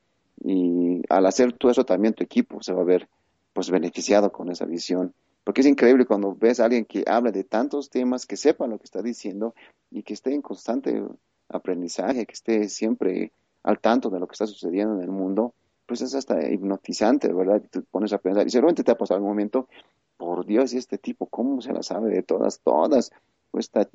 Y 0.44 1.02
al 1.08 1.26
hacer 1.26 1.52
tú 1.52 1.68
eso 1.68 1.84
también 1.84 2.14
tu 2.14 2.22
equipo 2.22 2.62
se 2.62 2.72
va 2.72 2.82
a 2.82 2.84
ver 2.84 3.08
pues 3.52 3.70
beneficiado 3.70 4.30
con 4.30 4.50
esa 4.50 4.66
visión 4.66 5.12
porque 5.48 5.62
es 5.62 5.66
increíble 5.66 6.04
cuando 6.04 6.34
ves 6.34 6.60
a 6.60 6.66
alguien 6.66 6.84
que 6.84 7.04
habla 7.06 7.32
de 7.32 7.42
tantos 7.42 7.88
temas, 7.88 8.26
que 8.26 8.36
sepa 8.36 8.66
lo 8.66 8.76
que 8.76 8.84
está 8.84 9.00
diciendo 9.00 9.54
y 9.90 10.02
que 10.02 10.12
esté 10.12 10.34
en 10.34 10.42
constante 10.42 11.02
aprendizaje, 11.48 12.26
que 12.26 12.34
esté 12.34 12.68
siempre 12.68 13.32
al 13.62 13.78
tanto 13.78 14.10
de 14.10 14.20
lo 14.20 14.26
que 14.28 14.34
está 14.34 14.46
sucediendo 14.46 14.96
en 14.96 15.00
el 15.00 15.10
mundo, 15.10 15.54
pues 15.88 16.02
es 16.02 16.14
hasta 16.14 16.48
hipnotizante, 16.48 17.32
¿verdad? 17.32 17.62
Y 17.64 17.68
te 17.68 17.80
pones 17.80 18.12
a 18.12 18.18
pensar, 18.18 18.46
y 18.46 18.50
seguramente 18.50 18.84
te 18.84 18.92
ha 18.92 18.96
pasado 18.96 19.16
algún 19.16 19.30
momento, 19.30 19.68
por 20.16 20.46
Dios, 20.46 20.72
y 20.72 20.78
este 20.78 20.98
tipo, 20.98 21.26
¿cómo 21.26 21.60
se 21.62 21.72
la 21.72 21.82
sabe 21.82 22.10
de 22.10 22.22
todas, 22.22 22.60
todas? 22.60 23.10
Pues 23.50 23.66
está, 23.66 23.88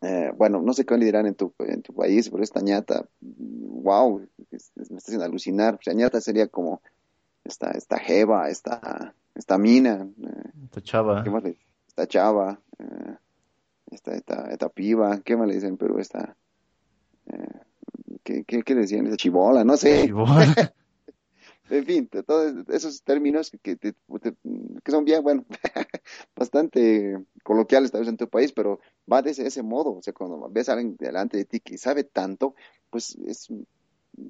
eh, 0.00 0.32
bueno, 0.36 0.62
no 0.62 0.72
sé 0.72 0.84
qué 0.84 0.96
le 0.96 1.04
dirán 1.04 1.26
en 1.26 1.34
tu, 1.34 1.52
en 1.58 1.82
tu 1.82 1.92
país, 1.92 2.30
pero 2.30 2.42
esta 2.42 2.60
ñata, 2.60 3.06
wow, 3.20 4.26
me 4.50 4.56
está 4.56 4.96
haciendo 4.96 5.24
alucinar. 5.24 5.74
O 5.74 5.82
sea, 5.82 5.94
ñata 5.94 6.20
sería 6.20 6.48
como 6.48 6.80
esta, 7.44 7.72
esta 7.72 7.98
jeva, 7.98 8.48
esta 8.48 9.14
esta 9.34 9.58
mina, 9.58 10.06
eh, 10.22 10.50
esta 10.64 10.82
chava, 10.82 11.24
esta 11.88 12.06
chava, 12.06 12.60
eh, 12.78 13.16
esta, 13.90 14.14
esta, 14.14 14.50
esta, 14.50 14.68
piba, 14.68 15.20
¿qué 15.24 15.36
más 15.36 15.48
le 15.48 15.54
dicen? 15.54 15.76
Pero 15.76 15.98
esta, 15.98 16.36
eh, 17.26 17.60
¿qué, 18.22 18.44
qué, 18.44 18.74
decían? 18.74 19.06
Esta 19.06 19.16
chibola, 19.16 19.64
no 19.64 19.76
sé. 19.76 20.12
en 21.70 21.84
fin, 21.84 22.08
todos 22.26 22.68
esos 22.68 23.02
términos 23.02 23.50
que, 23.62 23.76
que 23.76 23.94
son 24.90 25.04
bien, 25.04 25.22
bueno, 25.22 25.44
bastante 26.36 27.16
coloquiales 27.42 27.90
tal 27.90 28.00
vez 28.00 28.08
en 28.08 28.16
tu 28.16 28.28
país, 28.28 28.52
pero 28.52 28.80
va 29.10 29.22
de 29.22 29.30
ese, 29.30 29.62
modo, 29.62 29.94
o 29.94 30.02
sea, 30.02 30.12
cuando 30.12 30.48
ves 30.50 30.68
a 30.68 30.72
alguien 30.72 30.96
delante 30.98 31.36
de 31.36 31.44
ti 31.44 31.60
que 31.60 31.78
sabe 31.78 32.04
tanto, 32.04 32.54
pues 32.90 33.16
es 33.26 33.48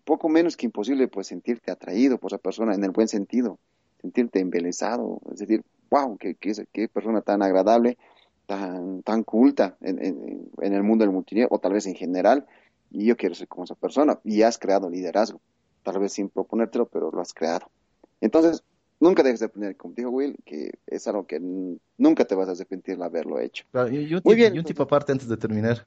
poco 0.05 0.29
menos 0.29 0.57
que 0.57 0.67
imposible 0.67 1.09
pues 1.09 1.27
sentirte 1.27 1.71
atraído 1.71 2.19
por 2.19 2.31
esa 2.31 2.39
persona 2.39 2.75
en 2.75 2.85
el 2.85 2.91
buen 2.91 3.09
sentido 3.09 3.59
sentirte 4.03 4.41
embelesado, 4.41 5.21
es 5.33 5.39
decir, 5.39 5.63
wow, 5.89 6.19
qué, 6.19 6.35
qué, 6.35 6.89
persona 6.89 7.23
tan 7.23 7.41
agradable, 7.41 7.97
tan, 8.47 9.03
tan 9.03 9.23
culta 9.23 9.77
en, 9.81 10.51
en 10.61 10.75
el 10.75 10.83
mundo 10.83 11.05
del 11.05 11.15
multinivel 11.15 11.49
o 11.51 11.61
tal 11.61 11.73
vez 11.73 11.87
en 11.87 11.95
general. 11.95 12.47
Y 12.91 13.07
yo 13.07 13.17
quiero 13.17 13.35
ser 13.35 13.49
como 13.49 13.65
esa 13.65 13.77
persona 13.77 14.19
y 14.25 14.43
has 14.43 14.59
creado 14.59 14.91
liderazgo, 14.91 15.41
tal 15.83 15.99
vez 15.99 16.13
sin 16.13 16.29
proponértelo, 16.29 16.87
pero 16.87 17.11
lo 17.11 17.21
has 17.21 17.33
creado. 17.33 17.71
Entonces, 18.21 18.63
nunca 19.03 19.23
dejes 19.23 19.41
de 19.41 19.47
aprender, 19.47 19.77
como 19.77 19.95
dijo 19.95 20.11
Will, 20.11 20.37
que 20.45 20.79
es 20.87 21.07
algo 21.09 21.27
que 21.27 21.41
nunca 21.99 22.25
te 22.25 22.35
vas 22.37 22.49
a 22.49 22.53
arrepentir 22.53 22.97
de 22.97 23.05
haberlo 23.05 23.41
hecho. 23.41 23.65
y, 23.91 24.15
un, 24.15 24.65
tipo 24.65 24.85
aparte 24.85 25.13
antes 25.13 25.29
de 25.29 25.37
terminar. 25.37 25.85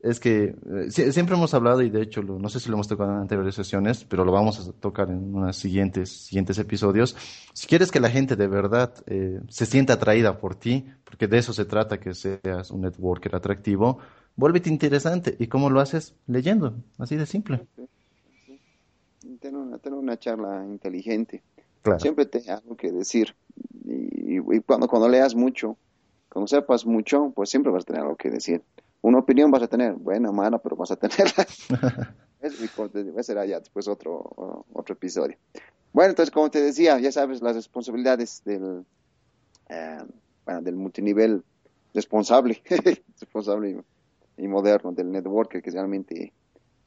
Es 0.00 0.18
que 0.18 0.54
eh, 0.88 1.12
siempre 1.12 1.36
hemos 1.36 1.54
hablado, 1.54 1.80
y 1.80 1.90
de 1.90 2.02
hecho, 2.02 2.22
no 2.22 2.48
sé 2.48 2.58
si 2.58 2.68
lo 2.68 2.74
hemos 2.74 2.88
tocado 2.88 3.12
en 3.12 3.18
anteriores 3.18 3.54
sesiones, 3.54 4.04
pero 4.04 4.24
lo 4.24 4.32
vamos 4.32 4.68
a 4.68 4.72
tocar 4.72 5.10
en 5.10 5.32
unos 5.32 5.56
siguientes, 5.56 6.10
siguientes 6.10 6.58
episodios. 6.58 7.16
Si 7.54 7.68
quieres 7.68 7.92
que 7.92 8.00
la 8.00 8.10
gente 8.10 8.34
de 8.34 8.48
verdad 8.48 8.92
eh, 9.06 9.40
se 9.48 9.64
sienta 9.64 9.92
atraída 9.94 10.38
por 10.38 10.56
ti, 10.56 10.86
porque 11.04 11.28
de 11.28 11.38
eso 11.38 11.52
se 11.52 11.64
trata, 11.64 12.00
que 12.00 12.14
seas 12.14 12.72
un 12.72 12.80
networker 12.80 13.36
atractivo, 13.36 13.98
vuélvete 14.34 14.68
interesante. 14.68 15.36
¿Y 15.38 15.46
cómo 15.46 15.70
lo 15.70 15.78
haces? 15.78 16.16
Leyendo, 16.26 16.74
así 16.98 17.14
de 17.14 17.26
simple. 17.26 17.68
Tener 19.42 19.60
una, 19.60 19.78
tener 19.78 19.98
una 19.98 20.18
charla 20.18 20.64
inteligente 20.64 21.42
Siempre 21.98 22.26
te 22.26 22.50
algo 22.50 22.76
que 22.76 22.92
decir. 22.92 23.34
Y, 23.84 24.38
cuando, 24.60 24.88
cuando 24.88 25.08
leas 25.08 25.34
mucho, 25.34 25.76
cuando 26.28 26.46
sepas 26.46 26.86
mucho, 26.86 27.32
pues 27.34 27.50
siempre 27.50 27.72
vas 27.72 27.82
a 27.82 27.86
tener 27.86 28.02
algo 28.02 28.16
que 28.16 28.30
decir. 28.30 28.62
Una 29.00 29.18
opinión 29.18 29.50
vas 29.50 29.62
a 29.62 29.68
tener, 29.68 29.94
buena 29.94 30.30
o 30.30 30.32
mala, 30.32 30.58
pero 30.58 30.76
vas 30.76 30.92
a 30.92 30.96
tenerla. 30.96 31.46
Ese 32.40 33.22
será 33.22 33.44
ya 33.44 33.58
después 33.58 33.88
otro, 33.88 34.64
otro 34.72 34.94
episodio. 34.94 35.36
Bueno, 35.92 36.10
entonces, 36.10 36.32
como 36.32 36.50
te 36.50 36.60
decía, 36.60 36.98
ya 36.98 37.12
sabes 37.12 37.42
las 37.42 37.54
responsabilidades 37.54 38.42
del, 38.44 38.84
eh, 39.68 39.98
bueno, 40.44 40.62
del 40.62 40.76
multinivel 40.76 41.42
responsable, 41.94 42.62
responsable 43.20 43.82
y, 44.38 44.48
moderno 44.48 44.92
del 44.92 45.12
networker 45.12 45.62
que 45.62 45.70
realmente, 45.70 46.32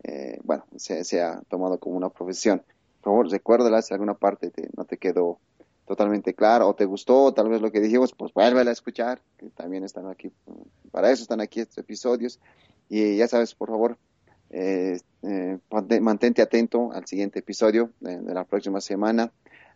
eh, 0.07 0.39
bueno, 0.43 0.65
se, 0.75 1.03
se, 1.03 1.21
ha 1.21 1.41
tomado 1.49 1.79
como 1.79 1.97
una 1.97 2.09
profesión 2.09 2.61
por 3.05 3.11
favor, 3.11 3.29
recuérdala 3.29 3.83
si 3.83 3.93
alguna 3.93 4.15
parte 4.15 4.51
no 4.75 4.83
te 4.85 4.97
quedó 4.97 5.37
totalmente 5.85 6.33
clara 6.33 6.65
o 6.65 6.73
te 6.73 6.85
gustó, 6.85 7.31
tal 7.35 7.49
vez 7.49 7.61
lo 7.61 7.71
que 7.71 7.79
dijimos, 7.79 8.15
pues 8.17 8.33
vuélvela 8.33 8.71
a 8.71 8.73
escuchar, 8.73 9.21
que 9.37 9.51
también 9.51 9.83
están 9.83 10.07
aquí, 10.07 10.31
para 10.89 11.11
eso 11.11 11.21
están 11.21 11.39
aquí 11.39 11.59
estos 11.59 11.77
episodios. 11.77 12.39
Y 12.89 13.15
ya 13.15 13.27
sabes, 13.27 13.53
por 13.53 13.69
favor, 13.69 13.99
eh, 14.49 14.99
eh, 15.21 15.59
mantente 16.01 16.41
atento 16.41 16.91
al 16.93 17.05
siguiente 17.05 17.37
episodio 17.37 17.91
de, 17.99 18.23
la 18.33 18.43
próxima 18.43 18.81
semana. 18.81 19.31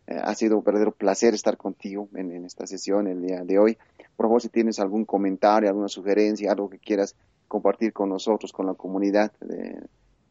Eh, 0.08 0.20
ha 0.20 0.34
sido 0.34 0.58
un 0.58 0.64
verdadero 0.64 0.92
placer 0.92 1.36
estar 1.36 1.56
contigo 1.56 2.10
en, 2.16 2.32
en, 2.32 2.46
esta 2.46 2.66
sesión 2.66 3.06
el 3.06 3.22
día 3.22 3.44
de 3.44 3.60
hoy. 3.60 3.78
Por 4.16 4.26
favor, 4.26 4.42
si 4.42 4.50
tienes 4.50 4.80
algún 4.80 5.06
comentario, 5.06 5.70
alguna 5.70 5.88
sugerencia, 5.88 6.52
algo 6.52 6.68
que 6.68 6.80
quieras 6.80 7.16
compartir 7.48 7.94
con 7.94 8.10
nosotros, 8.10 8.52
con 8.52 8.66
la 8.66 8.74
comunidad 8.74 9.32
de, 9.40 9.80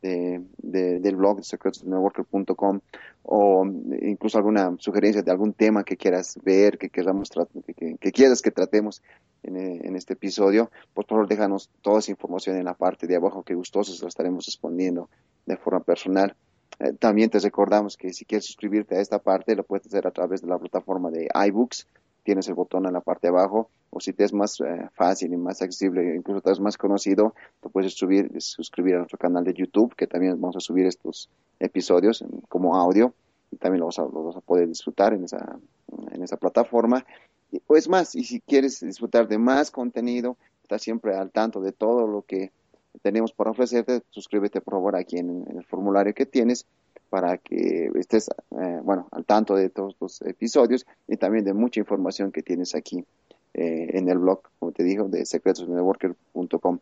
de, 0.02 0.40
del 0.58 1.16
blog 1.16 1.42
secretosnetworker.com 1.42 2.80
o 3.24 3.66
incluso 4.00 4.38
alguna 4.38 4.74
sugerencia 4.78 5.22
de 5.22 5.30
algún 5.30 5.52
tema 5.52 5.84
que 5.84 5.96
quieras 5.96 6.38
ver, 6.42 6.78
que 6.78 6.88
queramos 6.88 7.30
que, 7.76 7.96
que, 7.98 8.12
quieras 8.12 8.40
que 8.42 8.50
tratemos 8.50 9.02
en, 9.42 9.56
en, 9.56 9.96
este 9.96 10.14
episodio, 10.14 10.70
por 10.94 11.06
favor 11.06 11.28
déjanos 11.28 11.70
toda 11.82 11.98
esa 11.98 12.10
información 12.10 12.56
en 12.56 12.64
la 12.64 12.74
parte 12.74 13.06
de 13.06 13.16
abajo 13.16 13.42
que 13.42 13.54
gustosos 13.54 14.00
lo 14.00 14.08
estaremos 14.08 14.46
respondiendo 14.46 15.08
de 15.46 15.56
forma 15.56 15.80
personal. 15.80 16.34
Eh, 16.80 16.92
también 16.92 17.28
te 17.30 17.38
recordamos 17.40 17.96
que 17.96 18.12
si 18.12 18.24
quieres 18.24 18.46
suscribirte 18.46 18.96
a 18.96 19.00
esta 19.00 19.18
parte 19.18 19.56
lo 19.56 19.64
puedes 19.64 19.86
hacer 19.86 20.06
a 20.06 20.10
través 20.10 20.42
de 20.42 20.48
la 20.48 20.58
plataforma 20.58 21.10
de 21.10 21.28
iBooks 21.48 21.86
tienes 22.22 22.48
el 22.48 22.54
botón 22.54 22.86
en 22.86 22.92
la 22.92 23.00
parte 23.00 23.28
de 23.28 23.36
abajo, 23.36 23.70
o 23.90 24.00
si 24.00 24.12
te 24.12 24.24
es 24.24 24.32
más 24.32 24.60
eh, 24.60 24.88
fácil 24.94 25.32
y 25.32 25.36
más 25.36 25.62
accesible, 25.62 26.14
incluso 26.14 26.40
te 26.40 26.50
es 26.52 26.60
más 26.60 26.76
conocido, 26.76 27.34
te 27.60 27.68
puedes 27.68 27.94
subir, 27.94 28.30
suscribir 28.40 28.96
a 28.96 28.98
nuestro 28.98 29.18
canal 29.18 29.44
de 29.44 29.54
YouTube, 29.54 29.94
que 29.94 30.06
también 30.06 30.40
vamos 30.40 30.56
a 30.56 30.60
subir 30.60 30.86
estos 30.86 31.30
episodios 31.58 32.24
como 32.48 32.76
audio, 32.76 33.14
y 33.50 33.56
también 33.56 33.80
lo 33.80 33.86
vas 33.86 33.98
a, 33.98 34.02
vas 34.04 34.36
a 34.36 34.40
poder 34.40 34.68
disfrutar 34.68 35.14
en 35.14 35.24
esa, 35.24 35.58
en 36.12 36.22
esa 36.22 36.36
plataforma. 36.36 37.04
Y, 37.50 37.62
o 37.66 37.76
es 37.76 37.88
más, 37.88 38.14
y 38.14 38.24
si 38.24 38.40
quieres 38.40 38.80
disfrutar 38.80 39.26
de 39.26 39.38
más 39.38 39.70
contenido, 39.70 40.36
estás 40.62 40.82
siempre 40.82 41.16
al 41.16 41.30
tanto 41.30 41.60
de 41.60 41.72
todo 41.72 42.06
lo 42.06 42.22
que 42.22 42.52
tenemos 43.00 43.32
para 43.32 43.50
ofrecerte, 43.50 44.02
suscríbete 44.10 44.60
por 44.60 44.74
favor 44.74 44.96
aquí 44.96 45.18
en 45.18 45.46
el 45.48 45.64
formulario 45.64 46.14
que 46.14 46.26
tienes 46.26 46.66
para 47.08 47.38
que 47.38 47.90
estés, 47.94 48.28
eh, 48.28 48.80
bueno, 48.82 49.08
al 49.10 49.24
tanto 49.24 49.54
de 49.54 49.70
todos 49.70 49.96
los 50.00 50.22
episodios 50.22 50.86
y 51.06 51.16
también 51.16 51.44
de 51.44 51.54
mucha 51.54 51.80
información 51.80 52.32
que 52.32 52.42
tienes 52.42 52.74
aquí 52.74 53.04
eh, 53.54 53.90
en 53.94 54.08
el 54.08 54.18
blog, 54.18 54.42
como 54.58 54.72
te 54.72 54.82
digo, 54.82 55.08
de 55.08 55.24
secretosnetworker.com. 55.24 56.78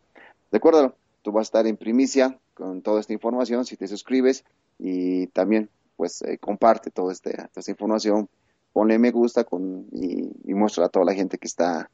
Recuérdalo, 0.51 0.95
tú 1.21 1.31
vas 1.31 1.41
a 1.41 1.49
estar 1.49 1.67
en 1.67 1.77
primicia 1.77 2.37
con 2.53 2.81
toda 2.81 2.99
esta 2.99 3.13
información 3.13 3.65
si 3.65 3.77
te 3.77 3.87
suscribes 3.87 4.43
y 4.79 5.27
también, 5.27 5.69
pues, 5.95 6.21
eh, 6.21 6.37
comparte 6.37 6.91
toda 6.91 7.13
esta 7.13 7.49
información, 7.67 8.29
ponle 8.73 8.99
me 8.99 9.11
gusta 9.11 9.43
con, 9.43 9.87
y, 9.91 10.29
y 10.43 10.53
muestra 10.53 10.85
a 10.85 10.89
toda 10.89 11.05
la 11.05 11.13
gente 11.13 11.37
que 11.37 11.47
está 11.47 11.89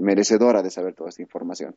merecedora 0.00 0.62
de 0.62 0.70
saber 0.70 0.94
toda 0.94 1.08
esta 1.08 1.22
información. 1.22 1.74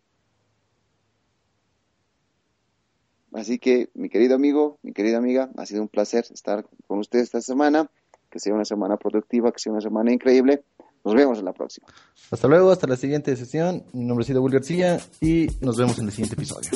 Así 3.36 3.60
que, 3.60 3.90
mi 3.94 4.10
querido 4.10 4.36
amigo, 4.36 4.80
mi 4.82 4.94
querida 4.94 5.18
amiga, 5.18 5.50
ha 5.58 5.66
sido 5.66 5.82
un 5.82 5.90
placer 5.90 6.26
estar 6.34 6.66
con 6.88 7.00
ustedes 7.00 7.26
esta 7.26 7.42
semana. 7.42 7.90
Que 8.32 8.40
sea 8.40 8.54
una 8.54 8.66
semana 8.66 8.98
productiva, 8.98 9.52
que 9.52 9.60
sea 9.60 9.72
una 9.72 9.82
semana 9.82 10.12
increíble. 10.12 10.64
Nos 11.06 11.16
vemos 11.16 11.40
en 11.40 11.46
la 11.46 11.54
próxima. 11.54 11.88
Hasta 12.32 12.48
luego, 12.48 12.72
hasta 12.72 12.88
la 12.88 12.98
siguiente 12.98 13.36
sesión. 13.36 13.84
Mi 13.94 14.04
nombre 14.04 14.24
es 14.24 14.30
Ida 14.30 14.40
García 14.42 15.00
y 15.22 15.48
nos 15.62 15.78
vemos 15.78 16.00
en 16.00 16.06
el 16.06 16.12
siguiente 16.12 16.36
episodio. 16.36 16.72